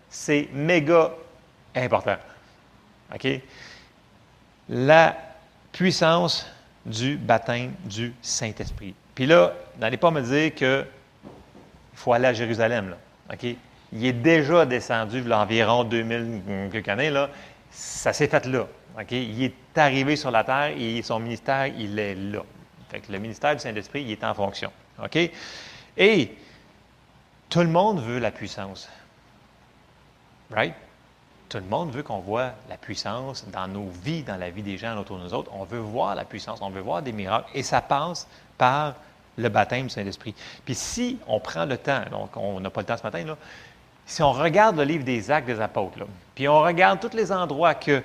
C'est 0.10 0.48
méga 0.54 1.12
important. 1.74 2.18
OK? 3.14 3.28
La 4.70 5.18
puissance 5.72 6.46
du 6.88 7.18
baptême 7.18 7.74
du 7.86 8.14
Saint-Esprit. 8.22 8.96
Puis 9.14 9.26
là, 9.26 9.54
n'allez 9.80 9.98
pas 9.98 10.10
me 10.10 10.22
dire 10.22 10.56
qu'il 10.56 10.86
faut 11.94 12.14
aller 12.14 12.28
à 12.28 12.34
Jérusalem. 12.34 12.96
Il 13.92 14.06
est 14.06 14.14
déjà 14.14 14.66
descendu 14.66 15.22
il 15.24 15.34
environ 15.34 15.84
2000 15.84 16.70
quelques 16.72 16.88
années. 16.88 17.14
Ça 17.70 18.14
s'est 18.14 18.28
fait 18.28 18.46
là. 18.46 18.68
Il 19.12 19.44
est 19.44 19.78
arrivé 19.78 20.16
sur 20.16 20.32
la 20.32 20.44
terre 20.44 20.74
et 20.78 21.02
son 21.04 21.20
ministère, 21.20 21.68
il 21.68 22.00
est 22.00 22.16
là. 22.16 22.42
Fait 22.90 23.02
que 23.02 23.12
le 23.12 23.20
ministère 23.20 23.54
du 23.54 23.62
Saint-Esprit, 23.62 24.02
il 24.04 24.12
est 24.12 24.24
en 24.24 24.34
fonction. 24.34 24.72
Et 25.98 26.32
tout 27.50 27.60
le 27.60 27.68
monde 27.68 28.02
veut 28.02 28.20
la 28.20 28.32
puissance. 28.32 28.90
Right? 30.50 30.74
Tout 31.50 31.60
le 31.60 31.64
monde 31.64 31.92
veut 31.92 32.04
qu'on 32.04 32.20
voit 32.20 32.52
la 32.70 32.78
puissance 32.78 33.46
dans 33.52 33.68
nos 33.68 33.88
vies, 34.04 34.24
dans 34.24 34.36
la 34.36 34.50
vie 34.50 34.64
des 34.64 34.78
gens 34.78 34.98
autour 34.98 35.18
de 35.18 35.24
nous 35.24 35.34
autres. 35.34 35.52
On 35.54 35.64
veut 35.64 35.80
voir 35.80 36.14
la 36.16 36.26
puissance, 36.26 36.60
on 36.62 36.70
veut 36.70 36.82
voir 36.82 37.02
des 37.02 37.14
miracles. 37.14 37.50
Et 37.54 37.64
ça 37.64 37.82
passe 37.82 38.28
par 38.58 38.96
le 39.38 39.50
baptême 39.50 39.84
du 39.84 39.90
Saint-Esprit. 39.90 40.36
Puis 40.66 40.76
si 40.76 41.20
on 41.28 41.40
prend 41.40 41.66
le 41.66 41.78
temps, 41.78 42.02
donc 42.12 42.36
on 42.36 42.60
n'a 42.60 42.70
pas 42.70 42.82
le 42.82 42.88
temps 42.88 42.98
ce 42.98 43.04
matin, 43.04 43.24
si 44.06 44.22
on 44.22 44.32
regarde 44.32 44.78
le 44.78 44.84
livre 44.84 45.04
des 45.04 45.32
actes 45.32 45.48
des 45.48 45.62
apôtres, 45.62 46.00
puis 46.34 46.48
on 46.48 46.62
regarde 46.62 47.00
tous 47.00 47.16
les 47.16 47.32
endroits 47.32 47.76
que 47.76 48.04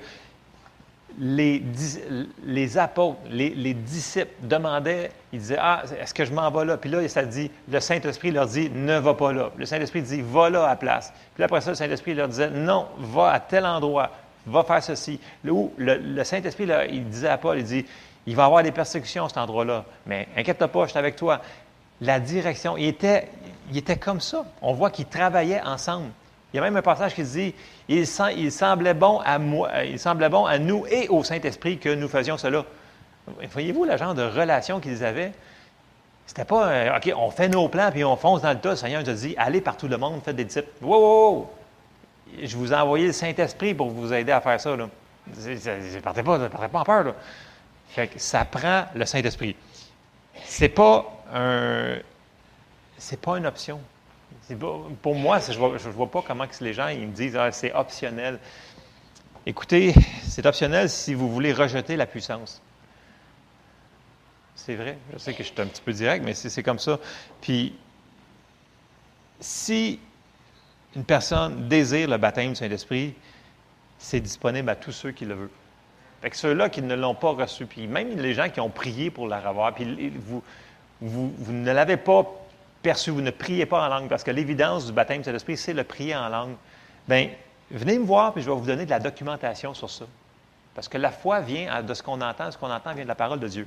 les, 1.18 2.78
apôtres, 2.78 3.18
les, 3.30 3.74
disciples 3.74 4.32
demandaient, 4.42 5.10
ils 5.32 5.38
disaient 5.38 5.58
Ah, 5.60 5.82
est-ce 6.00 6.14
que 6.14 6.24
je 6.24 6.32
m'en 6.32 6.50
vais 6.50 6.64
là? 6.64 6.76
Puis 6.76 6.90
là, 6.90 7.06
ça 7.08 7.24
dit 7.24 7.50
le 7.70 7.80
Saint-Esprit 7.80 8.30
leur 8.30 8.46
dit 8.46 8.70
Ne 8.70 8.98
va 8.98 9.14
pas 9.14 9.32
là. 9.32 9.50
Le 9.56 9.66
Saint-Esprit 9.66 10.02
dit 10.02 10.22
Va 10.22 10.50
là 10.50 10.68
à 10.68 10.76
place. 10.76 11.12
Puis 11.34 11.44
après 11.44 11.60
ça, 11.60 11.70
le 11.70 11.76
Saint-Esprit 11.76 12.14
leur 12.14 12.28
disait 12.28 12.50
Non, 12.50 12.86
va 12.98 13.32
à 13.32 13.40
tel 13.40 13.66
endroit, 13.66 14.10
va 14.46 14.62
faire 14.64 14.82
ceci. 14.82 15.20
le, 15.44 15.70
le 15.76 16.24
Saint-Esprit, 16.24 16.68
il 16.90 17.08
disait 17.08 17.28
à 17.28 17.38
Paul 17.38 17.58
Il 17.58 17.64
dit 17.64 17.86
Il 18.26 18.36
va 18.36 18.42
y 18.42 18.46
avoir 18.46 18.62
des 18.62 18.72
persécutions 18.72 19.24
à 19.24 19.28
cet 19.28 19.38
endroit-là, 19.38 19.84
mais 20.06 20.28
inquiète-toi 20.36 20.68
pas, 20.68 20.84
je 20.84 20.90
suis 20.90 20.98
avec 20.98 21.16
toi. 21.16 21.40
La 22.00 22.18
direction, 22.18 22.76
il 22.76 22.86
était, 22.86 23.28
il 23.70 23.78
était 23.78 23.96
comme 23.96 24.20
ça. 24.20 24.44
On 24.60 24.72
voit 24.72 24.90
qu'ils 24.90 25.06
travaillaient 25.06 25.62
ensemble. 25.62 26.08
Il 26.52 26.56
y 26.56 26.58
a 26.58 26.62
même 26.62 26.76
un 26.76 26.82
passage 26.82 27.14
qui 27.14 27.22
dit 27.22 27.54
il, 27.88 28.06
semblait 28.06 28.94
bon 28.94 29.20
à 29.20 29.38
moi, 29.38 29.70
euh, 29.72 29.84
il 29.84 29.98
semblait 29.98 30.28
bon 30.28 30.44
à 30.44 30.58
nous 30.58 30.86
et 30.86 31.08
au 31.08 31.24
Saint-Esprit 31.24 31.78
que 31.78 31.88
nous 31.88 32.08
faisions 32.08 32.36
cela. 32.36 32.64
Voyez-vous 33.50 33.84
le 33.84 33.96
genre 33.96 34.14
de 34.14 34.22
relation 34.22 34.80
qu'ils 34.80 35.04
avaient? 35.04 35.32
C'était 36.26 36.44
pas, 36.44 36.68
euh, 36.68 36.96
OK, 36.96 37.12
on 37.16 37.30
fait 37.30 37.48
nos 37.48 37.68
plans 37.68 37.90
puis 37.90 38.04
on 38.04 38.16
fonce 38.16 38.42
dans 38.42 38.52
le 38.52 38.58
tas. 38.58 38.70
Le 38.70 38.76
Seigneur 38.76 39.02
nous 39.02 39.08
a 39.08 39.14
dit 39.14 39.34
allez 39.38 39.60
partout 39.60 39.88
le 39.88 39.96
monde, 39.96 40.20
faites 40.22 40.36
des 40.36 40.44
disciples. 40.44 40.68
Wow, 40.82 41.00
wow, 41.00 41.50
Je 42.42 42.56
vous 42.56 42.72
ai 42.72 42.76
envoyé 42.76 43.06
le 43.06 43.12
Saint-Esprit 43.12 43.74
pour 43.74 43.88
vous 43.88 44.12
aider 44.12 44.32
à 44.32 44.40
faire 44.40 44.60
ça. 44.60 44.76
Là. 44.76 44.88
Ne 45.26 46.00
partez 46.00 46.22
pas, 46.22 46.38
pas 46.48 46.78
en 46.80 46.84
peur. 46.84 47.04
Là. 47.04 47.14
Fait 47.88 48.08
que 48.08 48.18
ça 48.18 48.44
prend 48.44 48.84
le 48.94 49.06
Saint-Esprit. 49.06 49.56
C'est 50.44 50.68
pas 50.68 51.06
un. 51.32 51.96
Pas 53.20 53.36
une 53.36 53.46
option 53.46 53.80
pour 54.56 55.14
moi, 55.14 55.38
je 55.40 55.52
ne 55.52 55.92
vois, 55.92 56.10
pas 56.10 56.22
comment 56.26 56.46
que 56.46 56.64
les 56.64 56.72
gens 56.72 56.88
ils 56.88 57.06
me 57.06 57.12
disent 57.12 57.36
ah, 57.36 57.52
c'est 57.52 57.72
optionnel. 57.72 58.38
Écoutez, 59.46 59.94
c'est 60.22 60.46
optionnel 60.46 60.88
si 60.88 61.14
vous 61.14 61.28
voulez 61.30 61.52
rejeter 61.52 61.96
la 61.96 62.06
puissance. 62.06 62.62
C'est 64.54 64.76
vrai. 64.76 64.98
Je 65.12 65.18
sais 65.18 65.34
que 65.34 65.42
je 65.42 65.48
suis 65.48 65.60
un 65.60 65.66
petit 65.66 65.82
peu 65.82 65.92
direct, 65.92 66.24
mais 66.24 66.34
c'est 66.34 66.62
comme 66.62 66.78
ça. 66.78 66.98
Puis, 67.40 67.74
si 69.40 69.98
une 70.94 71.04
personne 71.04 71.68
désire 71.68 72.08
le 72.08 72.18
baptême 72.18 72.50
du 72.50 72.56
Saint-Esprit, 72.56 73.14
c'est 73.98 74.20
disponible 74.20 74.68
à 74.68 74.76
tous 74.76 74.92
ceux 74.92 75.10
qui 75.10 75.24
le 75.24 75.34
veulent. 75.34 75.50
Fait 76.20 76.30
que 76.30 76.36
ceux-là 76.36 76.68
qui 76.68 76.82
ne 76.82 76.94
l'ont 76.94 77.16
pas 77.16 77.30
reçu, 77.30 77.66
puis 77.66 77.88
même 77.88 78.16
les 78.16 78.34
gens 78.34 78.48
qui 78.48 78.60
ont 78.60 78.70
prié 78.70 79.10
pour 79.10 79.26
la 79.26 79.40
revoir, 79.40 79.74
puis 79.74 80.12
vous, 80.16 80.42
vous 81.00 81.52
ne 81.52 81.72
l'avez 81.72 81.96
pas 81.96 82.41
perçu, 82.82 83.10
vous 83.10 83.20
ne 83.20 83.30
priez 83.30 83.66
pas 83.66 83.86
en 83.86 83.88
langue, 83.88 84.08
parce 84.08 84.24
que 84.24 84.30
l'évidence 84.30 84.86
du 84.86 84.92
baptême 84.92 85.22
de 85.22 85.30
l'Esprit, 85.30 85.56
c'est 85.56 85.72
le 85.72 85.84
prier 85.84 86.16
en 86.16 86.28
langue. 86.28 86.56
Bien, 87.08 87.30
venez 87.70 87.98
me 87.98 88.04
voir, 88.04 88.32
puis 88.32 88.42
je 88.42 88.50
vais 88.50 88.56
vous 88.56 88.66
donner 88.66 88.84
de 88.84 88.90
la 88.90 89.00
documentation 89.00 89.72
sur 89.74 89.88
ça. 89.90 90.04
Parce 90.74 90.88
que 90.88 90.98
la 90.98 91.10
foi 91.10 91.40
vient 91.40 91.82
de 91.82 91.94
ce 91.94 92.02
qu'on 92.02 92.20
entend, 92.20 92.50
ce 92.50 92.58
qu'on 92.58 92.70
entend 92.70 92.94
vient 92.94 93.04
de 93.04 93.08
la 93.08 93.14
parole 93.14 93.40
de 93.40 93.48
Dieu. 93.48 93.66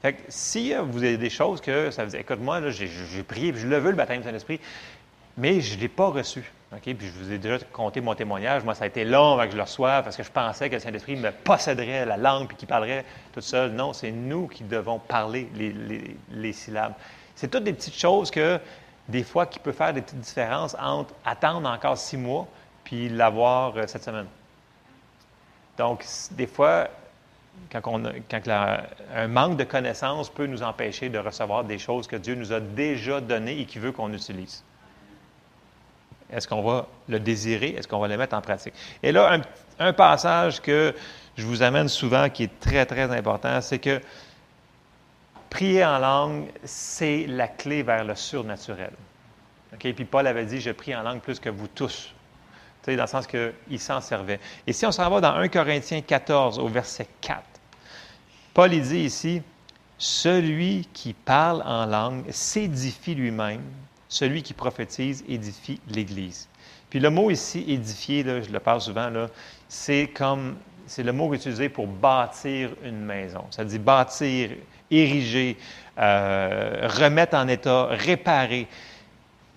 Fait 0.00 0.14
que 0.14 0.22
si 0.28 0.74
vous 0.74 0.98
avez 0.98 1.16
des 1.16 1.30
choses 1.30 1.60
que 1.60 1.90
ça 1.90 2.04
vous 2.04 2.10
dit, 2.10 2.16
écoute, 2.16 2.40
moi, 2.40 2.60
j'ai 2.70 3.22
prié, 3.22 3.52
puis 3.52 3.60
je 3.60 3.68
le 3.68 3.78
veux, 3.78 3.90
le 3.90 3.96
baptême 3.96 4.20
de 4.20 4.24
Saint-Esprit, 4.24 4.58
mais 5.36 5.60
je 5.60 5.76
ne 5.76 5.80
l'ai 5.80 5.88
pas 5.88 6.08
reçu. 6.08 6.50
OK? 6.72 6.82
Puis 6.82 7.06
je 7.06 7.12
vous 7.12 7.30
ai 7.32 7.38
déjà 7.38 7.58
conté 7.72 8.00
mon 8.00 8.14
témoignage. 8.14 8.64
Moi, 8.64 8.74
ça 8.74 8.84
a 8.84 8.86
été 8.86 9.04
long 9.04 9.34
avant 9.34 9.44
que 9.44 9.52
je 9.52 9.56
le 9.56 9.62
reçoive 9.62 10.02
parce 10.02 10.16
que 10.16 10.22
je 10.22 10.30
pensais 10.30 10.68
que 10.68 10.74
le 10.74 10.80
Saint-Esprit 10.80 11.16
me 11.16 11.30
posséderait 11.30 12.06
la 12.06 12.16
langue 12.16 12.48
puis 12.48 12.56
qu'il 12.56 12.68
parlerait 12.68 13.04
tout 13.32 13.40
seul. 13.40 13.72
Non, 13.72 13.92
c'est 13.92 14.10
nous 14.10 14.48
qui 14.48 14.64
devons 14.64 14.98
parler 14.98 15.48
les 16.32 16.52
syllabes. 16.52 16.94
C'est 17.34 17.50
toutes 17.50 17.64
des 17.64 17.72
petites 17.72 17.98
choses 17.98 18.30
que, 18.30 18.60
des 19.08 19.22
fois, 19.24 19.46
qui 19.46 19.58
peuvent 19.58 19.74
faire 19.74 19.92
des 19.92 20.02
petites 20.02 20.20
différences 20.20 20.76
entre 20.78 21.14
attendre 21.24 21.68
encore 21.68 21.98
six 21.98 22.16
mois 22.16 22.46
puis 22.84 23.08
l'avoir 23.08 23.76
euh, 23.76 23.86
cette 23.86 24.04
semaine. 24.04 24.26
Donc, 25.78 26.04
des 26.32 26.46
fois, 26.46 26.88
quand, 27.70 27.80
on 27.86 28.02
un 29.14 29.28
manque 29.28 29.56
de 29.56 29.64
connaissances 29.64 30.30
peut 30.30 30.46
nous 30.46 30.62
empêcher 30.62 31.08
de 31.08 31.18
recevoir 31.18 31.64
des 31.64 31.78
choses 31.78 32.06
que 32.06 32.16
Dieu 32.16 32.34
nous 32.34 32.52
a 32.52 32.60
déjà 32.60 33.20
données 33.20 33.60
et 33.60 33.66
qu'il 33.66 33.80
veut 33.80 33.92
qu'on 33.92 34.12
utilise. 34.12 34.64
Est-ce 36.30 36.48
qu'on 36.48 36.62
va 36.62 36.86
le 37.08 37.20
désirer? 37.20 37.70
Est-ce 37.70 37.86
qu'on 37.86 37.98
va 37.98 38.08
le 38.08 38.16
mettre 38.16 38.34
en 38.34 38.40
pratique? 38.40 38.72
Et 39.02 39.12
là, 39.12 39.38
un 39.78 39.92
passage 39.92 40.60
que 40.62 40.94
je 41.36 41.46
vous 41.46 41.62
amène 41.62 41.88
souvent 41.88 42.28
qui 42.30 42.44
est 42.44 42.60
très, 42.60 42.86
très 42.86 43.10
important, 43.10 43.60
c'est 43.60 43.78
que 43.78 44.00
prier 45.52 45.84
en 45.84 45.98
langue, 45.98 46.46
c'est 46.64 47.26
la 47.28 47.46
clé 47.46 47.82
vers 47.82 48.04
le 48.04 48.14
surnaturel. 48.14 48.92
Puis 49.78 49.92
Paul 50.06 50.26
avait 50.26 50.46
dit, 50.46 50.60
je 50.60 50.70
prie 50.70 50.96
en 50.96 51.02
langue 51.02 51.20
plus 51.20 51.38
que 51.38 51.50
vous 51.50 51.68
tous. 51.68 52.14
Dans 52.86 52.94
le 52.94 53.06
sens 53.06 53.26
qu'il 53.26 53.78
s'en 53.78 54.00
servait. 54.00 54.40
Et 54.66 54.72
si 54.72 54.86
on 54.86 54.92
s'en 54.92 55.08
va 55.10 55.20
dans 55.20 55.34
1 55.34 55.48
Corinthiens 55.48 56.00
14 56.00 56.58
au 56.58 56.68
verset 56.68 57.06
4, 57.20 57.42
Paul 58.54 58.70
dit 58.70 59.00
ici, 59.00 59.42
celui 59.98 60.88
qui 60.94 61.12
parle 61.12 61.62
en 61.66 61.84
langue 61.84 62.24
s'édifie 62.30 63.14
lui-même, 63.14 63.62
celui 64.08 64.42
qui 64.42 64.54
prophétise 64.54 65.22
édifie 65.28 65.80
l'Église. 65.86 66.48
Puis 66.88 66.98
le 66.98 67.10
mot 67.10 67.30
ici, 67.30 67.64
édifier, 67.68 68.24
je 68.42 68.50
le 68.50 68.58
parle 68.58 68.80
souvent, 68.80 69.10
c'est 69.68 70.08
comme, 70.08 70.56
c'est 70.86 71.02
le 71.02 71.12
mot 71.12 71.32
utilisé 71.34 71.68
pour 71.68 71.86
bâtir 71.86 72.70
une 72.82 73.04
maison. 73.04 73.44
Ça 73.50 73.64
dit 73.64 73.78
bâtir 73.78 74.50
ériger, 74.92 75.56
euh, 75.98 76.88
remettre 76.88 77.36
en 77.36 77.48
état, 77.48 77.86
réparer. 77.86 78.68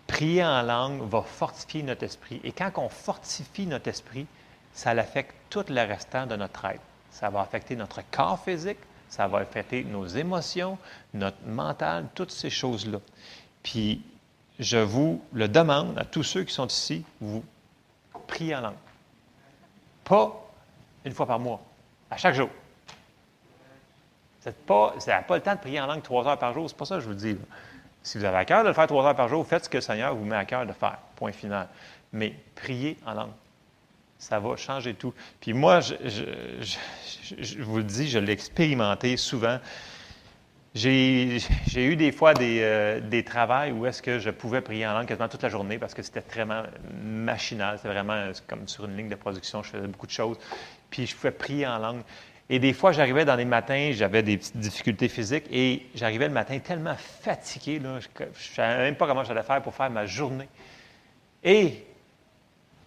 Prier 0.07 0.43
en 0.43 0.61
langue 0.61 1.01
va 1.09 1.21
fortifier 1.21 1.83
notre 1.83 2.03
esprit. 2.03 2.39
Et 2.43 2.51
quand 2.51 2.71
on 2.77 2.89
fortifie 2.89 3.65
notre 3.65 3.87
esprit, 3.87 4.27
ça 4.73 4.91
affecte 4.91 5.33
tout 5.49 5.65
le 5.69 5.81
restant 5.81 6.27
de 6.27 6.35
notre 6.35 6.65
être. 6.65 6.81
Ça 7.09 7.29
va 7.29 7.41
affecter 7.41 7.75
notre 7.75 8.01
corps 8.11 8.39
physique, 8.39 8.77
ça 9.09 9.27
va 9.27 9.39
affecter 9.39 9.83
nos 9.83 10.05
émotions, 10.05 10.77
notre 11.13 11.43
mental, 11.47 12.07
toutes 12.13 12.31
ces 12.31 12.49
choses-là. 12.49 12.99
Puis, 13.63 14.01
je 14.59 14.77
vous 14.77 15.21
le 15.33 15.47
demande 15.47 15.97
à 15.97 16.05
tous 16.05 16.23
ceux 16.23 16.43
qui 16.43 16.53
sont 16.53 16.67
ici, 16.67 17.03
vous 17.19 17.43
priez 18.27 18.55
en 18.55 18.61
langue. 18.61 18.75
Pas 20.03 20.45
une 21.03 21.13
fois 21.13 21.25
par 21.25 21.39
mois, 21.39 21.61
à 22.11 22.17
chaque 22.17 22.35
jour. 22.35 22.49
Vous 24.45 24.51
n'avez 25.07 25.23
pas, 25.23 25.35
le 25.35 25.41
temps 25.41 25.55
de 25.55 25.59
prier 25.59 25.79
en 25.81 25.87
langue 25.87 26.03
trois 26.03 26.27
heures 26.27 26.37
par 26.37 26.53
jour. 26.53 26.69
C'est 26.69 26.77
pas 26.77 26.85
ça 26.85 26.95
que 26.95 27.01
je 27.01 27.07
vous 27.07 27.13
dis. 27.13 27.37
Si 28.03 28.17
vous 28.19 28.25
avez 28.25 28.37
à 28.37 28.45
cœur 28.45 28.61
de 28.63 28.67
le 28.67 28.73
faire 28.73 28.85
trois 28.85 29.05
heures 29.05 29.15
par 29.15 29.27
jour, 29.27 29.45
faites 29.45 29.65
ce 29.65 29.69
que 29.69 29.77
le 29.77 29.81
Seigneur 29.81 30.13
vous 30.13 30.25
met 30.25 30.35
à 30.35 30.45
cœur 30.45 30.65
de 30.65 30.73
faire. 30.73 30.99
Point 31.15 31.31
final. 31.31 31.67
Mais 32.13 32.35
priez 32.53 32.97
en 33.05 33.13
langue. 33.13 33.31
Ça 34.19 34.39
va 34.39 34.55
changer 34.55 34.93
tout. 34.93 35.13
Puis 35.41 35.53
moi, 35.53 35.79
je, 35.81 37.61
vous 37.61 37.77
le 37.77 37.83
dis, 37.83 38.07
je 38.07 38.19
l'ai 38.19 38.31
expérimenté 38.31 39.17
souvent. 39.17 39.59
J'ai 40.73 41.39
eu 41.75 41.95
des 41.95 42.11
fois 42.11 42.33
des, 42.33 42.59
euh, 42.61 42.99
des 42.99 43.23
travails 43.23 43.71
où 43.71 43.85
est-ce 43.85 44.01
que 44.01 44.19
je 44.19 44.29
pouvais 44.29 44.61
prier 44.61 44.85
en 44.85 44.93
langue 44.93 45.07
quasiment 45.07 45.29
toute 45.29 45.43
la 45.43 45.49
journée 45.49 45.79
parce 45.79 45.93
que 45.93 46.01
c'était 46.01 46.19
vraiment 46.19 46.63
machinal. 47.01 47.77
C'était 47.77 47.89
vraiment 47.89 48.31
comme 48.47 48.67
sur 48.67 48.85
une 48.85 48.95
ligne 48.97 49.09
de 49.09 49.15
production. 49.15 49.63
Je 49.63 49.71
faisais 49.71 49.87
beaucoup 49.87 50.07
de 50.07 50.11
choses. 50.11 50.37
Puis 50.89 51.07
je 51.07 51.15
pouvais 51.15 51.31
prier 51.31 51.65
en 51.65 51.79
langue. 51.79 52.03
Et 52.49 52.59
des 52.59 52.73
fois, 52.73 52.91
j'arrivais 52.91 53.25
dans 53.25 53.35
les 53.35 53.45
matins, 53.45 53.91
j'avais 53.91 54.21
des 54.21 54.37
petites 54.37 54.57
difficultés 54.57 55.09
physiques 55.09 55.45
et 55.51 55.87
j'arrivais 55.95 56.27
le 56.27 56.33
matin 56.33 56.59
tellement 56.59 56.95
fatigué, 56.95 57.79
là, 57.79 57.99
je 57.99 58.23
ne 58.23 58.29
savais 58.35 58.83
même 58.83 58.95
pas 58.95 59.07
comment 59.07 59.23
j'allais 59.23 59.41
faire 59.41 59.61
pour 59.63 59.73
faire 59.73 59.89
ma 59.89 60.05
journée. 60.05 60.47
Et 61.43 61.83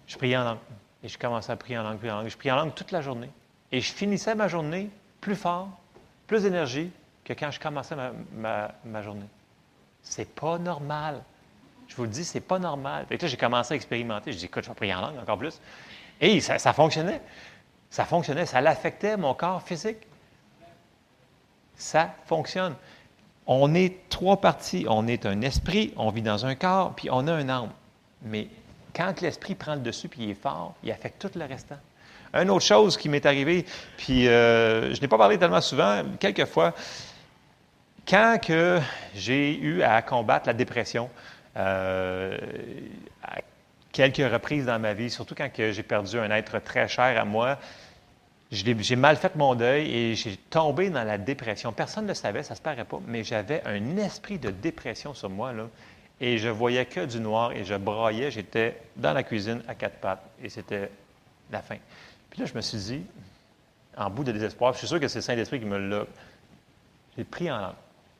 je 0.06 0.16
priais 0.16 0.36
en 0.36 0.44
langue. 0.44 0.58
Et 1.02 1.08
je 1.08 1.18
commençais 1.18 1.52
à 1.52 1.56
prier 1.56 1.78
en 1.78 1.82
langue, 1.82 1.98
prier 1.98 2.12
en 2.12 2.18
langue. 2.18 2.28
Je 2.28 2.36
priais 2.36 2.52
en 2.52 2.56
langue 2.56 2.74
toute 2.74 2.92
la 2.92 3.00
journée. 3.00 3.30
Et 3.72 3.80
je 3.80 3.92
finissais 3.92 4.34
ma 4.34 4.48
journée 4.48 4.90
plus 5.20 5.36
fort, 5.36 5.68
plus 6.26 6.42
d'énergie 6.44 6.90
que 7.24 7.32
quand 7.32 7.50
je 7.50 7.60
commençais 7.60 7.96
ma, 7.96 8.12
ma, 8.32 8.74
ma 8.84 9.02
journée. 9.02 9.26
C'est 10.02 10.34
pas 10.34 10.58
normal. 10.58 11.22
Je 11.88 11.96
vous 11.96 12.04
le 12.04 12.08
dis, 12.08 12.24
c'est 12.24 12.40
pas 12.40 12.58
normal. 12.58 13.06
Et 13.10 13.18
là, 13.18 13.28
j'ai 13.28 13.36
commencé 13.36 13.74
à 13.74 13.76
expérimenter. 13.76 14.32
Je 14.32 14.38
dis, 14.38 14.44
écoute, 14.46 14.64
je 14.64 14.68
vais 14.68 14.74
prier 14.74 14.94
en 14.94 15.00
langue 15.00 15.18
encore 15.18 15.38
plus. 15.38 15.60
Et 16.20 16.40
ça, 16.40 16.58
ça 16.58 16.72
fonctionnait. 16.72 17.20
Ça 17.90 18.04
fonctionnait, 18.04 18.46
ça 18.46 18.60
l'affectait 18.60 19.16
mon 19.16 19.34
corps 19.34 19.62
physique? 19.62 19.98
Ça 21.76 22.14
fonctionne. 22.26 22.74
On 23.46 23.74
est 23.74 24.08
trois 24.10 24.40
parties. 24.40 24.84
On 24.88 25.06
est 25.06 25.24
un 25.24 25.40
esprit, 25.40 25.94
on 25.96 26.10
vit 26.10 26.22
dans 26.22 26.44
un 26.44 26.54
corps, 26.54 26.94
puis 26.94 27.08
on 27.10 27.26
a 27.26 27.32
un 27.32 27.48
âme. 27.48 27.70
Mais 28.22 28.48
quand 28.94 29.20
l'esprit 29.20 29.54
prend 29.54 29.74
le 29.74 29.80
dessus 29.80 30.08
puis 30.08 30.24
il 30.24 30.30
est 30.30 30.34
fort, 30.34 30.74
il 30.82 30.90
affecte 30.90 31.20
tout 31.20 31.38
le 31.38 31.44
restant. 31.44 31.78
Une 32.34 32.50
autre 32.50 32.64
chose 32.64 32.98
qui 32.98 33.08
m'est 33.08 33.24
arrivée, 33.24 33.64
puis 33.96 34.28
euh, 34.28 34.94
je 34.94 35.00
n'ai 35.00 35.08
pas 35.08 35.16
parlé 35.16 35.38
tellement 35.38 35.62
souvent, 35.62 36.02
quelquefois, 36.20 36.74
quand 38.06 38.38
que 38.42 38.80
j'ai 39.14 39.56
eu 39.56 39.82
à 39.82 40.02
combattre 40.02 40.46
la 40.46 40.52
dépression, 40.52 41.08
euh, 41.56 42.36
quelques 43.98 44.32
reprises 44.32 44.66
dans 44.66 44.78
ma 44.78 44.94
vie, 44.94 45.10
surtout 45.10 45.34
quand 45.34 45.50
j'ai 45.56 45.82
perdu 45.82 46.20
un 46.20 46.30
être 46.30 46.60
très 46.60 46.86
cher 46.86 47.20
à 47.20 47.24
moi, 47.24 47.58
j'ai 48.52 48.96
mal 48.96 49.16
fait 49.16 49.34
mon 49.34 49.56
deuil 49.56 49.92
et 49.92 50.14
j'ai 50.14 50.36
tombé 50.36 50.88
dans 50.88 51.02
la 51.02 51.18
dépression. 51.18 51.72
Personne 51.72 52.04
ne 52.04 52.10
le 52.10 52.14
savait, 52.14 52.44
ça 52.44 52.54
ne 52.54 52.58
se 52.58 52.62
paraît 52.62 52.84
pas, 52.84 53.00
mais 53.08 53.24
j'avais 53.24 53.60
un 53.66 53.96
esprit 53.96 54.38
de 54.38 54.50
dépression 54.50 55.14
sur 55.14 55.28
moi, 55.28 55.52
là, 55.52 55.64
et 56.20 56.38
je 56.38 56.48
voyais 56.48 56.86
que 56.86 57.06
du 57.06 57.18
noir 57.18 57.50
et 57.50 57.64
je 57.64 57.74
braillais. 57.74 58.30
J'étais 58.30 58.80
dans 58.96 59.12
la 59.12 59.24
cuisine 59.24 59.62
à 59.66 59.74
quatre 59.74 59.96
pattes 59.96 60.22
et 60.42 60.48
c'était 60.48 60.90
la 61.50 61.60
fin. 61.60 61.76
Puis 62.30 62.40
là, 62.40 62.46
je 62.46 62.54
me 62.54 62.60
suis 62.60 62.78
dit, 62.78 63.02
en 63.96 64.10
bout 64.10 64.22
de 64.22 64.30
désespoir, 64.30 64.74
je 64.74 64.78
suis 64.78 64.86
sûr 64.86 65.00
que 65.00 65.08
c'est 65.08 65.22
Saint-Esprit 65.22 65.58
qui 65.58 65.66
me 65.66 65.76
l'a. 65.76 66.04
J'ai 67.16 67.24
pris 67.24 67.50
en 67.50 67.58
langue. 67.58 67.74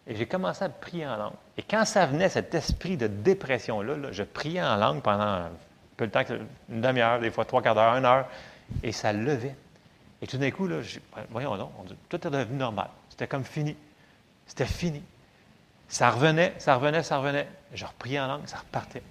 Et 0.09 0.17
j'ai 0.17 0.27
commencé 0.27 0.65
à 0.65 0.69
prier 0.71 1.07
en 1.07 1.17
langue. 1.17 1.35
Et 1.57 1.63
quand 1.63 1.85
ça 1.85 2.07
venait, 2.07 2.29
cet 2.29 2.53
esprit 2.55 2.97
de 2.97 3.07
dépression-là, 3.07 4.11
je 4.11 4.23
priais 4.25 4.63
en 4.63 4.77
langue 4.77 5.03
pendant 5.03 5.49
peu 5.99 6.07
de 6.07 6.13
temps, 6.13 6.23
une 6.71 6.81
demi-heure, 6.81 7.21
des 7.21 7.31
fois 7.31 7.45
trois 7.45 7.61
quarts 7.61 7.75
d'heure, 7.75 7.97
une 7.97 8.05
heure, 8.07 8.27
et 8.83 8.93
ça 8.93 9.13
levait. 9.13 9.55
Et 10.23 10.27
tout 10.27 10.39
d'un 10.39 10.51
coup, 10.51 10.67
là, 10.67 10.77
voyons 11.31 11.57
donc, 11.57 11.71
tout 12.09 12.27
est 12.27 12.31
devenu 12.31 12.57
normal. 12.57 12.89
C'était 13.11 13.27
comme 13.27 13.45
fini. 13.45 13.77
C'était 14.47 14.65
fini. 14.65 15.03
Ça 15.89 16.11
revenait, 16.11 16.55
ça 16.59 16.77
revenait, 16.77 17.03
ça 17.03 17.19
revenait. 17.19 17.49
Je 17.75 17.85
repriais 17.85 18.21
en 18.21 18.29
langue, 18.29 18.47
ça 18.47 18.59
repartait. 18.59 19.03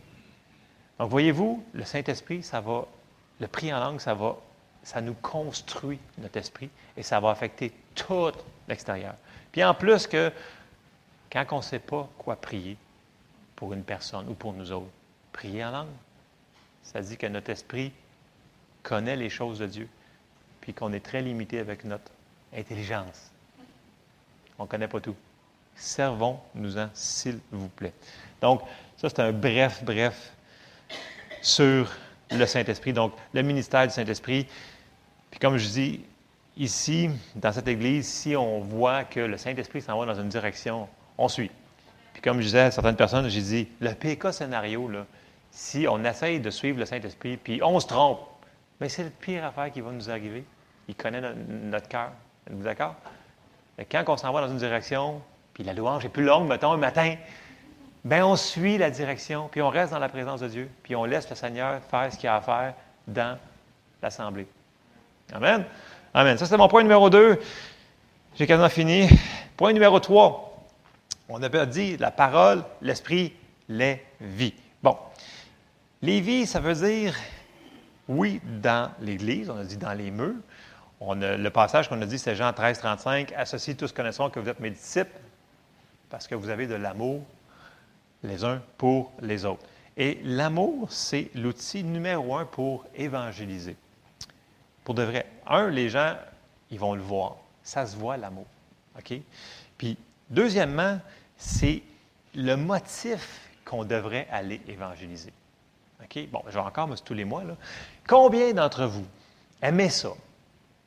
Donc, 0.98 1.10
voyez-vous, 1.10 1.64
le 1.74 1.84
Saint-Esprit, 1.84 2.42
ça 2.42 2.62
va, 2.62 2.86
le 3.40 3.48
prier 3.48 3.74
en 3.74 3.80
langue, 3.80 4.00
ça 4.00 4.14
va, 4.14 4.38
ça 4.84 5.02
nous 5.02 5.14
construit 5.16 6.00
notre 6.18 6.38
esprit 6.38 6.70
et 6.96 7.04
ça 7.04 7.20
va 7.20 7.32
affecter 7.32 7.74
tout 7.96 8.32
l'extérieur. 8.68 9.16
Puis 9.52 9.64
en 9.64 9.74
plus 9.74 10.08
que, 10.08 10.32
quand 11.32 11.46
on 11.52 11.58
ne 11.58 11.62
sait 11.62 11.80
pas 11.80 12.08
quoi 12.18 12.38
prier 12.38 12.78
pour 13.56 13.74
une 13.74 13.84
personne 13.84 14.28
ou 14.30 14.34
pour 14.34 14.54
nous 14.54 14.72
autres, 14.72 14.88
prier 15.34 15.66
en 15.66 15.72
langue, 15.72 15.88
ça 16.94 17.02
dit 17.02 17.18
que 17.18 17.28
notre 17.28 17.50
esprit 17.50 17.92
connaît 18.82 19.18
les 19.18 19.30
choses 19.30 19.60
de 19.60 19.68
Dieu 19.68 19.90
puis 20.62 20.74
qu'on 20.74 20.94
est 20.94 21.02
très 21.02 21.22
limité 21.22 21.60
avec 21.60 21.84
notre 21.84 22.12
intelligence. 22.56 23.32
On 24.58 24.64
ne 24.64 24.68
connaît 24.68 24.88
pas 24.88 25.02
tout. 25.02 25.16
Servons-nous-en, 25.76 26.90
s'il 26.94 27.40
vous 27.52 27.68
plaît. 27.68 27.94
Donc, 28.42 28.62
ça, 28.96 29.10
c'est 29.10 29.20
un 29.20 29.34
bref, 29.34 29.84
bref 29.84 30.34
sur 31.42 31.92
le 32.32 32.46
Saint-Esprit. 32.46 32.94
Donc, 32.94 33.14
le 33.34 33.42
ministère 33.44 33.86
du 33.86 33.94
Saint-Esprit. 33.94 34.48
Puis, 35.30 35.40
comme 35.40 35.58
je 35.58 35.68
dis, 35.68 36.02
ici, 36.56 37.10
dans 37.36 37.52
cette 37.52 37.68
Église, 37.68 38.08
si 38.08 38.36
on 38.36 38.62
voit 38.62 39.04
que 39.04 39.20
le 39.20 39.38
Saint-Esprit 39.38 39.82
s'en 39.82 40.00
va 40.00 40.06
dans 40.06 40.20
une 40.20 40.30
direction, 40.30 40.88
on 41.18 41.28
suit. 41.28 41.52
Puis, 42.14 42.22
comme 42.22 42.40
je 42.40 42.46
disais 42.46 42.62
à 42.62 42.72
certaines 42.72 42.96
personnes, 42.96 43.28
j'ai 43.30 43.42
dit, 43.42 43.68
le 43.80 43.94
PK 43.94 44.34
scénario, 44.34 44.88
là, 44.88 45.06
si 45.58 45.88
on 45.90 46.04
essaye 46.06 46.40
de 46.40 46.52
suivre 46.52 46.78
le 46.78 46.86
Saint-Esprit, 46.86 47.36
puis 47.36 47.62
on 47.64 47.80
se 47.80 47.88
trompe, 47.88 48.20
mais 48.80 48.90
c'est 48.90 49.04
la 49.04 49.10
pire 49.10 49.44
affaire 49.44 49.72
qui 49.72 49.82
va 49.82 49.90
nous 49.90 50.08
arriver. 50.08 50.44
Il 50.88 50.94
connaît 50.94 51.20
notre, 51.20 51.88
cœur. 51.88 52.12
Êtes-vous 52.48 52.62
d'accord? 52.62 52.94
Quand 53.92 54.04
on 54.08 54.18
s'en 54.18 54.32
va 54.32 54.42
dans 54.42 54.50
une 54.50 54.60
direction, 54.60 55.20
puis 55.56 55.64
la 55.64 55.74
louange 55.74 56.06
est 56.06 56.10
plus 56.10 56.24
longue, 56.24 56.48
mettons, 56.48 56.74
un 56.74 56.78
matin, 56.78 57.16
bien, 58.06 58.24
on 58.24 58.36
suit 58.36 58.78
la 58.78 58.92
direction, 58.92 59.50
puis 59.52 59.64
on 59.64 59.70
reste 59.70 59.94
dans 59.94 60.00
la 60.00 60.10
présence 60.10 60.42
de 60.42 60.48
Dieu, 60.48 60.70
puis 60.84 60.96
on 60.96 61.06
laisse 61.06 61.28
le 61.28 61.36
Seigneur 61.36 61.82
faire 61.90 62.14
ce 62.14 62.20
qu'il 62.20 62.30
a 62.30 62.36
à 62.36 62.42
faire 62.42 62.76
dans 63.08 63.40
l'Assemblée. 64.04 64.48
Amen? 65.34 65.66
Amen. 66.14 66.38
Ça, 66.38 66.46
c'est 66.46 66.58
mon 66.58 66.68
point 66.68 66.84
numéro 66.84 67.10
2. 67.10 67.42
J'ai 68.36 68.46
quasiment 68.46 68.70
fini. 68.70 69.10
Point 69.58 69.74
numéro 69.74 70.00
3. 70.00 70.66
On 71.30 71.42
avait 71.42 71.66
dit 71.66 71.98
la 71.98 72.12
parole, 72.12 72.64
l'esprit, 72.80 73.34
les 73.68 74.06
vies. 74.22 74.54
Bon. 74.84 74.96
Vies, 76.02 76.46
ça 76.46 76.60
veut 76.60 76.76
dire, 76.76 77.16
oui, 78.08 78.40
dans 78.62 78.92
l'Église, 79.02 79.50
on 79.50 79.58
a 79.58 79.64
dit 79.64 79.78
dans 79.78 79.94
les 79.94 80.12
murs, 80.12 80.36
le 81.02 81.50
passage 81.50 81.90
qu'on 81.90 82.02
a 82.02 82.06
dit, 82.06 82.20
c'est 82.20 82.36
Jean 82.36 82.54
13, 82.54 82.80
35. 82.80 83.34
Associez 83.34 83.76
tous 83.76 83.92
connaisseront 83.92 84.30
que 84.30 84.40
vous 84.40 84.50
êtes 84.50 84.60
mes 84.60 84.70
disciples 84.70 85.20
parce 86.10 86.28
que 86.28 86.36
vous 86.36 86.50
avez 86.50 86.68
de 86.68 86.76
l'amour 86.76 87.24
les 88.24 88.44
uns 88.44 88.62
pour 88.78 89.12
les 89.22 89.46
autres. 89.46 89.66
Et 89.96 90.20
l'amour, 90.24 90.92
c'est 90.92 91.30
l'outil 91.34 91.84
numéro 91.84 92.36
un 92.36 92.46
pour 92.46 92.86
évangéliser. 92.96 93.76
Pour 94.84 94.94
de 94.94 95.04
vrai. 95.04 95.26
Un, 95.48 95.70
les 95.70 95.90
gens, 95.90 96.16
ils 96.70 96.80
vont 96.80 96.94
le 96.94 97.02
voir. 97.02 97.38
Ça 97.64 97.86
se 97.86 97.96
voit, 97.96 98.18
l'amour. 98.18 98.46
Puis, 99.78 99.98
deuxièmement, 100.30 101.00
c'est 101.38 101.82
le 102.34 102.56
motif 102.56 103.50
qu'on 103.66 103.84
devrait 103.84 104.28
aller 104.32 104.62
évangéliser. 104.68 105.34
OK? 106.04 106.28
Bon, 106.32 106.44
je 106.48 106.54
vais 106.54 106.60
encore, 106.60 106.90
tous 107.04 107.14
les 107.14 107.26
mois. 107.26 107.44
Combien 108.08 108.54
d'entre 108.54 108.86
vous 108.86 109.06
aimez 109.62 109.90
ça? 109.90 110.10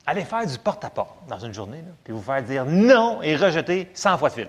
Allez 0.06 0.24
faire 0.24 0.46
du 0.46 0.58
porte-à-porte 0.58 1.26
dans 1.28 1.38
une 1.38 1.52
journée, 1.52 1.84
puis 2.02 2.12
vous 2.12 2.22
faire 2.22 2.42
dire 2.42 2.64
non 2.64 3.22
et 3.22 3.36
rejeter 3.36 3.90
100 3.94 4.18
fois 4.18 4.30
de 4.30 4.34
fil. 4.34 4.48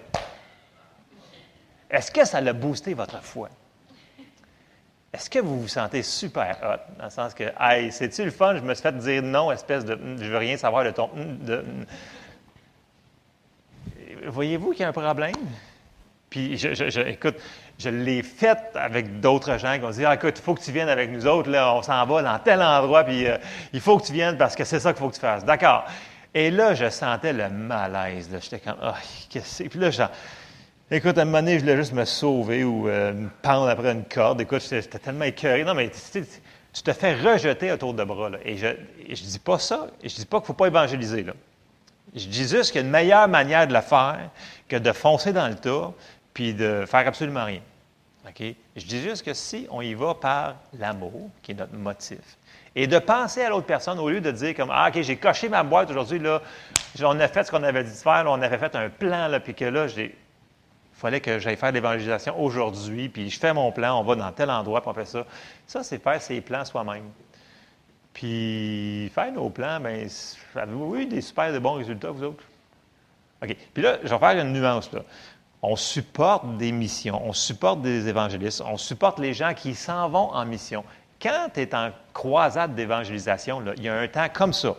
Est-ce 1.90 2.10
que 2.10 2.26
ça 2.26 2.40
l'a 2.40 2.54
boosté 2.54 2.94
votre 2.94 3.22
foi? 3.22 3.50
Est-ce 5.14 5.30
que 5.30 5.40
vous 5.40 5.60
vous 5.62 5.68
sentez 5.68 6.04
super 6.04 6.58
hot, 6.64 6.98
dans 6.98 7.04
le 7.06 7.10
sens 7.10 7.34
que, 7.34 7.44
hey, 7.60 7.92
c'est-tu 7.92 8.24
le 8.24 8.32
fun, 8.32 8.56
je 8.56 8.62
me 8.62 8.74
suis 8.74 8.82
fait 8.82 8.98
dire 8.98 9.22
non, 9.22 9.52
espèce 9.52 9.84
de, 9.84 10.00
je 10.18 10.30
veux 10.30 10.38
rien 10.38 10.56
savoir 10.56 10.86
de 10.86 10.92
ton. 10.92 11.10
De, 11.14 11.66
Voyez-vous 14.28 14.72
qu'il 14.72 14.82
y 14.82 14.84
a 14.84 14.90
un 14.90 14.94
problème? 14.94 15.36
Puis, 16.32 16.58
je, 16.58 17.02
écoute, 17.10 17.36
je 17.78 17.90
l'ai 17.90 18.24
fait 18.24 18.58
avec 18.76 19.20
d'autres 19.20 19.58
gens 19.58 19.78
qui 19.78 19.84
ont 19.84 19.90
dit 19.90 20.06
ah, 20.06 20.16
écoute, 20.16 20.40
il 20.40 20.42
faut 20.42 20.56
que 20.56 20.62
tu 20.62 20.72
viennes 20.72 20.88
avec 20.88 21.12
nous 21.12 21.28
autres, 21.28 21.50
là, 21.50 21.76
on 21.76 21.82
s'en 21.82 22.06
va 22.06 22.24
dans 22.24 22.40
tel 22.40 22.62
endroit, 22.62 23.04
puis 23.04 23.28
euh, 23.28 23.38
il 23.74 23.82
faut 23.82 23.98
que 23.98 24.06
tu 24.06 24.14
viennes 24.14 24.38
parce 24.38 24.56
que 24.56 24.64
c'est 24.64 24.80
ça 24.80 24.94
qu'il 24.94 25.02
faut 25.02 25.10
que 25.10 25.16
tu 25.16 25.20
fasses. 25.20 25.44
D'accord. 25.44 25.84
Et 26.34 26.50
là, 26.50 26.74
je 26.74 26.90
sentais 26.90 27.34
le 27.34 27.50
malaise. 27.50 28.30
J'étais 28.42 28.60
comme 28.60 28.78
Ah, 28.82 28.96
qu'est-ce 29.30 29.44
que 29.44 29.50
c'est? 29.50 29.64
Puis 29.66 29.78
là, 29.78 29.92
genre, 29.92 30.10
écoute, 30.90 31.18
à 31.18 31.24
un 31.24 31.26
moment 31.26 31.40
donné, 31.40 31.56
je 31.56 31.66
voulais 31.66 31.76
juste 31.76 31.92
me 31.92 32.06
sauver 32.06 32.64
ou 32.64 32.88
euh, 32.88 33.12
me 33.12 33.30
pendre 33.42 33.68
après 33.68 33.92
une 33.92 34.06
corde. 34.06 34.40
Écoute, 34.40 34.66
j'étais 34.70 35.00
tellement 35.00 35.26
écœuré. 35.26 35.66
Non, 35.66 35.74
mais 35.74 35.92
tu, 35.92 36.82
te 36.82 36.94
fais 36.94 37.14
rejeter 37.14 37.74
autour 37.74 37.94
de 37.94 38.06
bras. 38.06 38.30
Là. 38.30 38.38
Et 38.46 38.56
je 38.56 38.68
ne 38.68 39.16
dis 39.16 39.40
pas 39.40 39.60
ça. 39.60 39.88
Je 40.02 40.08
dis 40.08 40.26
pas 40.26 40.38
qu'il 40.38 40.44
ne 40.44 40.48
faut 40.48 40.54
pas 40.54 40.68
évangéliser. 40.68 41.24
Là. 41.24 41.34
Je 42.16 42.26
dis 42.28 42.48
juste 42.48 42.72
qu'il 42.72 42.80
y 42.82 42.84
a 42.84 42.86
une 42.86 42.92
meilleure 42.92 43.28
manière 43.28 43.68
de 43.68 43.74
le 43.74 43.82
faire 43.82 44.30
que 44.70 44.78
de 44.78 44.92
foncer 44.94 45.34
dans 45.34 45.50
le 45.50 45.56
tas 45.56 45.92
puis 46.34 46.54
de 46.54 46.86
faire 46.88 47.08
absolument 47.08 47.46
rien. 47.46 47.62
Je 48.76 48.86
dis 48.86 49.02
juste 49.02 49.26
que 49.26 49.34
si 49.34 49.68
on 49.70 49.82
y 49.82 49.94
va 49.94 50.14
par 50.14 50.56
l'amour, 50.78 51.30
qui 51.42 51.52
est 51.52 51.56
notre 51.56 51.76
motif, 51.76 52.38
et 52.76 52.88
de 52.88 53.00
penser 53.00 53.42
à 53.42 53.50
l'autre 53.50 53.66
personne 53.66 54.00
au 54.00 54.10
lieu 54.10 54.22
de 54.22 54.32
dire 54.32 54.56
comme 54.56 54.70
Ah, 54.72 54.90
OK, 54.90 55.02
j'ai 55.02 55.18
coché 55.18 55.50
ma 55.50 55.64
boîte 55.64 55.90
aujourd'hui, 55.90 56.20
là, 56.20 56.42
on 57.02 57.20
a 57.20 57.28
fait 57.28 57.44
ce 57.44 57.52
qu'on 57.52 57.64
avait 57.64 57.84
dit 57.84 57.92
de 57.92 57.96
faire, 57.96 58.24
on 58.28 58.42
avait 58.42 58.58
fait 58.58 58.76
un 58.76 58.90
plan, 58.90 59.28
là, 59.28 59.40
puis 59.40 59.54
que 59.54 59.66
là, 59.66 59.88
il 59.88 60.12
fallait 60.94 61.20
que 61.20 61.40
j'aille 61.40 61.58
faire 61.58 61.72
l'évangélisation 61.72 62.40
aujourd'hui, 62.40 63.10
puis 63.10 63.30
je 63.30 63.40
fais 63.40 63.54
mon 63.54 63.72
plan, 63.72 64.00
on 64.00 64.04
va 64.04 64.16
dans 64.16 64.32
tel 64.32 64.50
endroit, 64.50 64.82
puis 64.82 64.90
on 64.90 64.94
fait 64.94 65.06
ça. 65.06 65.26
Ça, 65.68 65.84
c'est 65.84 66.02
faire 66.02 66.22
ses 66.22 66.40
plans 66.42 66.64
soi-même. 66.64 67.10
Puis 68.14 69.12
faire 69.14 69.32
nos 69.32 69.50
plans, 69.50 69.80
bien, 69.80 70.06
avez-vous 70.56 70.96
eu 70.98 71.06
des 71.06 71.22
super 71.22 71.52
de 71.52 71.60
bons 71.60 71.74
résultats, 71.74 72.12
vous 72.12 72.24
autres? 72.24 72.44
OK. 73.44 73.56
Puis 73.74 73.82
là, 73.82 73.98
je 74.04 74.10
vais 74.10 74.20
faire 74.20 74.40
une 74.40 74.54
nuance, 74.54 74.92
là 74.94 75.02
on 75.62 75.76
supporte 75.76 76.58
des 76.58 76.72
missions, 76.72 77.22
on 77.24 77.34
supporte 77.34 77.82
des 77.82 78.08
évangélistes, 78.08 78.62
on 78.66 78.78
supporte 78.78 79.20
les 79.20 79.34
gens 79.34 79.54
qui 79.54 79.76
s'en 79.76 80.10
vont 80.10 80.32
en 80.34 80.46
mission. 80.46 80.84
Quand 81.22 81.50
tu 81.54 81.62
es 81.62 81.76
en 81.76 81.92
croisade 82.14 82.74
d'évangélisation, 82.74 83.64
il 83.78 83.84
y 83.84 83.90
a 83.90 83.96
un 83.96 84.08
temps 84.08 84.28
comme 84.34 84.54
ça. 84.54 84.76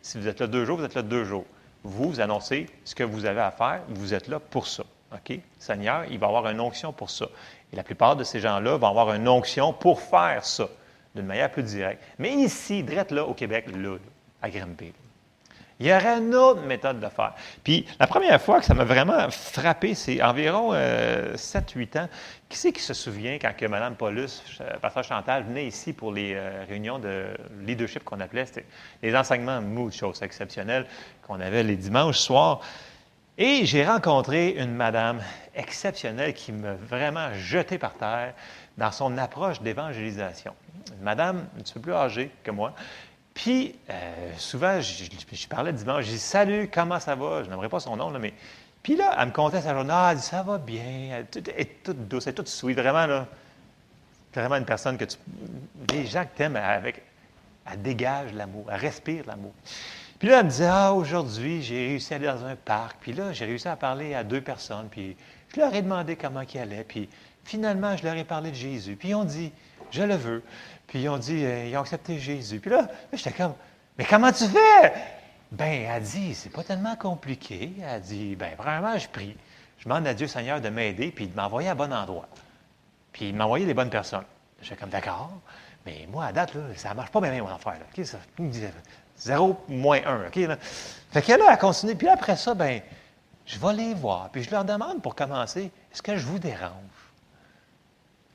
Si 0.00 0.18
vous 0.18 0.26
êtes 0.26 0.40
là 0.40 0.46
deux 0.46 0.64
jours, 0.64 0.78
vous 0.78 0.84
êtes 0.84 0.94
là 0.94 1.02
deux 1.02 1.24
jours. 1.24 1.44
Vous, 1.84 2.10
vous 2.10 2.20
annoncez 2.20 2.66
ce 2.84 2.94
que 2.94 3.04
vous 3.04 3.26
avez 3.26 3.40
à 3.40 3.50
faire, 3.50 3.82
vous 3.88 4.14
êtes 4.14 4.28
là 4.28 4.40
pour 4.40 4.66
ça. 4.66 4.84
OK? 5.12 5.38
Seigneur, 5.58 6.04
il 6.10 6.18
va 6.18 6.28
avoir 6.28 6.48
une 6.48 6.60
onction 6.60 6.92
pour 6.92 7.10
ça. 7.10 7.26
Et 7.72 7.76
la 7.76 7.82
plupart 7.82 8.16
de 8.16 8.24
ces 8.24 8.40
gens-là 8.40 8.76
vont 8.76 8.88
avoir 8.88 9.12
une 9.12 9.28
onction 9.28 9.72
pour 9.72 10.00
faire 10.00 10.44
ça, 10.44 10.68
d'une 11.14 11.26
manière 11.26 11.50
plus 11.50 11.62
directe. 11.62 12.02
Mais 12.18 12.32
ici, 12.32 12.82
direct 12.82 13.10
là, 13.10 13.24
au 13.24 13.34
Québec, 13.34 13.66
là, 13.74 13.96
à 14.40 14.50
Grimby, 14.50 14.92
il 15.80 15.86
y 15.86 15.92
aurait 15.92 16.18
une 16.18 16.34
autre 16.34 16.60
méthode 16.60 17.00
de 17.00 17.08
faire. 17.08 17.34
Puis 17.64 17.86
la 17.98 18.06
première 18.06 18.40
fois 18.40 18.60
que 18.60 18.66
ça 18.66 18.74
m'a 18.74 18.84
vraiment 18.84 19.30
frappé, 19.30 19.94
c'est 19.94 20.22
environ 20.22 20.74
7-8 20.74 20.76
euh, 20.76 22.00
ans. 22.02 22.08
Qui 22.50 22.58
c'est 22.58 22.72
qui 22.72 22.82
se 22.82 22.92
souvient 22.92 23.38
quand 23.38 23.56
que 23.56 23.64
Mme 23.64 23.94
Paulus, 23.96 24.42
euh, 24.60 24.76
Pasteur 24.82 25.04
Chantal, 25.04 25.44
venait 25.44 25.66
ici 25.66 25.94
pour 25.94 26.12
les 26.12 26.34
euh, 26.34 26.64
réunions 26.68 26.98
de 26.98 27.28
leadership 27.64 28.04
qu'on 28.04 28.20
appelait, 28.20 28.44
c'était 28.44 28.66
les 29.02 29.16
enseignements 29.16 29.62
mou, 29.62 29.90
choses 29.90 30.22
exceptionnelles 30.22 30.86
qu'on 31.26 31.40
avait 31.40 31.62
les 31.62 31.76
dimanches 31.76 32.18
soirs. 32.18 32.60
Et 33.38 33.64
j'ai 33.64 33.86
rencontré 33.86 34.50
une 34.50 34.74
madame 34.74 35.22
exceptionnelle 35.54 36.34
qui 36.34 36.52
m'a 36.52 36.74
vraiment 36.74 37.32
jeté 37.32 37.78
par 37.78 37.94
terre 37.94 38.34
dans 38.76 38.90
son 38.90 39.16
approche 39.16 39.62
d'évangélisation. 39.62 40.52
Une 40.92 41.04
madame 41.04 41.46
un 41.56 41.62
petit 41.62 41.78
plus 41.78 41.94
âgée 41.94 42.30
que 42.42 42.50
moi. 42.50 42.74
Puis, 43.34 43.76
euh, 43.88 44.32
souvent, 44.36 44.80
je, 44.80 45.04
je, 45.32 45.48
parlais 45.48 45.72
dimanche, 45.72 46.04
je 46.04 46.10
dis 46.10 46.18
Salut, 46.18 46.70
comment 46.72 47.00
ça 47.00 47.14
va? 47.14 47.42
Je 47.44 47.50
n'aimerais 47.50 47.68
pas 47.68 47.80
son 47.80 47.96
nom, 47.96 48.10
là, 48.10 48.18
mais. 48.18 48.34
Puis 48.82 48.96
là, 48.96 49.14
elle 49.18 49.28
me 49.28 49.32
contait 49.32 49.60
sa 49.60 49.74
journée. 49.74 49.92
Ah, 49.92 50.08
elle 50.12 50.18
dit 50.18 50.24
Ça 50.24 50.42
va 50.42 50.58
bien? 50.58 51.24
Elle 51.34 51.42
est 51.56 51.82
toute 51.82 52.08
douce, 52.08 52.26
elle 52.26 52.32
est 52.32 52.34
toute 52.34 52.48
sweet, 52.48 52.78
vraiment, 52.78 53.06
là. 53.06 53.26
Vraiment 54.34 54.56
une 54.56 54.64
personne 54.64 54.96
que 54.96 55.04
tu. 55.04 55.16
Des 55.74 56.06
gens 56.06 56.24
que 56.24 56.36
tu 56.36 56.42
aimes 56.42 56.56
avec. 56.56 57.02
Elle 57.70 57.82
dégage 57.82 58.32
l'amour, 58.32 58.66
elle 58.70 58.80
respire 58.80 59.24
l'amour. 59.26 59.52
Puis 60.18 60.28
là, 60.28 60.40
elle 60.40 60.46
me 60.46 60.50
disait, 60.50 60.68
ah, 60.70 60.92
aujourd'hui, 60.92 61.62
j'ai 61.62 61.88
réussi 61.88 62.12
à 62.12 62.16
aller 62.16 62.26
dans 62.26 62.44
un 62.44 62.54
parc. 62.54 62.98
Puis 63.00 63.12
là, 63.12 63.32
j'ai 63.32 63.46
réussi 63.46 63.68
à 63.68 63.76
parler 63.76 64.14
à 64.14 64.22
deux 64.22 64.42
personnes. 64.42 64.88
Puis 64.90 65.16
je 65.54 65.60
leur 65.60 65.74
ai 65.74 65.82
demandé 65.82 66.16
comment 66.16 66.42
ils 66.42 66.58
allaient. 66.58 66.84
Puis 66.84 67.08
finalement, 67.44 67.96
je 67.96 68.04
leur 68.04 68.14
ai 68.14 68.24
parlé 68.24 68.50
de 68.50 68.56
Jésus. 68.56 68.96
Puis 68.96 69.08
ils 69.08 69.14
ont 69.14 69.24
dit, 69.24 69.50
je 69.90 70.02
le 70.02 70.14
veux. 70.14 70.42
Puis 70.90 71.02
ils 71.02 71.08
ont 71.08 71.18
dit, 71.18 71.44
euh, 71.44 71.68
ils 71.68 71.76
ont 71.76 71.82
accepté 71.82 72.18
Jésus. 72.18 72.58
Puis 72.58 72.68
là, 72.68 72.88
j'étais 73.12 73.30
comme, 73.30 73.54
mais 73.96 74.04
comment 74.04 74.32
tu 74.32 74.44
fais? 74.48 74.92
Ben, 75.52 75.86
elle 75.88 76.02
dit, 76.02 76.34
c'est 76.34 76.50
pas 76.50 76.64
tellement 76.64 76.96
compliqué. 76.96 77.72
Elle 77.80 78.00
dit, 78.00 78.34
ben, 78.34 78.56
vraiment, 78.58 78.98
je 78.98 79.08
prie. 79.08 79.36
Je 79.78 79.84
demande 79.84 80.04
à 80.08 80.14
Dieu 80.14 80.26
Seigneur 80.26 80.60
de 80.60 80.68
m'aider, 80.68 81.12
puis 81.12 81.28
de 81.28 81.36
m'envoyer 81.36 81.68
à 81.68 81.76
bon 81.76 81.92
endroit. 81.92 82.28
Puis 83.12 83.28
il 83.28 83.36
m'envoyer 83.36 83.66
les 83.66 83.72
bonnes 83.72 83.88
personnes. 83.88 84.24
J'étais 84.60 84.74
comme, 84.74 84.90
d'accord. 84.90 85.30
Mais 85.86 86.08
moi, 86.10 86.24
à 86.26 86.32
date, 86.32 86.54
là, 86.54 86.62
ça 86.74 86.90
ne 86.90 86.94
marche 86.94 87.12
pas 87.12 87.20
bien, 87.20 87.40
mon 87.40 87.54
affaire. 87.54 87.74
Là. 87.74 88.04
Ça, 88.04 88.18
0 89.16 89.64
moins 89.68 90.00
1. 90.04 90.26
OK? 90.26 90.36
Là? 90.36 90.56
Fait 91.12 91.22
que 91.22 91.32
là, 91.32 91.44
elle 91.52 91.58
continue. 91.58 91.94
Puis 91.94 92.08
après 92.08 92.34
ça, 92.34 92.52
ben, 92.52 92.80
je 93.46 93.60
vais 93.60 93.74
les 93.74 93.94
voir. 93.94 94.28
Puis 94.30 94.42
je 94.42 94.50
leur 94.50 94.64
demande 94.64 95.00
pour 95.02 95.14
commencer, 95.14 95.70
est-ce 95.92 96.02
que 96.02 96.16
je 96.16 96.26
vous 96.26 96.40
dérange? 96.40 96.72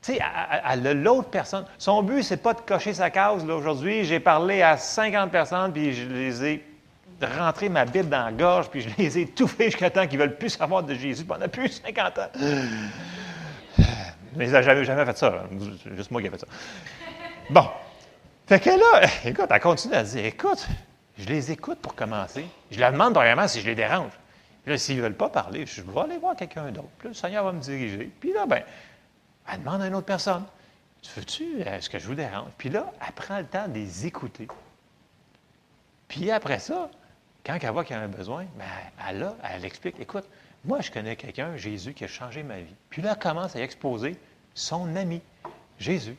Tu 0.06 0.12
sais, 0.14 0.94
l'autre 0.94 1.30
personne, 1.30 1.64
son 1.78 2.00
but, 2.00 2.22
c'est 2.22 2.36
pas 2.36 2.54
de 2.54 2.60
cocher 2.60 2.94
sa 2.94 3.10
case. 3.10 3.44
Aujourd'hui, 3.44 4.04
j'ai 4.04 4.20
parlé 4.20 4.62
à 4.62 4.76
50 4.76 5.32
personnes, 5.32 5.72
puis 5.72 5.94
je 5.94 6.06
les 6.06 6.44
ai 6.44 6.64
rentré 7.20 7.68
ma 7.68 7.84
bite 7.84 8.08
dans 8.08 8.26
la 8.26 8.30
gorge, 8.30 8.68
puis 8.68 8.82
je 8.82 8.88
les 8.98 9.18
ai 9.18 9.22
étouffés 9.22 9.64
jusqu'à 9.64 9.90
temps 9.90 10.06
qu'ils 10.06 10.20
veulent 10.20 10.36
plus 10.36 10.50
savoir 10.50 10.84
de 10.84 10.94
Jésus 10.94 11.24
pendant 11.24 11.48
plus 11.48 11.68
de 11.68 11.72
50 11.72 12.18
ans. 12.18 12.28
Mais 14.36 14.48
ils 14.48 14.52
n'ont 14.52 14.62
jamais, 14.62 15.04
fait 15.04 15.18
ça. 15.18 15.44
Juste 15.96 16.12
moi 16.12 16.20
qui 16.20 16.28
ai 16.28 16.30
fait 16.30 16.38
ça. 16.38 16.46
Bon. 17.50 17.66
Fait 18.46 18.60
que 18.60 18.70
là, 18.70 19.08
écoute, 19.24 19.46
elle 19.50 19.60
continue 19.60 19.94
à 19.94 20.04
dire 20.04 20.24
Écoute, 20.24 20.68
je 21.18 21.26
les 21.26 21.50
écoute 21.50 21.78
pour 21.80 21.96
commencer. 21.96 22.46
Je 22.70 22.78
leur 22.78 22.92
demande 22.92 23.14
vraiment 23.14 23.48
si 23.48 23.60
je 23.60 23.66
les 23.66 23.74
dérange. 23.74 24.12
Là, 24.66 24.78
s'ils 24.78 24.98
ne 24.98 25.02
veulent 25.02 25.14
pas 25.14 25.30
parler, 25.30 25.64
je 25.66 25.80
vais 25.80 26.00
aller 26.00 26.18
voir 26.18 26.36
quelqu'un 26.36 26.70
d'autre. 26.70 26.88
Le 27.02 27.14
Seigneur 27.14 27.44
va 27.44 27.52
me 27.52 27.60
diriger. 27.60 28.10
Puis 28.20 28.32
là, 28.32 28.46
ben, 28.46 28.62
elle 29.52 29.60
demande 29.60 29.82
à 29.82 29.86
une 29.86 29.94
autre 29.94 30.06
personne 30.06 30.44
Veux-tu, 31.14 31.60
est-ce 31.60 31.88
que 31.88 31.98
je 31.98 32.06
vous 32.06 32.14
dérange? 32.14 32.50
Puis 32.58 32.68
là, 32.68 32.92
elle 33.06 33.12
prend 33.12 33.38
le 33.38 33.46
temps 33.46 33.68
de 33.68 33.74
les 33.74 34.06
écouter. 34.06 34.48
Puis 36.08 36.30
après 36.30 36.58
ça, 36.58 36.90
quand 37.44 37.58
elle 37.60 37.70
voit 37.70 37.84
qu'il 37.84 37.96
y 37.96 37.98
a 37.98 38.02
un 38.02 38.08
besoin, 38.08 38.44
ben, 38.56 38.64
elle, 39.08 39.20
là, 39.20 39.36
elle 39.52 39.64
explique 39.64 40.00
Écoute, 40.00 40.24
moi, 40.64 40.80
je 40.80 40.90
connais 40.90 41.16
quelqu'un, 41.16 41.56
Jésus, 41.56 41.94
qui 41.94 42.04
a 42.04 42.08
changé 42.08 42.42
ma 42.42 42.58
vie. 42.58 42.74
Puis 42.90 43.02
là, 43.02 43.12
elle 43.12 43.18
commence 43.18 43.54
à 43.54 43.60
exposer 43.60 44.16
son 44.54 44.96
ami, 44.96 45.20
Jésus. 45.78 46.16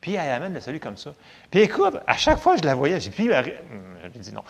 Puis 0.00 0.14
elle 0.14 0.30
amène 0.30 0.54
le 0.54 0.60
salut 0.60 0.80
comme 0.80 0.96
ça. 0.96 1.14
Puis 1.50 1.60
écoute, 1.60 1.96
à 2.06 2.16
chaque 2.16 2.38
fois 2.38 2.54
que 2.54 2.62
je 2.62 2.66
la 2.66 2.74
voyais, 2.74 2.98
j'ai 3.00 3.10
dit, 3.10 3.30
hum, 3.30 3.96
j'ai 4.14 4.18
dit 4.18 4.32
non. 4.32 4.42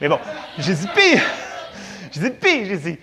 Mais 0.00 0.08
bon, 0.08 0.18
j'ai 0.58 0.74
dit, 0.74 0.86
puis, 0.94 1.20
j'ai 2.12 2.20
dit, 2.20 2.30
puis, 2.30 2.66
j'ai 2.66 2.76
dit, 2.76 2.98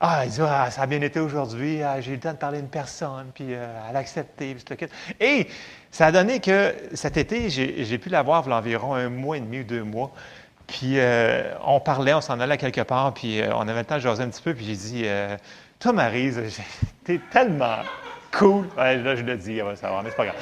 ah, 0.00 0.20
elle 0.24 0.30
dit, 0.30 0.40
ah, 0.42 0.70
ça 0.70 0.82
a 0.82 0.86
bien 0.86 1.00
été 1.00 1.20
aujourd'hui, 1.20 1.82
ah, 1.82 2.00
j'ai 2.00 2.12
eu 2.12 2.14
le 2.16 2.20
temps 2.20 2.32
de 2.32 2.36
parler 2.36 2.58
à 2.58 2.60
une 2.60 2.68
personne, 2.68 3.30
puis 3.34 3.46
euh, 3.54 3.66
elle 3.88 3.96
a 3.96 3.98
accepté, 3.98 4.54
puis 4.54 4.88
Et 5.20 5.46
ça 5.90 6.06
a 6.06 6.12
donné 6.12 6.40
que 6.40 6.74
cet 6.92 7.16
été, 7.16 7.48
j'ai 7.48 7.98
pu 7.98 8.10
la 8.10 8.22
voir 8.22 8.42
il 8.46 8.52
environ 8.52 8.94
un 8.94 9.08
mois 9.08 9.38
et 9.38 9.40
demi 9.40 9.60
ou 9.60 9.64
deux 9.64 9.82
mois. 9.82 10.12
Puis 10.66 10.98
euh, 10.98 11.54
on 11.64 11.80
parlait, 11.80 12.12
on 12.12 12.20
s'en 12.20 12.40
allait 12.40 12.58
quelque 12.58 12.82
part, 12.82 13.14
puis 13.14 13.40
euh, 13.40 13.54
on 13.54 13.68
avait 13.68 13.80
le 13.80 13.86
temps 13.86 13.94
de 13.94 14.00
jaser 14.00 14.22
un 14.22 14.28
petit 14.28 14.42
peu, 14.42 14.52
puis 14.52 14.66
j'ai 14.66 14.74
dit, 14.76 15.04
toi, 15.78 15.92
Marise, 15.92 16.42
t'es 17.04 17.20
tellement 17.30 17.78
cool. 18.32 18.66
là, 18.76 19.16
je 19.16 19.22
le 19.22 19.36
dis, 19.36 19.56
elle 19.56 19.64
va 19.64 19.76
savoir, 19.76 20.02
mais 20.02 20.10
c'est 20.10 20.16
pas 20.16 20.26
grave. 20.26 20.36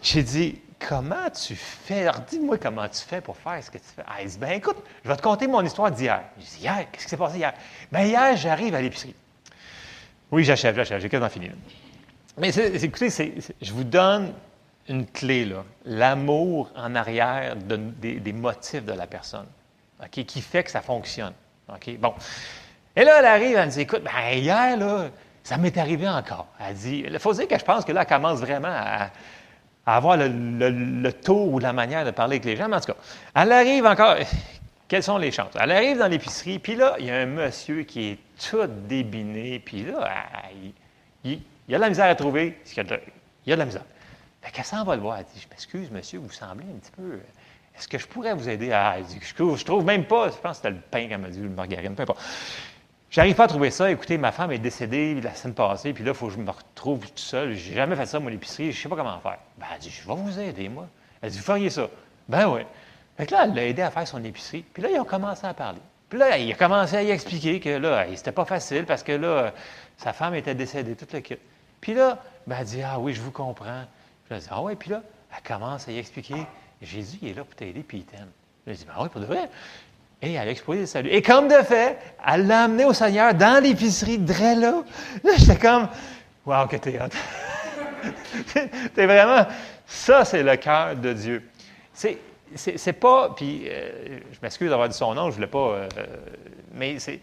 J'ai 0.00 0.22
dit, 0.22 0.58
comment 0.78 1.30
tu 1.30 1.54
fais? 1.54 2.02
Alors, 2.02 2.20
dis-moi 2.20 2.58
comment 2.58 2.88
tu 2.88 3.02
fais 3.02 3.20
pour 3.20 3.36
faire 3.36 3.62
ce 3.62 3.70
que 3.70 3.78
tu 3.78 3.84
fais. 3.84 4.02
Ah, 4.06 4.16
elle 4.20 4.28
dit, 4.28 4.38
ben 4.38 4.52
écoute, 4.52 4.76
je 5.04 5.08
vais 5.08 5.16
te 5.16 5.22
conter 5.22 5.46
mon 5.46 5.62
histoire 5.62 5.90
d'hier. 5.90 6.22
Je 6.38 6.44
dis, 6.44 6.58
hier, 6.60 6.86
qu'est-ce 6.90 7.04
qui 7.04 7.10
s'est 7.10 7.16
passé 7.16 7.38
hier? 7.38 7.54
Ben 7.90 8.02
hier, 8.02 8.36
j'arrive 8.36 8.74
à 8.74 8.80
l'épicerie. 8.80 9.14
Oui, 10.30 10.44
j'achève, 10.44 10.76
j'achève, 10.76 11.00
j'ai 11.00 11.08
quasiment 11.08 11.30
fini. 11.30 11.50
Mais 12.36 12.50
écoutez, 12.50 13.08
je 13.60 13.72
vous 13.72 13.84
donne 13.84 14.32
une 14.88 15.06
clé, 15.06 15.44
là. 15.44 15.64
L'amour 15.84 16.70
en 16.76 16.94
arrière 16.94 17.56
des, 17.56 18.32
motifs 18.32 18.84
de 18.84 18.92
la 18.92 19.06
personne, 19.06 19.46
qui 20.10 20.40
fait 20.40 20.64
que 20.64 20.70
ça 20.70 20.80
fonctionne. 20.80 21.32
OK? 21.68 21.98
Bon. 21.98 22.14
Et 22.96 23.04
là, 23.04 23.18
elle 23.18 23.26
arrive, 23.26 23.56
elle 23.56 23.66
me 23.66 23.72
dit, 23.72 23.80
écoute, 23.80 24.02
ben 24.02 24.36
hier, 24.36 24.76
là, 24.76 25.08
ça 25.42 25.56
m'est 25.56 25.76
arrivé 25.78 26.08
encore. 26.08 26.46
Elle 26.60 26.74
dit, 26.74 27.04
il 27.06 27.18
faut 27.18 27.32
dire 27.32 27.48
que 27.48 27.58
je 27.58 27.64
pense 27.64 27.84
que 27.84 27.92
là, 27.92 28.02
elle 28.02 28.06
commence 28.06 28.40
vraiment 28.40 28.68
à 28.68 29.10
à 29.88 29.96
avoir 29.96 30.18
le, 30.18 31.10
taux 31.12 31.46
ou 31.46 31.58
la 31.58 31.72
manière 31.72 32.04
de 32.04 32.10
parler 32.10 32.34
avec 32.34 32.44
les 32.44 32.56
gens. 32.56 32.68
Mais 32.68 32.76
en 32.76 32.80
tout 32.80 32.92
cas, 32.92 32.98
elle 33.34 33.52
arrive 33.52 33.86
encore. 33.86 34.16
Quelles 34.88 35.02
sont 35.02 35.16
les 35.16 35.30
chances? 35.30 35.52
Elle 35.58 35.72
arrive 35.72 35.96
dans 35.96 36.08
l'épicerie, 36.08 36.58
puis 36.58 36.74
là, 36.74 36.96
il 36.98 37.06
y 37.06 37.10
a 37.10 37.16
un 37.16 37.26
monsieur 37.26 37.84
qui 37.84 38.08
est 38.08 38.18
tout 38.50 38.66
débiné, 38.66 39.58
puis 39.60 39.84
là, 39.84 40.10
il, 41.24 41.40
y 41.68 41.74
a 41.74 41.78
de 41.78 41.82
la 41.82 41.88
misère 41.88 42.04
à 42.04 42.14
trouver. 42.14 42.58
Il 42.70 42.76
y 42.76 42.80
a 42.80 42.84
de, 42.84 43.00
il 43.46 43.54
la 43.54 43.64
misère. 43.64 43.84
Fait 44.42 44.50
qu'elle 44.50 44.64
s'en 44.66 44.84
va 44.84 44.94
le 44.94 45.00
voir. 45.00 45.18
Elle 45.18 45.24
dit 45.24 45.40
Je 45.42 45.48
m'excuse, 45.48 45.90
monsieur, 45.90 46.18
vous 46.18 46.30
semblez 46.30 46.66
un 46.66 46.78
petit 46.78 46.92
peu. 46.92 47.20
Est-ce 47.74 47.88
que 47.88 47.96
je 47.96 48.06
pourrais 48.06 48.34
vous 48.34 48.48
aider 48.48 48.70
à. 48.72 48.96
Elle 48.98 49.04
dit, 49.04 49.18
je, 49.22 49.34
trouve, 49.34 49.64
trouve 49.64 49.84
même 49.86 50.04
pas. 50.04 50.28
Je 50.28 50.36
pense 50.36 50.58
que 50.58 50.64
c'était 50.64 50.70
le 50.70 50.80
pain 50.80 51.08
qu'elle 51.08 51.18
m'a 51.18 51.28
dit, 51.28 51.40
le 51.40 51.48
margarine, 51.48 51.94
peu 51.94 52.02
importe. 52.02 52.20
J'arrive 53.10 53.36
pas 53.36 53.44
à 53.44 53.48
trouver 53.48 53.70
ça. 53.70 53.90
Écoutez, 53.90 54.18
ma 54.18 54.32
femme 54.32 54.52
est 54.52 54.58
décédée 54.58 55.18
la 55.22 55.34
semaine 55.34 55.54
passée, 55.54 55.94
puis 55.94 56.04
là, 56.04 56.10
il 56.10 56.14
faut 56.14 56.26
que 56.26 56.34
je 56.34 56.38
me 56.38 56.50
retrouve 56.50 57.06
tout 57.06 57.12
seul. 57.16 57.54
J'ai 57.54 57.74
jamais 57.74 57.96
fait 57.96 58.04
ça, 58.04 58.20
mon 58.20 58.28
épicerie, 58.28 58.70
je 58.70 58.82
sais 58.82 58.88
pas 58.88 58.96
comment 58.96 59.18
faire. 59.20 59.38
Ben, 59.56 59.66
elle 59.72 59.80
dit, 59.80 59.90
je 59.90 60.06
vais 60.06 60.14
vous 60.14 60.38
aider, 60.38 60.68
moi. 60.68 60.86
Elle 61.22 61.30
dit, 61.30 61.38
vous 61.38 61.44
feriez 61.44 61.70
ça. 61.70 61.88
Ben 62.28 62.46
oui. 62.48 62.60
Fait 63.16 63.26
que 63.26 63.32
là, 63.32 63.44
elle 63.44 63.54
l'a 63.54 63.64
aidé 63.64 63.80
à 63.80 63.90
faire 63.90 64.06
son 64.06 64.22
épicerie. 64.22 64.62
Puis 64.74 64.82
là, 64.82 64.90
ils 64.90 65.00
ont 65.00 65.04
commencé 65.04 65.46
à 65.46 65.54
parler. 65.54 65.80
Puis 66.10 66.18
là, 66.18 66.36
il 66.36 66.52
a 66.52 66.54
commencé 66.54 66.96
à 66.96 67.02
y 67.02 67.10
expliquer 67.10 67.60
que 67.60 67.70
là, 67.70 68.04
c'était 68.14 68.32
pas 68.32 68.44
facile 68.44 68.84
parce 68.84 69.02
que 69.02 69.12
là, 69.12 69.52
sa 69.96 70.12
femme 70.12 70.34
était 70.34 70.54
décédée, 70.54 70.94
toute 70.94 71.12
le 71.14 71.20
kit. 71.20 71.38
Puis 71.80 71.94
là, 71.94 72.18
ben, 72.46 72.58
elle 72.60 72.66
dit, 72.66 72.82
ah 72.82 72.98
oui, 72.98 73.14
je 73.14 73.22
vous 73.22 73.32
comprends. 73.32 73.84
Puis 74.26 74.34
elle 74.34 74.40
dit, 74.40 74.48
ah 74.50 74.62
oui, 74.62 74.74
puis 74.76 74.90
là, 74.90 75.02
elle 75.34 75.42
commence 75.42 75.88
à 75.88 75.92
y 75.92 75.98
expliquer, 75.98 76.46
Jésus, 76.82 77.18
il 77.22 77.28
est 77.28 77.34
là 77.34 77.44
pour 77.44 77.54
t'aider, 77.54 77.82
puis 77.82 77.98
il 77.98 78.04
t'aime. 78.04 78.28
Elle 78.66 78.76
dit, 78.76 78.84
ben 78.84 79.02
oui, 79.02 79.08
pour 79.08 79.20
de 79.22 79.26
vrai. 79.26 79.48
Et 80.20 80.32
elle 80.32 80.48
a 80.48 80.50
exposé 80.50 81.02
le. 81.02 81.12
Et 81.12 81.22
comme 81.22 81.48
de 81.48 81.62
fait, 81.62 81.96
elle 82.26 82.46
l'a 82.46 82.64
amené 82.64 82.84
au 82.84 82.92
Seigneur 82.92 83.34
dans 83.34 83.62
l'épicerie 83.62 84.18
de 84.18 84.32
là. 84.32 84.82
Là, 85.22 85.32
j'étais 85.36 85.56
comme, 85.56 85.88
wow, 86.44 86.66
que 86.66 86.76
t'es 86.76 86.98
hot. 87.00 87.08
c'est 88.94 89.06
vraiment, 89.06 89.46
ça, 89.86 90.24
c'est 90.24 90.42
le 90.42 90.56
cœur 90.56 90.96
de 90.96 91.12
Dieu. 91.12 91.48
C'est, 91.92 92.18
c'est, 92.54 92.92
pas, 92.94 93.30
puis 93.36 93.64
euh, 93.66 94.18
je 94.32 94.38
m'excuse 94.42 94.70
d'avoir 94.70 94.88
dit 94.88 94.96
son 94.96 95.14
nom, 95.14 95.30
je 95.30 95.36
voulais 95.36 95.46
pas, 95.46 95.58
euh, 95.58 95.88
mais 96.72 96.98
c'est, 96.98 97.20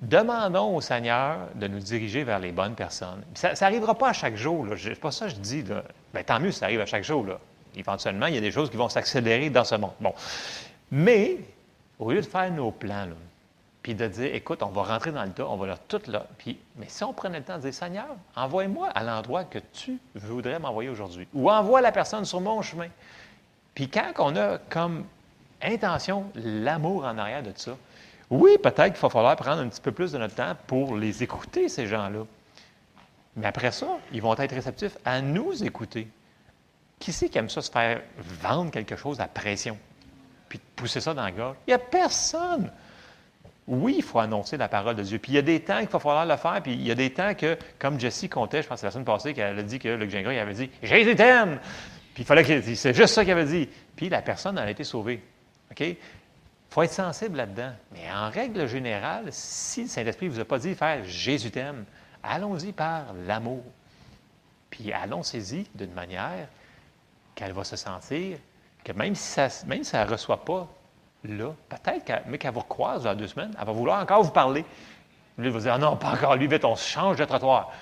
demandons 0.00 0.76
au 0.76 0.80
Seigneur 0.80 1.48
de 1.54 1.66
nous 1.68 1.78
diriger 1.78 2.24
vers 2.24 2.38
les 2.38 2.52
bonnes 2.52 2.74
personnes. 2.74 3.22
Ça 3.34 3.52
n'arrivera 3.60 3.94
pas 3.96 4.10
à 4.10 4.12
chaque 4.12 4.36
jour, 4.36 4.66
C'est 4.78 4.98
pas 4.98 5.10
ça 5.10 5.26
que 5.26 5.32
je 5.32 5.36
dis, 5.36 5.62
là. 5.62 5.82
Ben, 6.12 6.24
tant 6.24 6.40
mieux 6.40 6.52
ça 6.52 6.66
arrive 6.66 6.80
à 6.80 6.86
chaque 6.86 7.04
jour, 7.04 7.24
là. 7.26 7.38
Éventuellement, 7.76 8.26
il 8.26 8.34
y 8.34 8.38
a 8.38 8.40
des 8.40 8.52
choses 8.52 8.70
qui 8.70 8.76
vont 8.76 8.88
s'accélérer 8.88 9.50
dans 9.50 9.64
ce 9.64 9.74
monde. 9.74 9.92
Bon. 10.00 10.14
Mais, 10.90 11.38
au 11.98 12.10
lieu 12.10 12.20
de 12.20 12.26
faire 12.26 12.50
nos 12.50 12.70
plans, 12.70 13.08
puis 13.84 13.94
de 13.94 14.06
dire, 14.06 14.34
écoute, 14.34 14.62
on 14.62 14.70
va 14.70 14.82
rentrer 14.82 15.12
dans 15.12 15.24
le 15.24 15.32
tas, 15.32 15.46
on 15.46 15.56
va 15.56 15.66
leur 15.66 15.78
tout 15.78 16.00
là. 16.06 16.26
Puis, 16.38 16.58
mais 16.76 16.86
si 16.88 17.04
on 17.04 17.12
prenait 17.12 17.38
le 17.38 17.44
temps 17.44 17.56
de 17.56 17.62
dire, 17.62 17.74
Seigneur, 17.74 18.06
envoie-moi 18.34 18.88
à 18.88 19.04
l'endroit 19.04 19.44
que 19.44 19.58
tu 19.74 19.98
voudrais 20.14 20.58
m'envoyer 20.58 20.88
aujourd'hui, 20.88 21.28
ou 21.34 21.50
envoie 21.50 21.82
la 21.82 21.92
personne 21.92 22.24
sur 22.24 22.40
mon 22.40 22.62
chemin. 22.62 22.88
Puis 23.74 23.90
quand 23.90 24.10
on 24.18 24.36
a 24.36 24.56
comme 24.70 25.04
intention 25.60 26.24
l'amour 26.34 27.04
en 27.04 27.18
arrière 27.18 27.42
de 27.42 27.52
ça, 27.54 27.76
oui, 28.30 28.56
peut-être 28.62 28.94
qu'il 28.94 29.02
va 29.02 29.10
falloir 29.10 29.36
prendre 29.36 29.60
un 29.60 29.68
petit 29.68 29.82
peu 29.82 29.92
plus 29.92 30.12
de 30.12 30.18
notre 30.18 30.34
temps 30.34 30.54
pour 30.66 30.96
les 30.96 31.22
écouter, 31.22 31.68
ces 31.68 31.86
gens-là. 31.86 32.24
Mais 33.36 33.46
après 33.46 33.70
ça, 33.70 33.98
ils 34.12 34.22
vont 34.22 34.34
être 34.36 34.54
réceptifs 34.54 34.96
à 35.04 35.20
nous 35.20 35.62
écouter. 35.62 36.08
Qui 36.98 37.12
c'est 37.12 37.28
qui 37.28 37.36
aime 37.36 37.50
ça 37.50 37.60
se 37.60 37.70
faire 37.70 38.00
vendre 38.16 38.70
quelque 38.70 38.96
chose 38.96 39.20
à 39.20 39.26
pression? 39.26 39.76
Puis 40.54 40.60
de 40.60 40.80
pousser 40.80 41.00
ça 41.00 41.12
dans 41.12 41.24
la 41.24 41.32
gorge. 41.32 41.56
Il 41.66 41.70
n'y 41.70 41.74
a 41.74 41.78
personne. 41.78 42.70
Oui, 43.66 43.96
il 43.98 44.04
faut 44.04 44.20
annoncer 44.20 44.56
la 44.56 44.68
parole 44.68 44.94
de 44.94 45.02
Dieu. 45.02 45.18
Puis 45.18 45.32
il 45.32 45.34
y 45.34 45.38
a 45.38 45.42
des 45.42 45.58
temps 45.58 45.80
qu'il 45.80 45.88
va 45.88 45.98
falloir 45.98 46.24
le 46.24 46.36
faire, 46.36 46.62
puis 46.62 46.74
il 46.74 46.86
y 46.86 46.92
a 46.92 46.94
des 46.94 47.12
temps 47.12 47.34
que, 47.34 47.58
comme 47.76 47.98
Jessie 47.98 48.28
comptait, 48.28 48.62
je 48.62 48.68
pense 48.68 48.76
que 48.76 48.80
c'est 48.82 48.86
la 48.86 48.92
semaine 48.92 49.04
passée 49.04 49.34
qu'elle 49.34 49.58
a 49.58 49.62
dit 49.64 49.80
que 49.80 49.88
Luc 49.88 50.10
Gingras, 50.10 50.32
il 50.32 50.38
avait 50.38 50.54
dit 50.54 50.70
Jésus 50.80 51.16
t'aime 51.16 51.58
Puis 52.14 52.22
il 52.22 52.24
fallait 52.24 52.44
qu'il 52.44 52.76
c'est 52.76 52.94
juste 52.94 53.14
ça 53.14 53.24
qu'il 53.24 53.32
avait 53.32 53.46
dit. 53.46 53.68
Puis 53.96 54.08
la 54.08 54.22
personne 54.22 54.56
a 54.56 54.70
été 54.70 54.84
sauvée. 54.84 55.20
OK? 55.72 55.80
Il 55.80 55.96
faut 56.70 56.82
être 56.82 56.92
sensible 56.92 57.36
là-dedans. 57.36 57.72
Mais 57.92 58.12
en 58.12 58.30
règle 58.30 58.68
générale, 58.68 59.24
si 59.30 59.82
le 59.82 59.88
Saint-Esprit 59.88 60.26
ne 60.26 60.30
vous 60.34 60.40
a 60.40 60.44
pas 60.44 60.60
dit 60.60 60.76
faire 60.76 61.02
Jésus 61.04 61.50
t'aime, 61.50 61.84
allons-y 62.22 62.70
par 62.70 63.06
l'amour. 63.26 63.64
Puis 64.70 64.92
allons-y 64.92 65.66
d'une 65.74 65.94
manière 65.94 66.46
qu'elle 67.34 67.52
va 67.52 67.64
se 67.64 67.74
sentir 67.74 68.38
que 68.84 68.92
même 68.92 69.14
si 69.14 69.22
ça 69.22 69.48
même 69.66 69.82
si 69.82 69.96
ne 69.96 70.04
reçoit 70.04 70.44
pas 70.44 70.68
là, 71.24 71.52
peut-être 71.68 72.04
qu'elle, 72.04 72.22
mais 72.26 72.38
qu'elle 72.38 72.52
vous 72.52 72.60
recroise 72.60 73.04
dans 73.04 73.14
deux 73.14 73.26
semaines, 73.26 73.54
elle 73.58 73.66
va 73.66 73.72
vouloir 73.72 74.02
encore 74.02 74.22
vous 74.22 74.30
parler. 74.30 74.64
Lui 75.38 75.50
va 75.50 75.58
dire 75.58 75.72
ah 75.74 75.78
non, 75.78 75.96
pas 75.96 76.12
encore 76.12 76.36
lui, 76.36 76.46
vite, 76.46 76.64
on 76.64 76.76
se 76.76 76.88
change 76.88 77.16
de 77.16 77.24
trottoir. 77.24 77.72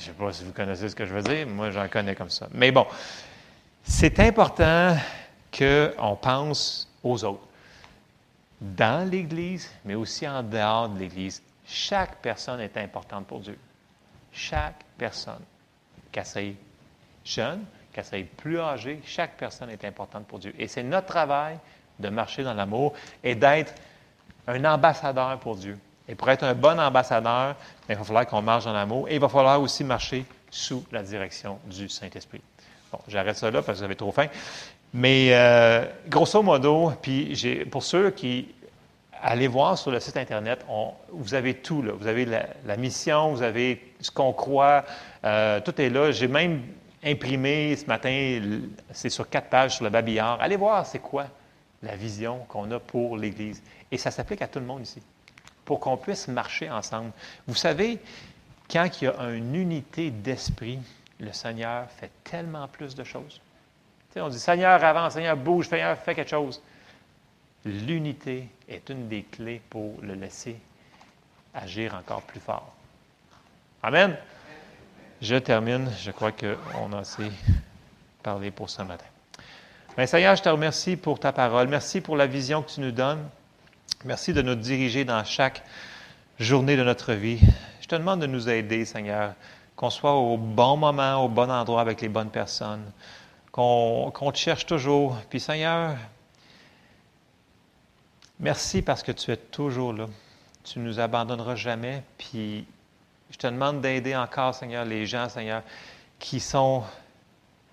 Je 0.00 0.10
ne 0.10 0.14
sais 0.14 0.18
pas 0.18 0.32
si 0.32 0.44
vous 0.44 0.52
connaissez 0.52 0.88
ce 0.88 0.96
que 0.96 1.06
je 1.06 1.14
veux 1.14 1.22
dire, 1.22 1.46
moi 1.46 1.70
j'en 1.70 1.86
connais 1.88 2.14
comme 2.14 2.30
ça. 2.30 2.48
Mais 2.52 2.72
bon, 2.72 2.86
c'est 3.84 4.18
important 4.20 4.96
qu'on 5.56 6.16
pense 6.16 6.88
aux 7.02 7.22
autres. 7.24 7.46
Dans 8.60 9.08
l'Église, 9.08 9.70
mais 9.84 9.94
aussi 9.94 10.26
en 10.26 10.42
dehors 10.42 10.88
de 10.88 10.98
l'Église, 10.98 11.42
chaque 11.66 12.16
personne 12.16 12.60
est 12.60 12.76
importante 12.76 13.26
pour 13.26 13.40
Dieu. 13.40 13.58
Chaque 14.32 14.84
personne. 14.98 15.42
Qu'elle 16.10 16.26
soit 16.26 16.54
jeune, 17.24 17.64
qu'elle 17.94 18.04
soit 18.04 18.26
plus 18.36 18.60
âgée, 18.60 19.00
chaque 19.06 19.36
personne 19.36 19.70
est 19.70 19.84
importante 19.84 20.26
pour 20.26 20.38
Dieu. 20.38 20.54
Et 20.58 20.68
c'est 20.68 20.82
notre 20.82 21.06
travail 21.06 21.56
de 21.98 22.08
marcher 22.08 22.42
dans 22.42 22.54
l'amour 22.54 22.92
et 23.22 23.34
d'être 23.34 23.72
un 24.46 24.62
ambassadeur 24.64 25.38
pour 25.38 25.56
Dieu. 25.56 25.78
Et 26.08 26.14
pour 26.14 26.28
être 26.28 26.44
un 26.44 26.54
bon 26.54 26.78
ambassadeur, 26.78 27.54
il 27.88 27.96
va 27.96 28.04
falloir 28.04 28.26
qu'on 28.26 28.42
marche 28.42 28.64
dans 28.64 28.72
l'amour 28.72 29.08
et 29.08 29.14
il 29.14 29.20
va 29.20 29.28
falloir 29.28 29.60
aussi 29.60 29.84
marcher 29.84 30.24
sous 30.50 30.84
la 30.92 31.02
direction 31.02 31.58
du 31.66 31.88
Saint-Esprit. 31.88 32.42
Bon, 32.92 32.98
j'arrête 33.08 33.36
ça 33.36 33.50
là 33.50 33.62
parce 33.62 33.78
que 33.78 33.84
avez 33.84 33.96
trop 33.96 34.12
faim. 34.12 34.26
Mais 34.92 35.30
euh, 35.32 35.84
grosso 36.08 36.42
modo, 36.42 36.92
puis 37.00 37.34
pour 37.70 37.82
ceux 37.82 38.10
qui 38.10 38.48
allez 39.22 39.48
voir 39.48 39.78
sur 39.78 39.90
le 39.90 39.98
site 39.98 40.16
Internet, 40.16 40.64
vous 41.10 41.34
avez 41.34 41.54
tout 41.54 41.82
là. 41.82 41.92
Vous 41.98 42.06
avez 42.06 42.26
la, 42.26 42.76
mission, 42.76 43.32
vous 43.32 43.42
avez 43.42 43.94
ce 44.00 44.10
qu'on 44.10 44.32
croit, 44.32 44.84
euh, 45.24 45.60
tout 45.60 45.80
est 45.80 45.88
là. 45.88 46.12
J'ai 46.12 46.28
même 46.28 46.62
imprimé 47.04 47.76
ce 47.76 47.86
matin, 47.86 48.40
c'est 48.92 49.10
sur 49.10 49.28
quatre 49.28 49.48
pages 49.48 49.76
sur 49.76 49.84
le 49.84 49.90
babillard. 49.90 50.40
Allez 50.40 50.56
voir 50.56 50.86
c'est 50.86 50.98
quoi 50.98 51.26
la 51.82 51.96
vision 51.96 52.38
qu'on 52.48 52.70
a 52.70 52.80
pour 52.80 53.16
l'Église. 53.16 53.62
Et 53.90 53.98
ça 53.98 54.10
s'applique 54.10 54.42
à 54.42 54.48
tout 54.48 54.58
le 54.58 54.64
monde 54.64 54.82
ici, 54.82 55.02
pour 55.64 55.80
qu'on 55.80 55.96
puisse 55.96 56.28
marcher 56.28 56.70
ensemble. 56.70 57.12
Vous 57.46 57.54
savez, 57.54 57.98
quand 58.70 58.88
il 59.00 59.04
y 59.04 59.08
a 59.08 59.30
une 59.30 59.54
unité 59.54 60.10
d'esprit, 60.10 60.78
le 61.20 61.32
Seigneur 61.32 61.88
fait 61.90 62.10
tellement 62.24 62.66
plus 62.68 62.94
de 62.94 63.04
choses. 63.04 63.40
on 64.16 64.28
dit 64.28 64.38
Seigneur, 64.38 64.82
avance, 64.82 65.14
Seigneur, 65.14 65.36
bouge, 65.36 65.68
Seigneur, 65.68 65.96
fais 65.98 66.14
quelque 66.14 66.30
chose. 66.30 66.60
L'unité 67.64 68.48
est 68.68 68.88
une 68.90 69.08
des 69.08 69.22
clés 69.22 69.60
pour 69.70 69.94
le 70.02 70.14
laisser 70.14 70.56
agir 71.54 71.94
encore 71.94 72.22
plus 72.22 72.40
fort. 72.40 72.74
Amen. 73.82 74.16
Je 75.24 75.36
termine. 75.36 75.90
Je 76.02 76.10
crois 76.10 76.32
qu'on 76.32 76.92
a 76.92 76.98
assez 76.98 77.32
parlé 78.22 78.50
pour 78.50 78.68
ce 78.68 78.82
matin. 78.82 79.06
Bien, 79.96 80.04
Seigneur, 80.04 80.36
je 80.36 80.42
te 80.42 80.50
remercie 80.50 80.96
pour 80.96 81.18
ta 81.18 81.32
parole. 81.32 81.66
Merci 81.66 82.02
pour 82.02 82.18
la 82.18 82.26
vision 82.26 82.60
que 82.60 82.70
tu 82.70 82.82
nous 82.82 82.90
donnes. 82.90 83.26
Merci 84.04 84.34
de 84.34 84.42
nous 84.42 84.54
diriger 84.54 85.06
dans 85.06 85.24
chaque 85.24 85.62
journée 86.38 86.76
de 86.76 86.84
notre 86.84 87.14
vie. 87.14 87.40
Je 87.80 87.88
te 87.88 87.94
demande 87.94 88.20
de 88.20 88.26
nous 88.26 88.50
aider, 88.50 88.84
Seigneur, 88.84 89.32
qu'on 89.76 89.88
soit 89.88 90.12
au 90.12 90.36
bon 90.36 90.76
moment, 90.76 91.24
au 91.24 91.30
bon 91.30 91.50
endroit 91.50 91.80
avec 91.80 92.02
les 92.02 92.10
bonnes 92.10 92.28
personnes, 92.28 92.84
qu'on 93.50 94.30
te 94.30 94.36
cherche 94.36 94.66
toujours. 94.66 95.16
Puis, 95.30 95.40
Seigneur, 95.40 95.96
merci 98.40 98.82
parce 98.82 99.02
que 99.02 99.12
tu 99.12 99.30
es 99.30 99.38
toujours 99.38 99.94
là. 99.94 100.04
Tu 100.64 100.80
ne 100.80 100.84
nous 100.84 101.00
abandonneras 101.00 101.56
jamais. 101.56 102.02
Puis, 102.18 102.66
je 103.34 103.38
te 103.38 103.48
demande 103.48 103.80
d'aider 103.80 104.14
encore, 104.14 104.54
Seigneur, 104.54 104.84
les 104.84 105.06
gens, 105.06 105.28
Seigneur, 105.28 105.64
qui 106.20 106.38
sont 106.38 106.84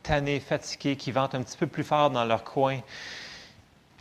tannés, 0.02 0.40
fatigués, 0.40 0.96
qui 0.96 1.12
vantent 1.12 1.36
un 1.36 1.44
petit 1.44 1.56
peu 1.56 1.68
plus 1.68 1.84
fort 1.84 2.10
dans 2.10 2.26
leur 2.26 2.44
coin. 2.44 2.80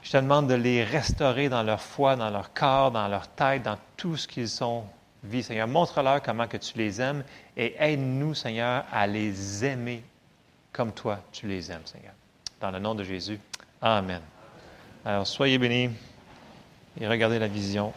Je 0.02 0.10
te 0.10 0.16
demande 0.16 0.48
de 0.48 0.54
les 0.54 0.82
restaurer 0.82 1.50
dans 1.50 1.62
leur 1.62 1.82
foi, 1.82 2.16
dans 2.16 2.30
leur 2.30 2.54
corps, 2.54 2.90
dans 2.90 3.06
leur 3.08 3.28
tête, 3.28 3.62
dans 3.62 3.76
tout 3.98 4.16
ce 4.16 4.26
qu'ils 4.26 4.64
ont 4.64 4.84
vu. 5.22 5.42
Seigneur, 5.42 5.68
montre-leur 5.68 6.22
comment 6.22 6.46
que 6.46 6.56
tu 6.56 6.78
les 6.78 6.98
aimes 6.98 7.22
et 7.58 7.74
aide-nous, 7.78 8.32
Seigneur, 8.32 8.86
à 8.90 9.06
les 9.06 9.62
aimer 9.62 10.02
comme 10.72 10.92
toi, 10.92 11.18
tu 11.30 11.46
les 11.46 11.70
aimes, 11.70 11.84
Seigneur. 11.84 12.14
Dans 12.58 12.70
le 12.70 12.78
nom 12.78 12.94
de 12.94 13.04
Jésus. 13.04 13.38
Amen. 13.82 14.22
Alors, 15.04 15.26
soyez 15.26 15.58
bénis 15.58 15.90
et 16.98 17.06
regardez 17.06 17.38
la 17.38 17.48
vision 17.48 17.92